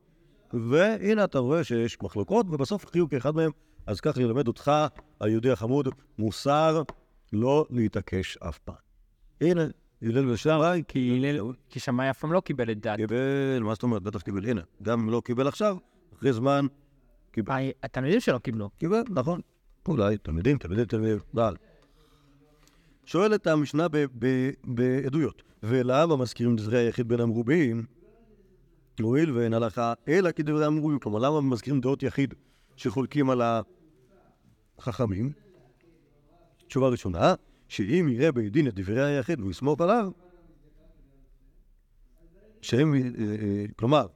והנה 0.52 1.24
אתה 1.24 1.38
רואה 1.38 1.64
שיש 1.64 1.98
מחלוקות, 2.02 2.46
ובסוף 2.50 2.84
יחיו 2.84 3.08
כאחד 3.08 3.34
מהם, 3.34 3.50
אז 3.86 4.00
כך 4.00 4.16
ילמד 4.16 4.48
אותך, 4.48 4.72
היהודי 5.20 5.50
החמוד, 5.50 5.88
מוסר 6.18 6.82
לא 7.32 7.66
להתעקש 7.70 8.36
אף 8.36 8.58
פעם. 8.58 8.74
הנה, 9.40 9.66
הלל 10.02 10.30
ושמאי, 10.30 10.82
כי 10.88 11.16
הלל- 11.18 11.52
כי 11.68 11.80
שמאי 11.80 12.10
אף 12.10 12.18
פעם 12.18 12.32
לא 12.32 12.40
קיבל 12.40 12.70
את 12.70 12.80
דעת. 12.80 12.96
קיבל, 12.96 13.60
מה 13.62 13.74
זאת 13.74 13.82
אומרת? 13.82 14.02
בטח 14.02 14.20
קיבל, 14.22 14.48
הנה, 14.48 14.60
גם 14.82 15.00
אם 15.00 15.10
לא 15.10 15.22
קיבל 15.24 15.48
עכשיו, 15.48 15.76
אחרי 16.18 16.32
זמן, 16.32 16.66
אה, 17.50 17.70
התלמידים 17.82 18.20
שלו 18.20 18.40
קיבלו. 18.40 18.70
קיבל, 18.78 19.02
נכון. 19.10 19.40
אולי, 19.88 20.18
תלמידים, 20.18 20.58
תלמידים, 20.58 20.84
תלמידים. 20.84 21.18
שואלת 23.04 23.46
המשנה 23.46 23.86
בעדויות, 24.64 25.42
ולמה 25.62 26.16
מזכירים 26.16 26.56
דברי 26.56 26.78
היחיד 26.78 27.08
בין 27.08 27.20
המרובים? 27.20 27.84
הואיל 29.00 29.30
ואין 29.30 29.54
הלכה 29.54 29.92
אלא 30.08 30.32
כדברי 30.32 30.64
המרובים, 30.64 30.98
כלומר, 30.98 31.18
למה 31.18 31.40
מזכירים 31.40 31.80
דעות 31.80 32.02
יחיד 32.02 32.34
שחולקים 32.76 33.30
על 33.30 33.42
החכמים? 34.78 35.32
תשובה 36.66 36.88
ראשונה, 36.88 37.34
שאם 37.68 38.08
יראה 38.10 38.32
בית 38.32 38.52
דין 38.52 38.68
את 38.68 38.74
דברי 38.74 39.04
היחיד 39.04 39.40
והוא 39.40 39.50
יסמוך 39.50 39.80
עליו, 39.80 40.10
שהם, 42.60 42.94
אה, 42.94 43.00
אה, 43.00 43.64
כלומר, 43.76 44.06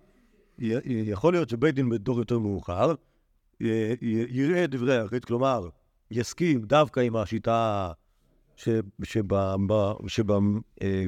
יכול 0.58 1.32
להיות 1.32 1.48
שבית 1.48 1.74
דין 1.74 1.88
בדור 1.88 2.18
יותר 2.18 2.38
מאוחר 2.38 2.94
יראה 3.60 4.64
את 4.64 4.70
דברי 4.70 4.98
היחיד, 4.98 5.24
כלומר, 5.24 5.68
יסכים 6.10 6.60
דווקא 6.62 7.00
עם 7.00 7.16
השיטה 7.16 7.92
ש- 8.56 8.68
שב- 9.02 9.34
ב- 9.66 10.08
שב- 10.08 10.30
אה, 10.82 11.04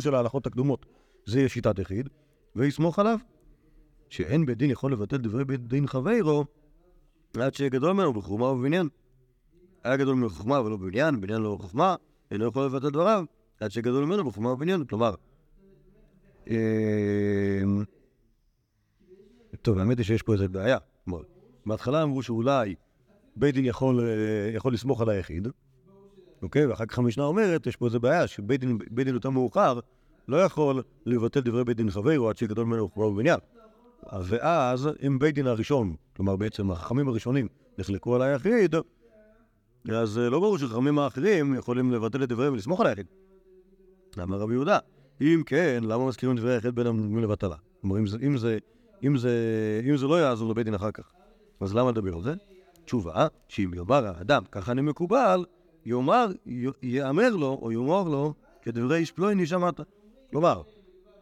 של 0.00 0.14
ההלכות 0.14 0.46
הקדומות, 0.46 0.86
זה 1.26 1.38
יהיה 1.38 1.48
שיטת 1.48 1.78
יחיד, 1.78 2.08
ויסמוך 2.56 2.98
עליו, 2.98 3.18
שאין 4.08 4.46
בית 4.46 4.58
דין 4.58 4.70
יכול 4.70 4.92
לבטל 4.92 5.16
דברי 5.16 5.44
בית 5.44 5.68
דין 5.68 5.86
חברו, 5.86 6.44
עד 7.40 7.54
שיהיה 7.54 7.70
גדול 7.70 7.92
ממנו 7.92 8.12
בחוכמה 8.12 8.44
ובבניין. 8.46 8.88
היה 9.84 9.96
גדול 9.96 10.14
ממנו 10.14 10.28
בחוכמה 10.28 10.60
ולא 10.60 10.76
בבניין, 10.76 11.20
בניין 11.20 11.42
לא 11.42 11.54
בחוכמה, 11.54 11.96
אינו 12.30 12.46
יכול 12.46 12.66
לבטל 12.66 12.90
דבריו, 12.90 13.24
עד 13.60 13.70
שיהיה 13.70 13.82
גדול 13.82 14.04
ממנו 14.04 14.24
בחוכמה 14.24 14.52
ובבניין. 14.52 14.84
כלומר, 14.84 15.14
אה, 16.50 17.62
טוב, 19.62 19.78
האמת 19.78 19.98
היא 19.98 20.04
שיש 20.06 20.22
פה 20.22 20.32
איזה 20.32 20.48
בעיה. 20.48 20.78
בהתחלה 21.66 22.02
אמרו 22.02 22.22
שאולי 22.22 22.74
בית 23.36 23.54
דין 23.54 23.64
יכול, 23.64 24.00
אה, 24.00 24.50
יכול 24.54 24.74
לסמוך 24.74 25.00
על 25.00 25.08
היחיד, 25.08 25.48
אוקיי? 26.42 26.66
ואחר 26.66 26.86
כך 26.86 26.98
המשנה 26.98 27.24
אומרת, 27.24 27.66
יש 27.66 27.76
פה 27.76 27.86
איזה 27.86 27.98
בעיה, 27.98 28.26
שבית 28.26 28.60
דין, 28.60 28.78
דין 28.90 29.08
יותר 29.14 29.30
מאוחר 29.30 29.80
לא 30.28 30.36
יכול 30.36 30.82
לבטל 31.06 31.40
דברי 31.40 31.64
בית 31.64 31.76
דין 31.76 31.90
חברו 31.90 32.28
עד 32.28 32.36
שגדול 32.36 32.64
ממנו 32.64 32.88
חובה 32.88 33.06
ובניין. 33.06 33.38
ואז, 34.22 34.88
אם 35.06 35.18
בית 35.18 35.34
דין 35.34 35.46
הראשון, 35.46 35.94
כלומר 36.16 36.36
בעצם 36.36 36.70
החכמים 36.70 37.08
הראשונים, 37.08 37.48
נחלקו 37.78 38.14
על 38.14 38.22
היחיד, 38.22 38.74
אז 39.92 40.18
אה, 40.18 40.30
לא 40.30 40.40
ברור 40.40 40.58
שחכמים 40.58 40.98
האחרים 40.98 41.54
יכולים 41.54 41.92
לבטל 41.92 42.22
את 42.22 42.28
דבריהם 42.28 42.52
ולסמוך 42.52 42.80
על 42.80 42.86
היחיד. 42.86 43.06
למה 44.16 44.36
רבי 44.36 44.52
יהודה? 44.52 44.78
אם 45.20 45.42
כן, 45.46 45.84
למה 45.86 46.06
מזכירים 46.06 46.36
דברי 46.36 46.54
היחיד 46.54 46.74
בין 46.74 46.86
המומים 46.86 47.18
לבטלה? 47.18 47.56
כלומר, 47.80 47.98
אם 47.98 48.06
זה, 48.06 48.18
אם 48.22 48.36
זה, 48.36 48.58
אם 49.04 49.16
זה, 49.16 49.30
אם 49.90 49.96
זה 49.96 50.06
לא 50.06 50.20
יעזור 50.20 50.50
לבית 50.50 50.64
דין 50.64 50.74
אחר 50.74 50.90
כך, 50.90 51.12
אז 51.60 51.74
למה 51.74 51.90
לדבר 51.90 52.14
על 52.14 52.22
זה? 52.22 52.34
תשובה, 52.84 53.26
שאם 53.48 53.70
יאמר 53.74 54.06
האדם, 54.06 54.42
ככה 54.52 54.72
אני 54.72 54.82
מקובל, 54.82 55.44
יאמר, 55.86 56.26
יאמר 56.82 57.36
לו, 57.36 57.58
או 57.62 57.72
יאמר 57.72 58.02
לו, 58.02 58.34
כדברי 58.62 58.96
איש 58.96 59.12
פלויני 59.12 59.46
שמעת. 59.46 59.80
כלומר, 60.30 60.62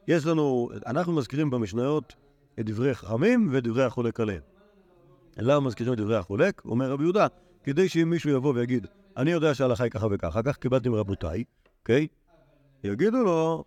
יש 0.09 0.27
לנו, 0.27 0.69
אנחנו 0.87 1.13
מזכירים 1.13 1.51
במשניות 1.51 2.15
את 2.61 2.67
דברי 2.67 2.95
חכמים 2.95 3.49
ואת 3.53 3.65
דברי 3.65 3.85
החולק 3.85 4.21
עליהם. 4.21 4.43
למה 5.37 5.61
מזכירים 5.67 5.93
את 5.93 5.99
דברי 5.99 6.17
החולק? 6.17 6.63
אומר 6.65 6.91
רבי 6.91 7.03
יהודה, 7.03 7.27
כדי 7.65 7.89
שאם 7.89 8.11
מישהו 8.11 8.31
יבוא 8.31 8.53
ויגיד, 8.55 8.87
אני 9.17 9.31
יודע 9.31 9.55
שההלכה 9.55 9.85
היא 9.85 9.91
ככה 9.91 10.07
וככה, 10.11 10.43
כך 10.43 10.57
קיבלתי 10.57 10.89
מרבותיי, 10.89 11.45
אוקיי? 11.81 12.07
יגידו 12.85 13.23
לו. 13.23 13.65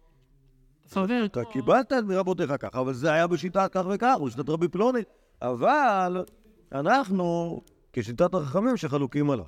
אתה 1.26 1.46
קיבלת 1.46 1.94
את 1.94 2.04
מרבותיך 2.04 2.54
ככה, 2.60 2.80
אבל 2.80 2.94
זה 2.94 3.12
היה 3.12 3.28
בשיטת 3.28 3.70
כך 3.72 3.86
וכך, 3.90 4.16
או 4.20 4.30
שיטת 4.30 4.50
רבי 4.50 4.68
פלוני. 4.68 5.00
אבל 5.42 6.24
אנחנו, 6.72 7.62
כשיטת 7.96 8.34
החכמים 8.34 8.78
שחלוקים 8.78 9.30
עליו, 9.30 9.46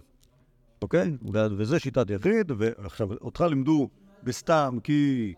אוקיי? 0.81 1.17
וזה 1.57 1.79
שיטת 1.79 2.09
יחיד, 2.09 2.51
ועכשיו, 2.57 3.13
אותך 3.13 3.41
לימדו 3.41 3.89
בסתם 4.23 4.77
כי, 4.83 5.33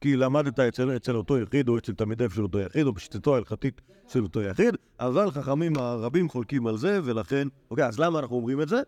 כי 0.00 0.16
למדת 0.16 0.60
אצל, 0.60 0.96
אצל 0.96 1.16
אותו 1.16 1.38
יחיד, 1.38 1.68
או 1.68 1.78
אצל 1.78 1.92
תלמידיו 1.92 2.30
של 2.30 2.42
אותו 2.42 2.58
יחיד, 2.58 2.86
או 2.86 2.92
בשיטתו 2.92 3.34
ההלכתית 3.34 3.80
של 4.08 4.22
אותו 4.22 4.40
יחיד, 4.40 4.76
אבל 5.00 5.30
חכמים 5.30 5.76
הרבים 5.76 6.28
חולקים 6.28 6.66
על 6.66 6.76
זה, 6.76 7.00
ולכן, 7.04 7.48
אוקיי, 7.70 7.86
אז 7.86 7.98
למה 7.98 8.18
אנחנו 8.18 8.36
אומרים 8.36 8.60
את 8.60 8.68
זה? 8.68 8.82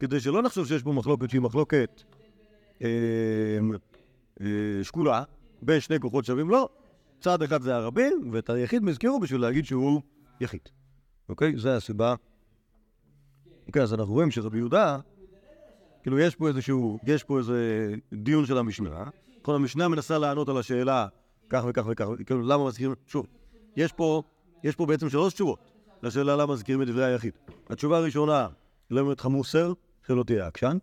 כדי 0.00 0.20
שלא 0.20 0.42
נחשוב 0.42 0.66
שיש 0.66 0.82
פה 0.82 0.92
מחלוקת 0.92 1.30
שהיא 1.30 1.40
מחלוקת 1.40 2.02
אה, 2.82 2.88
אה, 4.40 4.46
שקולה, 4.82 5.22
בין 5.62 5.80
שני 5.80 6.00
כוחות 6.00 6.24
שווים, 6.24 6.50
לא. 6.50 6.68
צד 7.20 7.42
אחד 7.42 7.62
זה 7.62 7.76
הרבים, 7.76 8.30
ואת 8.32 8.50
היחיד 8.50 8.82
הם 8.82 8.88
הזכירו 8.88 9.20
בשביל 9.20 9.40
להגיד 9.40 9.64
שהוא 9.64 10.00
יחיד. 10.40 10.68
אוקיי? 11.28 11.56
זה 11.56 11.76
הסיבה. 11.76 12.14
אוקיי, 13.66 13.82
אז 13.82 13.94
אנחנו 13.94 14.14
רואים 14.14 14.30
שרבי 14.30 14.58
יהודה, 14.58 14.98
כאילו 16.02 16.18
יש 16.18 16.36
פה 16.36 16.48
איזשהו, 16.48 16.98
יש 17.06 17.24
פה 17.24 17.38
איזה 17.38 17.94
דיון 18.12 18.46
של 18.46 18.58
המשנה. 18.58 19.04
כל 19.42 19.54
המשנה 19.54 19.88
מנסה 19.88 20.18
לענות 20.18 20.48
על 20.48 20.58
השאלה 20.58 21.06
כך 21.48 21.64
וכך 21.68 21.82
וכך, 21.88 22.06
כאילו 22.26 22.42
למה 22.42 22.66
מזכירים, 22.66 22.94
שוב, 23.06 23.26
יש 23.76 23.92
פה, 23.92 24.22
יש 24.64 24.76
פה 24.76 24.86
בעצם 24.86 25.08
שלוש 25.08 25.34
תשובות 25.34 25.58
לשאלה 26.02 26.36
למה 26.36 26.52
מזכירים 26.52 26.82
את 26.82 26.86
דברי 26.86 27.04
היחיד. 27.04 27.32
התשובה 27.70 27.98
הראשונה, 27.98 28.48
למה 28.90 29.12
לך 29.12 29.26
מוסר, 29.26 29.72
שלא 30.06 30.22
תהיה 30.22 30.46
עקשן. 30.46 30.78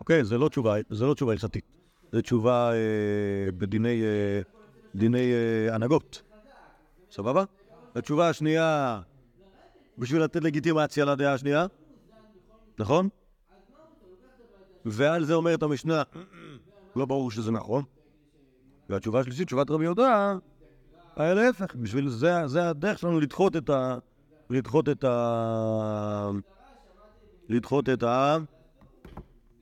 אוקיי, 0.00 0.24
זה 0.24 0.38
לא 0.38 0.48
תשובה, 0.48 0.74
זה 0.90 1.06
לא 1.06 1.14
תשובה 1.14 1.32
הלכתית. 1.32 1.64
זו 2.12 2.20
תשובה 2.20 2.72
אה, 2.72 3.52
בדיני 3.52 4.02
אה, 4.02 4.40
דיני 4.94 5.32
אה, 5.32 5.74
הנהגות. 5.74 6.22
סבבה? 7.10 7.44
התשובה 7.94 8.28
השנייה, 8.28 9.00
בשביל 9.98 10.22
לתת 10.22 10.42
לגיטימציה 10.42 11.04
לדעה 11.04 11.34
השנייה, 11.34 11.66
נכון? 12.78 13.08
ועל 14.84 15.24
זה 15.24 15.34
אומרת 15.34 15.62
המשנה, 15.62 16.02
לא 16.96 17.06
ברור 17.06 17.30
שזה 17.30 17.50
נכון. 17.50 17.84
והתשובה 18.88 19.20
השלישית, 19.20 19.46
תשובת 19.46 19.70
רבי 19.70 19.84
יהודה, 19.84 20.34
היה 21.16 21.34
להפך, 21.34 21.74
בשביל 21.74 22.08
זה, 22.08 22.46
זה 22.46 22.68
הדרך 22.68 22.98
שלנו 22.98 23.20
לדחות 23.20 23.56
את 23.56 23.70
ה... 23.70 23.98
לדחות 24.50 24.88
את 24.88 25.04
ה... 25.04 26.30
לדחות 27.48 27.88
את 27.88 28.04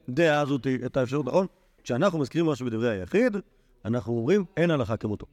הדעה 0.08 0.40
הזאת, 0.40 0.66
את 0.86 0.96
האפשרות, 0.96 1.26
נכון? 1.26 1.46
כשאנחנו 1.82 2.18
מזכירים 2.18 2.46
משהו 2.46 2.66
בדברי 2.66 2.90
היחיד, 2.90 3.36
אנחנו 3.84 4.12
אומרים, 4.12 4.44
אין 4.56 4.70
הלכה 4.70 4.96
כמותו. 4.96 5.26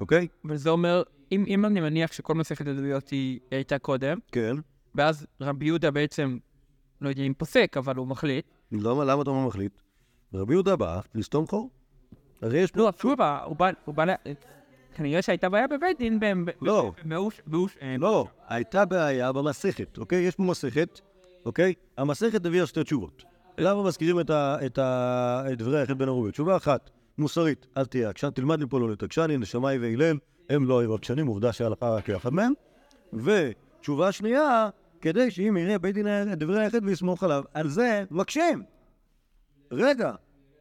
אוקיי? 0.00 0.28
וזה 0.44 0.70
אומר, 0.70 1.02
אם, 1.32 1.44
אם 1.46 1.64
אני 1.64 1.80
מניח 1.80 2.12
שכל 2.12 2.34
מסכת 2.34 2.66
עדויות 2.66 3.08
היא 3.08 3.40
הייתה 3.50 3.78
קודם, 3.78 4.18
כן. 4.32 4.56
ואז 4.94 5.26
רבי 5.40 5.66
יהודה 5.66 5.90
בעצם, 5.90 6.38
לא 7.00 7.08
יודע 7.08 7.22
אם 7.22 7.32
פוסק, 7.38 7.76
אבל 7.76 7.96
הוא 7.96 8.06
מחליט. 8.06 8.44
למה, 8.72 9.04
למה 9.04 9.22
אתה 9.22 9.30
לא 9.30 9.46
מחליט? 9.46 9.72
רבי 10.34 10.52
יהודה 10.54 10.76
בא 10.76 11.00
לסתום 11.14 11.46
חור. 11.46 11.70
אז 12.42 12.54
יש 12.54 12.70
פה... 12.70 12.80
לא, 12.80 12.90
שוב, 13.00 13.18
הוא 13.84 13.94
בא, 13.94 14.04
ל- 14.04 14.14
כנראה 14.94 15.22
שהייתה 15.22 15.48
בעיה 15.48 15.66
בבית 15.66 15.98
דין, 15.98 16.18
לא. 16.62 16.92
אה, 17.82 17.96
לא, 17.98 18.26
הייתה 18.48 18.84
בעיה 18.84 19.32
במסכת, 19.32 19.98
אוקיי? 19.98 20.18
יש 20.22 20.34
פה 20.34 20.42
מסכת, 20.42 21.00
אוקיי? 21.46 21.74
המסכת 21.96 22.46
הביאה 22.46 22.66
שתי 22.66 22.84
תשובות. 22.84 23.24
למה 23.58 23.82
מזכירים 23.82 24.20
את, 24.20 24.78
דברי 25.58 25.80
היחיד 25.80 25.98
בין 25.98 26.08
הרובים? 26.08 26.32
תשובה 26.32 26.56
אחת, 26.56 26.90
מוסרית, 27.18 27.66
אל 27.76 27.84
תהיה 27.84 28.08
עקשן, 28.10 28.30
תלמד 28.30 28.64
מפה 28.64 28.80
לא 28.80 28.90
להתעקשן, 28.90 29.30
הנה 29.30 29.46
שמאי 29.46 29.78
והלל, 29.78 30.16
הם 30.50 30.64
לא 30.64 30.78
היו 30.80 30.94
עקשנים, 30.94 31.26
עובדה 31.26 31.52
שהלכה 31.52 31.90
רק 31.90 32.08
יחד 32.08 32.32
מהם. 32.32 32.52
ותשובה 33.12 34.12
שנייה, 34.12 34.68
כדי 35.00 35.30
שאם 35.30 35.56
יראה 35.56 35.78
בית 35.78 35.94
דין 35.94 36.06
דברי 36.36 36.60
היחיד 36.62 36.84
ויסמוך 36.84 37.22
עליו, 37.24 37.44
על 37.54 37.68
זה 37.68 38.04
מקשים. 38.10 38.62
רגע, 39.70 40.12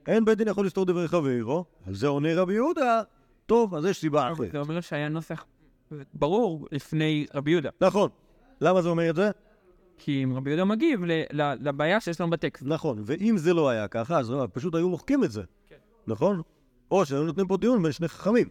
אין 0.07 0.25
בית 0.25 0.37
דין 0.37 0.47
יכול 0.47 0.65
לסתור 0.65 0.85
דברי 0.85 1.07
חברו, 1.07 1.65
על 1.87 1.95
זה 1.95 2.07
עונה 2.07 2.35
רבי 2.35 2.53
יהודה, 2.53 3.01
טוב, 3.45 3.75
אז 3.75 3.85
יש 3.85 3.99
סיבה 3.99 4.31
אחרת. 4.31 4.51
זה 4.51 4.59
אומר 4.59 4.81
שהיה 4.81 5.09
נוסח 5.09 5.45
ברור 6.13 6.67
לפני 6.71 7.25
רבי 7.33 7.51
יהודה. 7.51 7.69
נכון. 7.81 8.09
למה 8.61 8.81
זה 8.81 8.89
אומר 8.89 9.09
את 9.09 9.15
זה? 9.15 9.31
כי 9.97 10.23
אם 10.23 10.33
רבי 10.35 10.49
יהודה 10.49 10.65
מגיב 10.65 11.01
לבעיה 11.33 11.99
שיש 11.99 12.21
לנו 12.21 12.29
בטקסט. 12.29 12.63
נכון, 12.65 13.01
ואם 13.05 13.35
זה 13.37 13.53
לא 13.53 13.69
היה 13.69 13.87
ככה, 13.87 14.19
אז 14.19 14.33
פשוט 14.53 14.75
היו 14.75 14.89
מוחקים 14.89 15.23
את 15.23 15.31
זה, 15.31 15.43
נכון? 16.07 16.41
או 16.91 17.05
שהיו 17.05 17.23
נותנים 17.23 17.47
פה 17.47 17.57
דיון 17.57 17.83
בין 17.83 17.91
שני 17.91 18.07
חכמים. 18.07 18.47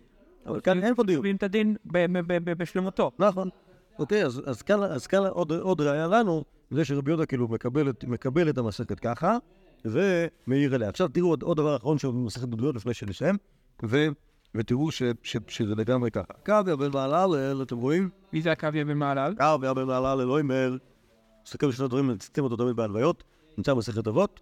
אבל 0.46 0.60
כאן 0.60 0.82
אין 0.82 0.94
פה 0.94 1.02
דיון. 1.04 1.36
את 1.36 1.42
הדין 1.42 1.76
בשלמותו. 2.58 3.10
נכון. 3.18 3.48
אוקיי, 3.98 4.24
אז, 4.24 4.42
אז 4.46 4.62
כאן, 4.62 4.82
אז 4.82 5.06
כאן 5.06 5.26
עוד, 5.26 5.52
עוד 5.52 5.80
ראיה 5.80 6.06
לנו, 6.06 6.44
זה 6.70 6.84
שרבי 6.84 7.10
יהודה 7.10 7.26
כאילו 7.26 7.48
מקבל, 7.48 7.92
מקבל 8.06 8.48
את 8.48 8.58
המסכת 8.58 9.00
ככה, 9.00 9.36
ומעיר 9.84 10.74
אליה. 10.74 10.88
עכשיו 10.88 11.08
תראו 11.08 11.28
עוד, 11.28 11.42
עוד 11.42 11.56
דבר 11.56 11.76
אחרון 11.76 11.98
שבמסכת 11.98 12.48
דודיות 12.48 12.76
לפני 12.76 12.94
שנסיים, 12.94 13.36
ו, 13.84 14.06
ותראו 14.54 14.90
ש, 14.90 15.02
ש, 15.22 15.36
שזה 15.48 15.74
לגמרי 15.74 16.10
ככה. 16.10 16.32
קוויה 16.46 16.76
בן 16.76 16.90
מעלל, 16.92 17.62
אתם 17.62 17.76
רואים? 17.76 18.10
מי 18.32 18.42
זה 18.42 18.52
הקוויה 18.52 18.84
בן 18.84 18.98
מעליו? 18.98 19.32
קוויה 19.36 19.74
בן 19.74 19.84
מעלל 19.84 20.24
לא 20.24 20.40
אומר, 20.40 20.76
תסתכל 21.44 21.68
בשני 21.68 21.84
הדברים, 21.84 22.08
מצטטים 22.08 22.44
אותו 22.44 22.56
תמיד 22.56 22.76
בהלוויות, 22.76 23.24
נמצא 23.58 23.74
במסכת 23.74 24.08
אבות, 24.08 24.40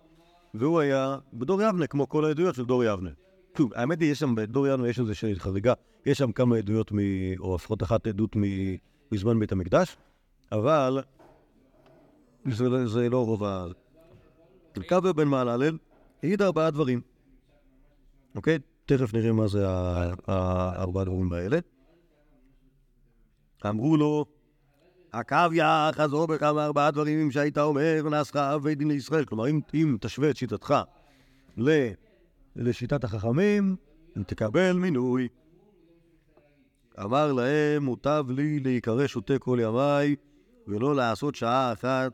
והוא 0.54 0.80
היה 0.80 1.18
בדור 1.32 1.62
יבנה, 1.62 1.86
כמו 1.86 2.08
כל 2.08 2.24
העדויות 2.24 2.54
של 2.54 2.64
דור 2.64 2.84
יבנה. 2.84 3.10
שוב, 3.58 3.74
האמת 3.74 4.00
היא, 4.00 4.12
יש 4.12 4.18
שם, 4.18 4.34
בדור 4.34 4.66
יבנה 4.66 4.88
יש 4.88 4.98
איזושהי 4.98 5.34
חריגה, 5.34 5.72
יש 6.06 6.18
שם 6.18 6.32
כמה 6.32 6.56
עדויות, 6.56 6.92
מ, 6.92 6.98
או 7.38 7.54
לפחות 7.54 7.82
אחת 7.82 8.06
עדות 8.06 8.36
מ, 8.36 8.42
מזמן 9.12 9.38
בית 9.38 9.52
המקדש, 9.52 9.96
אבל 10.52 11.02
זה, 12.50 12.86
זה 12.86 13.08
לא 13.08 13.24
רוב 13.24 13.44
ה... 13.44 13.66
קוויה 14.88 15.12
בן 15.12 15.28
מעלל 15.28 15.78
העיד 16.22 16.42
ארבעה 16.42 16.70
דברים, 16.70 17.00
אוקיי? 18.34 18.58
תכף 18.86 19.14
נראה 19.14 19.32
מה 19.32 19.48
זה 19.48 19.66
הארבעה 20.26 21.04
דברים 21.04 21.32
האלה. 21.32 21.58
אמרו 23.66 23.96
לו, 23.96 24.24
הקוויה 25.12 25.90
חזור 25.92 26.26
בך 26.26 26.42
מארבעה 26.42 26.90
דברים 26.90 27.30
שהיית 27.30 27.58
אומר 27.58 28.02
ונעשך 28.04 28.36
אב 28.36 28.62
בית 28.62 28.78
דין 28.78 28.88
לישראל. 28.88 29.24
כלומר, 29.24 29.48
אם, 29.48 29.60
אם 29.74 29.96
תשווה 30.00 30.30
את 30.30 30.36
שיטתך 30.36 30.74
ל, 31.56 31.88
לשיטת 32.56 33.04
החכמים, 33.04 33.76
תקבל 34.26 34.72
מינוי. 34.72 35.28
אמר 37.02 37.32
להם, 37.32 37.84
מוטב 37.84 38.24
לי 38.28 38.60
להיקרא 38.60 39.06
שותה 39.06 39.38
כל 39.38 39.58
ימיי, 39.62 40.16
ולא 40.66 40.96
לעשות 40.96 41.34
שעה 41.34 41.72
אחת 41.72 42.12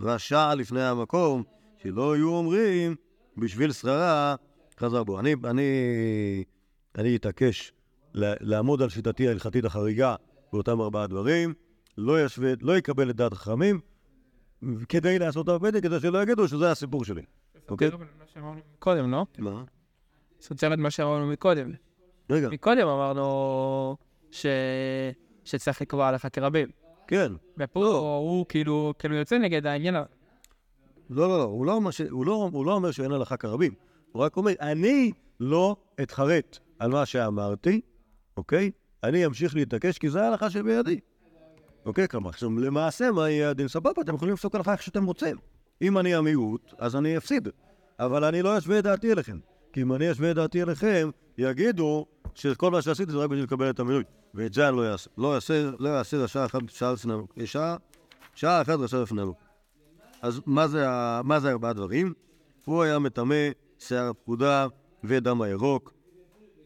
רשע 0.00 0.54
לפני 0.54 0.82
המקום, 0.82 1.42
שלא 1.82 2.16
יהיו 2.16 2.28
אומרים, 2.28 2.94
בשביל 3.36 3.72
שררה 3.72 4.34
חזר 4.80 5.04
בו. 5.04 5.20
אני, 5.20 5.34
אני, 5.44 5.62
אני 6.98 7.16
אתעקש 7.16 7.72
לעמוד 8.14 8.82
על 8.82 8.88
שיטתי 8.88 9.28
ההלכתית 9.28 9.64
החריגה 9.64 10.14
באותם 10.52 10.80
ארבעה 10.80 11.06
דברים, 11.06 11.54
לא, 11.98 12.24
ישווה, 12.24 12.52
לא 12.60 12.76
יקבל 12.78 13.10
את 13.10 13.16
דעת 13.16 13.32
החכמים, 13.32 13.80
כדי 14.88 15.18
לעשות 15.18 15.48
הרבה 15.48 15.70
דין, 15.70 15.80
כדי 15.80 16.00
שלא 16.00 16.22
יגידו 16.22 16.48
שזה 16.48 16.70
הסיפור 16.70 17.04
שלי. 17.04 17.22
אוקיי? 17.68 17.90
קודם, 18.78 19.10
לא? 19.10 19.26
מה? 19.38 19.64
סותר 20.40 20.74
את 20.74 20.78
מה 20.78 20.90
שאמרנו 20.90 21.26
מקודם. 21.26 21.70
רגע, 22.30 22.48
מקודם 22.48 22.88
אמרנו 22.88 23.96
ש... 24.36 24.46
שצריך 25.44 25.82
לקבוע 25.82 26.08
עליך 26.08 26.26
כרבים. 26.32 26.68
כן. 27.06 27.32
ופה 27.58 27.86
הוא 28.20 28.46
כאילו, 28.48 28.94
כאילו 28.98 29.14
יוצא 29.14 29.38
נגד 29.38 29.66
העניין. 29.66 29.94
לא, 29.94 30.08
לא, 31.10 31.38
לא, 31.38 31.42
הוא 31.42 31.66
לא 31.66 31.72
אומר, 31.72 31.90
ש... 31.90 32.00
הוא 32.00 32.26
לא, 32.26 32.50
הוא 32.52 32.66
לא 32.66 32.72
אומר 32.72 32.90
שאין 32.90 33.12
הלכה 33.12 33.36
כרבים. 33.36 33.74
הוא 34.12 34.22
רק 34.22 34.36
אומר, 34.36 34.52
אני 34.60 35.12
לא 35.40 35.76
אתחרט 36.02 36.58
על 36.78 36.90
מה 36.90 37.06
שאמרתי, 37.06 37.80
אוקיי? 38.36 38.70
אני 39.04 39.26
אמשיך 39.26 39.56
להתעקש 39.56 39.98
כי 39.98 40.10
זה 40.10 40.22
ההלכה 40.22 40.50
שבידי. 40.50 41.00
אוקיי? 41.86 42.08
כלומר, 42.08 42.28
עכשיו, 42.28 42.50
למעשה, 42.50 43.10
מה 43.10 43.30
יהיה 43.30 43.50
הדין? 43.50 43.68
סבבה, 43.68 44.02
אתם 44.02 44.14
יכולים 44.14 44.34
לפסוק 44.34 44.54
הלכה 44.54 44.72
איך 44.72 44.82
שאתם 44.82 45.04
רוצים. 45.04 45.36
אם 45.82 45.98
אני 45.98 46.14
המיעוט, 46.14 46.74
אז 46.78 46.96
אני 46.96 47.16
אפסיד. 47.16 47.48
אבל 47.98 48.24
אני 48.24 48.42
לא 48.42 48.58
אשווה 48.58 48.78
את 48.78 48.84
דעתי 48.84 49.12
אליכם. 49.12 49.38
כי 49.72 49.82
אם 49.82 49.92
אני 49.92 50.12
אשווה 50.12 50.30
את 50.30 50.36
דעתי 50.36 50.62
אליכם, 50.62 51.10
יגידו 51.38 52.06
שכל 52.34 52.70
מה 52.70 52.82
שעשיתי 52.82 53.12
זה 53.12 53.18
רק 53.18 53.30
בשביל 53.30 53.44
לקבל 53.44 53.70
את 53.70 53.80
המינוי. 53.80 54.04
ואת 54.36 54.54
זה 54.54 54.68
אני 54.68 54.76
לא 54.76 54.92
אעשה. 54.92 55.10
לא 55.18 55.34
אעשה, 55.34 55.70
לא 55.78 55.98
אעשה 55.98 56.16
רשע 56.16 56.44
אחת 56.44 56.60
שעה 56.68 56.92
לפני 56.92 57.46
שעה, 57.46 57.76
שעה 58.34 58.62
אחת 58.62 58.78
רשע 58.78 59.02
לפני 59.02 59.22
אלוק. 59.22 59.38
אז 60.22 60.40
מה 60.46 61.38
זה, 61.40 61.50
ארבעה 61.50 61.72
דברים? 61.72 62.12
הוא 62.64 62.82
היה 62.82 62.98
מטמא 62.98 63.48
שיער 63.78 64.08
הפקודה 64.08 64.66
ודם 65.04 65.42
הירוק, 65.42 65.92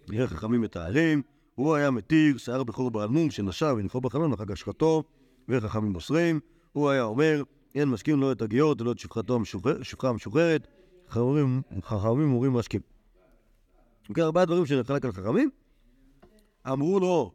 נראה 0.09 0.27
חכמים 0.27 0.61
מתארים, 0.61 1.23
הוא 1.55 1.75
היה 1.75 1.91
מתיר 1.91 2.39
שיער 2.39 2.65
בכור 2.65 2.91
בעל 2.91 3.09
מום 3.09 3.31
שנשב 3.31 3.75
ונכור 3.79 4.01
בחלון 4.01 4.33
לחג 4.33 4.53
השחתו, 4.53 5.03
וחכמים 5.49 5.93
מוסרים, 5.93 6.41
הוא 6.73 6.91
היה 6.91 7.03
אומר, 7.03 7.43
אין 7.75 7.89
משקים 7.89 8.21
לא 8.21 8.33
את 8.33 8.43
הגיות 8.43 8.81
ולא 8.81 8.93
את 8.93 8.99
שפחתו 8.99 9.35
המשוחר- 9.35 9.83
שפחה 9.83 10.09
המשוחררת, 10.09 10.67
חכמים, 11.09 11.63
חכמים 11.83 12.33
אומרים 12.33 12.53
משקים. 12.53 12.81
אוקיי, 14.09 14.25
ארבעה 14.25 14.45
דברים 14.45 14.67
שנחלק 14.67 15.05
על 15.05 15.13
חכמים. 15.13 15.51
אמרו 16.73 17.01
לו, 17.01 17.33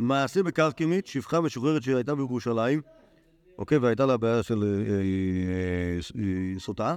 מעשה 0.00 0.42
בקרקמית, 0.42 1.06
שפחה 1.06 1.40
משוחררת 1.40 1.82
שהייתה 1.82 2.14
בירושלים, 2.14 2.80
אוקיי, 3.58 3.78
והייתה 3.78 4.06
לה 4.06 4.16
בעיה 4.16 4.42
של 4.42 4.62
אה, 4.62 4.92
אה, 4.92 6.22
אה, 6.22 6.60
סוטה, 6.60 6.96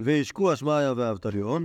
והשקוע 0.00 0.56
שמעיה 0.56 0.92
ואבטליון. 0.96 1.64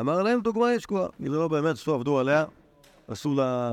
אמר 0.00 0.22
להם 0.22 0.40
דוגמה 0.40 0.74
ישקוע, 0.74 1.08
זה 1.18 1.28
לא 1.28 1.48
באמת 1.48 1.76
סוף 1.76 1.88
עבדו 1.88 2.18
עליה, 2.18 2.44
עשו 3.08 3.34
לה, 3.34 3.70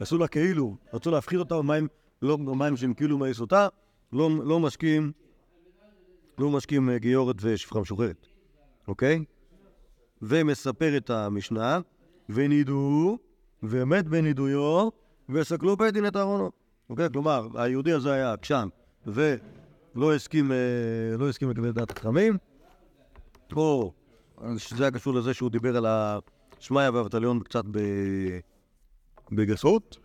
עשו 0.00 0.18
לה 0.18 0.28
כאילו, 0.28 0.76
רצו 0.92 1.10
להפחיד 1.10 1.38
אותה 1.38 1.58
במים, 1.58 1.88
לא 2.22 2.36
במים 2.36 2.76
שהם 2.76 2.94
כאילו 2.94 3.18
מי 3.18 3.34
סוטה, 3.34 3.68
לא, 4.12 4.30
לא 4.44 4.60
משקים, 4.60 5.12
לא 6.38 6.50
משקים 6.50 6.90
אה, 6.90 6.98
גיורת 6.98 7.36
ושפחה 7.40 7.80
משוחררת, 7.80 8.26
אוקיי? 8.88 9.24
ומספר 10.22 10.96
את 10.96 11.10
המשנה, 11.10 11.80
ונידו, 12.28 13.18
ומת 13.62 14.08
בנידויו, 14.08 14.88
וסקלו 15.28 15.76
בית 15.76 15.94
דין 15.94 16.06
את 16.06 16.16
אהרונו. 16.16 16.50
אוקיי? 16.90 17.10
כלומר, 17.12 17.48
היהודי 17.54 17.92
הזה 17.92 18.12
היה 18.12 18.32
עקשן, 18.32 18.68
ולא 19.06 20.14
הסכים, 20.14 20.52
אה, 20.52 21.16
לא 21.18 21.28
הסכים 21.28 21.50
לקבל 21.50 21.70
דעת 21.70 21.90
החכמים, 21.90 22.36
או 23.52 23.92
שזה 24.56 24.84
היה 24.84 24.90
קשור 24.90 25.14
לזה 25.14 25.34
שהוא 25.34 25.50
דיבר 25.50 25.76
על 25.76 25.86
השמעיה 26.58 26.90
והאבטליון 26.90 27.40
קצת. 27.40 27.64
בגסות. 29.32 29.98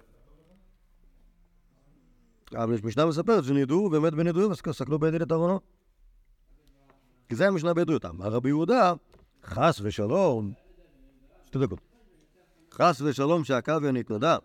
אבל 2.56 2.76
המשנה 2.84 3.06
מספרת 3.06 3.44
שנידו, 3.44 3.90
ומת 3.94 4.14
בנידויו, 4.14 4.50
וסקלו 4.50 5.00
בית 5.00 5.12
דין 5.12 5.22
את 5.22 5.32
אהרונו. 5.32 5.60
כי 7.30 7.36
זה 7.36 7.48
המשנה 7.48 7.74
בעדויות. 7.74 8.06
אמר 8.06 8.28
רבי 8.28 8.50
יהודה, 8.50 8.94
חס 9.44 9.80
ושלום, 9.82 10.54
שתי 11.46 11.60
דקות. 11.60 11.93
חס 12.74 13.02
ושלום 13.02 13.44
שהקוויה 13.44 13.92
נתנדה, 13.92 14.38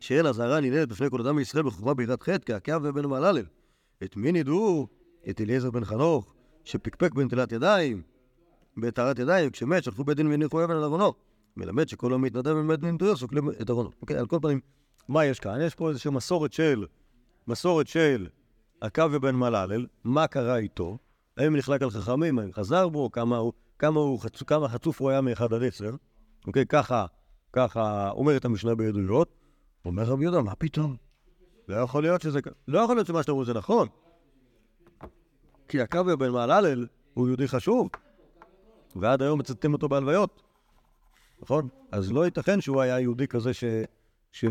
שאין 0.00 0.26
אזהרה 0.26 0.60
ננהלת 0.60 0.88
בפני 0.88 1.10
כל 1.10 1.20
אדם 1.20 1.36
מישראל 1.36 1.62
בחוכמה 1.62 1.94
בירת 1.94 2.22
חטא, 2.22 2.52
כעקב 2.64 2.88
בן 2.88 3.06
מלאלל. 3.06 3.44
את 4.04 4.16
מי 4.16 4.32
נידו? 4.32 4.86
את 5.30 5.40
אליעזר 5.40 5.70
בן 5.70 5.84
חנוך, 5.84 6.34
שפקפק 6.64 7.14
בנטילת 7.14 7.52
ידיים, 7.52 8.02
בטהרת 8.76 9.18
ידיים, 9.18 9.50
כשמת, 9.50 9.84
שלחו 9.84 10.04
בית 10.04 10.16
דין 10.16 10.26
והניחו 10.26 10.64
אבן 10.64 10.76
על 10.76 10.84
ארונו. 10.84 11.12
מלמד 11.56 11.88
שכל 11.88 12.14
המתנדב 12.14 12.72
דין 12.74 12.96
תויר 12.96 13.16
סוקלים 13.16 13.50
את 13.50 13.70
ארונו. 13.70 13.90
אוקיי, 14.02 14.16
על 14.16 14.26
כל 14.26 14.38
פנים, 14.42 14.60
מה 15.08 15.24
יש 15.24 15.40
כאן? 15.40 15.60
יש 15.60 15.74
פה 15.74 15.88
איזושהי 15.88 16.10
מסורת 16.10 16.52
של, 16.52 16.86
מסורת 17.48 17.88
של 17.88 18.26
עקביה 18.80 19.18
בן 19.18 19.34
מלאלל, 19.34 19.86
מה 20.04 20.26
קרה 20.26 20.56
איתו? 20.56 20.98
האם 21.36 21.56
נחלק 21.56 21.82
על 21.82 21.90
חכמים, 21.90 22.38
האם 22.38 22.52
חזר 22.52 22.88
בו, 22.88 23.12
כמה 23.12 23.36
הוא, 23.36 23.52
כמה 23.78 24.00
הוא. 24.00 24.20
כמה 24.46 24.68
חצוף 24.68 25.00
הוא 25.00 25.10
היה 25.10 25.20
מאחד 25.20 25.52
עד 25.52 25.62
עשר, 25.62 25.90
אוקיי, 26.46 26.66
ככה, 26.66 27.06
ככה 27.54 28.10
אומרת 28.10 28.44
המשנה 28.44 28.74
בעדויות. 28.74 29.28
אומר 29.84 30.02
רבי 30.02 30.22
יהודה, 30.22 30.42
מה 30.42 30.54
פתאום? 30.54 30.96
לא 31.68 31.76
יכול 31.76 32.02
להיות 32.02 32.22
שזה... 32.22 32.40
לא 32.68 32.78
יכול 32.78 32.96
להיות 32.96 33.06
שמה 33.06 33.22
שאתם 33.22 33.32
אומרים 33.32 33.46
זה 33.46 33.54
נכון. 33.54 33.88
כי 35.68 35.80
עקביה 35.80 36.16
בן 36.16 36.30
מעללל 36.30 36.86
הוא 37.14 37.28
יהודי 37.28 37.48
חשוב, 37.48 37.88
ועד 38.96 39.22
היום 39.22 39.38
מצטטים 39.38 39.72
אותו 39.72 39.88
בהלוויות, 39.88 40.42
נכון? 41.42 41.68
אז 41.92 42.12
לא 42.12 42.24
ייתכן 42.24 42.60
שהוא 42.60 42.80
היה 42.80 43.00
יהודי 43.00 43.26
כזה 43.26 43.54
ש... 43.54 43.64
ש... 44.32 44.44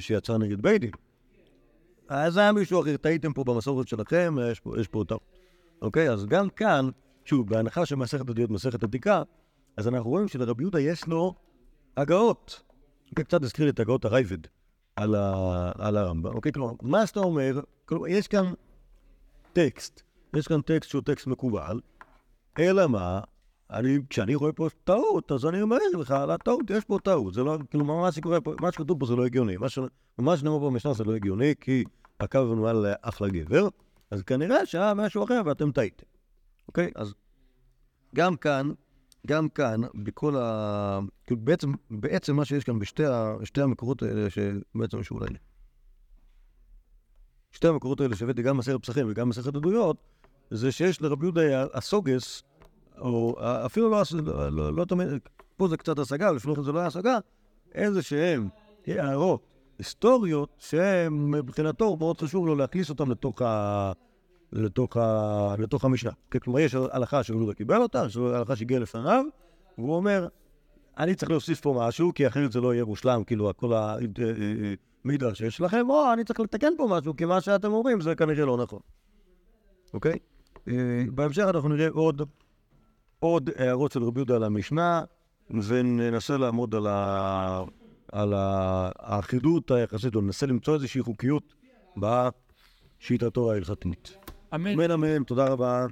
שיצא 0.00 0.38
נגד 0.38 0.62
בית 0.62 0.80
דין. 0.80 0.90
אז 2.08 2.36
היה 2.36 2.52
מישהו 2.52 2.82
אחר, 2.82 2.96
טעיתם 2.96 3.32
פה 3.32 3.44
במסורת 3.44 3.88
שלכם, 3.88 4.34
יש 4.50 4.60
פה, 4.60 4.80
יש 4.80 4.88
פה 4.88 5.04
טעות. 5.08 5.22
אוקיי? 5.82 6.10
אז 6.10 6.26
גם 6.26 6.48
כאן, 6.48 6.88
שוב, 7.24 7.48
בהנחה 7.48 7.86
שמסכת 7.86 8.30
הדיות 8.30 8.50
מסכת 8.50 8.82
הבדיקה, 8.82 9.22
אז 9.76 9.88
אנחנו 9.88 10.10
רואים 10.10 10.28
שלרבי 10.28 10.62
יהודה 10.62 10.80
יש 10.80 11.06
לו 11.06 11.34
הגאות. 11.96 12.62
אוקיי, 13.10 13.24
קצת 13.24 13.42
הזכיר 13.42 13.64
לי 13.64 13.70
את 13.70 13.80
הגאות 13.80 14.04
הרייבד 14.04 14.38
על, 14.96 15.14
ה... 15.14 15.72
על 15.78 15.96
הרמב"ם. 15.96 16.34
אוקיי, 16.34 16.52
כלומר, 16.52 16.72
מה 16.82 17.06
שאתה 17.06 17.20
אומר, 17.20 17.60
כלומר, 17.84 18.08
יש 18.08 18.28
כאן 18.28 18.52
טקסט, 19.52 20.02
יש 20.36 20.48
כאן 20.48 20.60
טקסט 20.60 20.90
שהוא 20.90 21.02
טקסט 21.02 21.26
מקובל, 21.26 21.80
אלא 22.58 22.86
מה, 22.86 23.20
אני, 23.70 23.98
כשאני 24.10 24.34
רואה 24.34 24.52
פה 24.52 24.68
טעות, 24.84 25.32
אז 25.32 25.46
אני 25.46 25.62
אומר 25.62 25.76
לך 25.98 26.10
על 26.10 26.30
הטעות, 26.30 26.70
יש 26.70 26.84
פה 26.84 26.98
טעות. 27.04 27.34
זה 27.34 27.42
לא, 27.42 27.58
כלומר, 27.72 28.00
מה 28.00 28.12
שקורה 28.12 28.40
פה, 28.40 28.54
מה 28.60 28.72
שכתוב 28.72 29.00
פה 29.00 29.06
זה 29.06 29.16
לא 29.16 29.26
הגיוני. 29.26 29.56
מה, 29.56 29.68
ש, 29.68 29.78
מה 30.18 30.36
שנאמר 30.36 30.58
פה 30.58 30.70
במשנה 30.70 30.92
זה 30.92 31.04
לא 31.04 31.14
הגיוני, 31.14 31.54
כי 31.60 31.84
הקו 32.20 32.44
מנוהל 32.44 32.86
אחלה 33.02 33.28
גבר, 33.28 33.68
אז 34.10 34.22
כנראה 34.22 34.66
שהיה 34.66 34.94
משהו 34.94 35.24
אחר 35.24 35.42
ואתם 35.44 35.72
טעיתם. 35.72 36.06
אוקיי? 36.68 36.90
אז 36.94 37.14
גם 38.14 38.36
כאן, 38.36 38.70
גם 39.26 39.48
כאן, 39.48 39.80
בכל 39.94 40.36
ה... 40.36 40.98
כאילו 41.26 41.40
בעצם, 41.40 41.72
בעצם 41.90 42.36
מה 42.36 42.44
שיש 42.44 42.64
כאן 42.64 42.78
בשתי 42.78 43.06
ה, 43.06 43.36
המקורות 43.56 44.02
האלה, 44.02 44.30
שבעצם 44.30 45.00
יש 45.00 45.10
אולי. 45.10 45.26
שתי 47.52 47.68
המקורות 47.68 48.00
האלה 48.00 48.16
שהבאתי, 48.16 48.42
גם 48.42 48.56
מסכת 48.56 48.82
פסחים 48.82 49.06
וגם 49.10 49.28
מסכת 49.28 49.54
עדויות, 49.54 49.96
זה 50.50 50.72
שיש 50.72 51.02
לרבי 51.02 51.26
יהודה 51.26 51.64
הסוגס, 51.74 52.42
או 52.98 53.36
אפילו 53.40 53.90
לא, 53.90 54.02
לא, 54.12 54.52
לא, 54.52 54.72
לא 54.72 54.84
תמיד, 54.84 55.08
פה 55.56 55.68
זה 55.68 55.76
קצת 55.76 55.98
השגה, 55.98 56.32
לפני 56.32 56.54
כן 56.54 56.62
זה 56.62 56.72
לא 56.72 56.78
היה 56.78 56.86
השגה, 56.86 57.18
איזה 57.74 58.02
שהם 58.02 58.48
הערות 58.86 59.46
היסטוריות 59.78 60.54
שמבחינתו 60.58 61.96
מאוד 61.96 62.20
חשוב 62.20 62.46
לו 62.46 62.54
להכניס 62.54 62.90
אותם 62.90 63.10
לתוך, 63.10 63.42
ה, 63.42 63.92
לתוך, 64.56 64.96
ה, 64.96 65.54
לתוך 65.58 65.84
המשנה. 65.84 66.10
כלומר, 66.42 66.60
יש 66.60 66.74
הלכה 66.74 67.22
שיהודה 67.22 67.54
קיבל 67.54 67.82
אותה, 67.82 68.04
יש 68.06 68.16
הלכה 68.16 68.56
שהגיעה 68.56 68.80
לפניו, 68.80 69.24
והוא 69.78 69.96
אומר, 69.96 70.28
אני 70.98 71.14
צריך 71.14 71.30
להוסיף 71.30 71.60
פה 71.60 71.82
משהו, 71.86 72.12
כי 72.14 72.26
אחרת 72.26 72.52
זה 72.52 72.60
לא 72.60 72.74
יהיה 72.74 72.84
מושלם, 72.84 73.24
כאילו, 73.24 73.50
כל 73.56 73.72
המידע 75.04 75.34
שיש 75.34 75.60
לכם, 75.60 75.90
או 75.90 76.12
אני 76.12 76.24
צריך 76.24 76.40
לתקן 76.40 76.72
פה 76.76 76.88
משהו, 76.90 77.16
כי 77.16 77.24
מה 77.24 77.40
שאתם 77.40 77.72
אומרים 77.72 78.00
זה 78.00 78.14
כנראה 78.14 78.44
לא 78.44 78.56
נכון. 78.56 78.80
אוקיי? 79.94 80.18
אה, 80.68 81.04
בהמשך 81.14 81.44
אנחנו 81.48 81.68
נראה 81.68 81.88
עוד, 81.88 82.22
עוד 83.18 83.50
הערות 83.56 83.92
של 83.92 84.02
רבי 84.02 84.20
יהודה 84.20 84.36
על 84.36 84.44
המשנה, 84.44 85.02
וננסה 85.50 86.36
לעמוד 86.36 86.74
על, 86.74 86.86
ה, 86.86 87.64
על 88.12 88.32
האחידות 88.36 89.70
היחסית, 89.70 90.14
או 90.14 90.20
ננסה 90.20 90.46
למצוא 90.46 90.74
איזושהי 90.74 91.02
חוקיות 91.02 91.54
בשיטתו 91.96 93.52
ההלכתית. 93.52 94.25
אמן. 94.54 94.72
אמן 94.72 94.90
אמן, 94.90 95.22
תודה 95.22 95.44
רבה. 95.46 95.86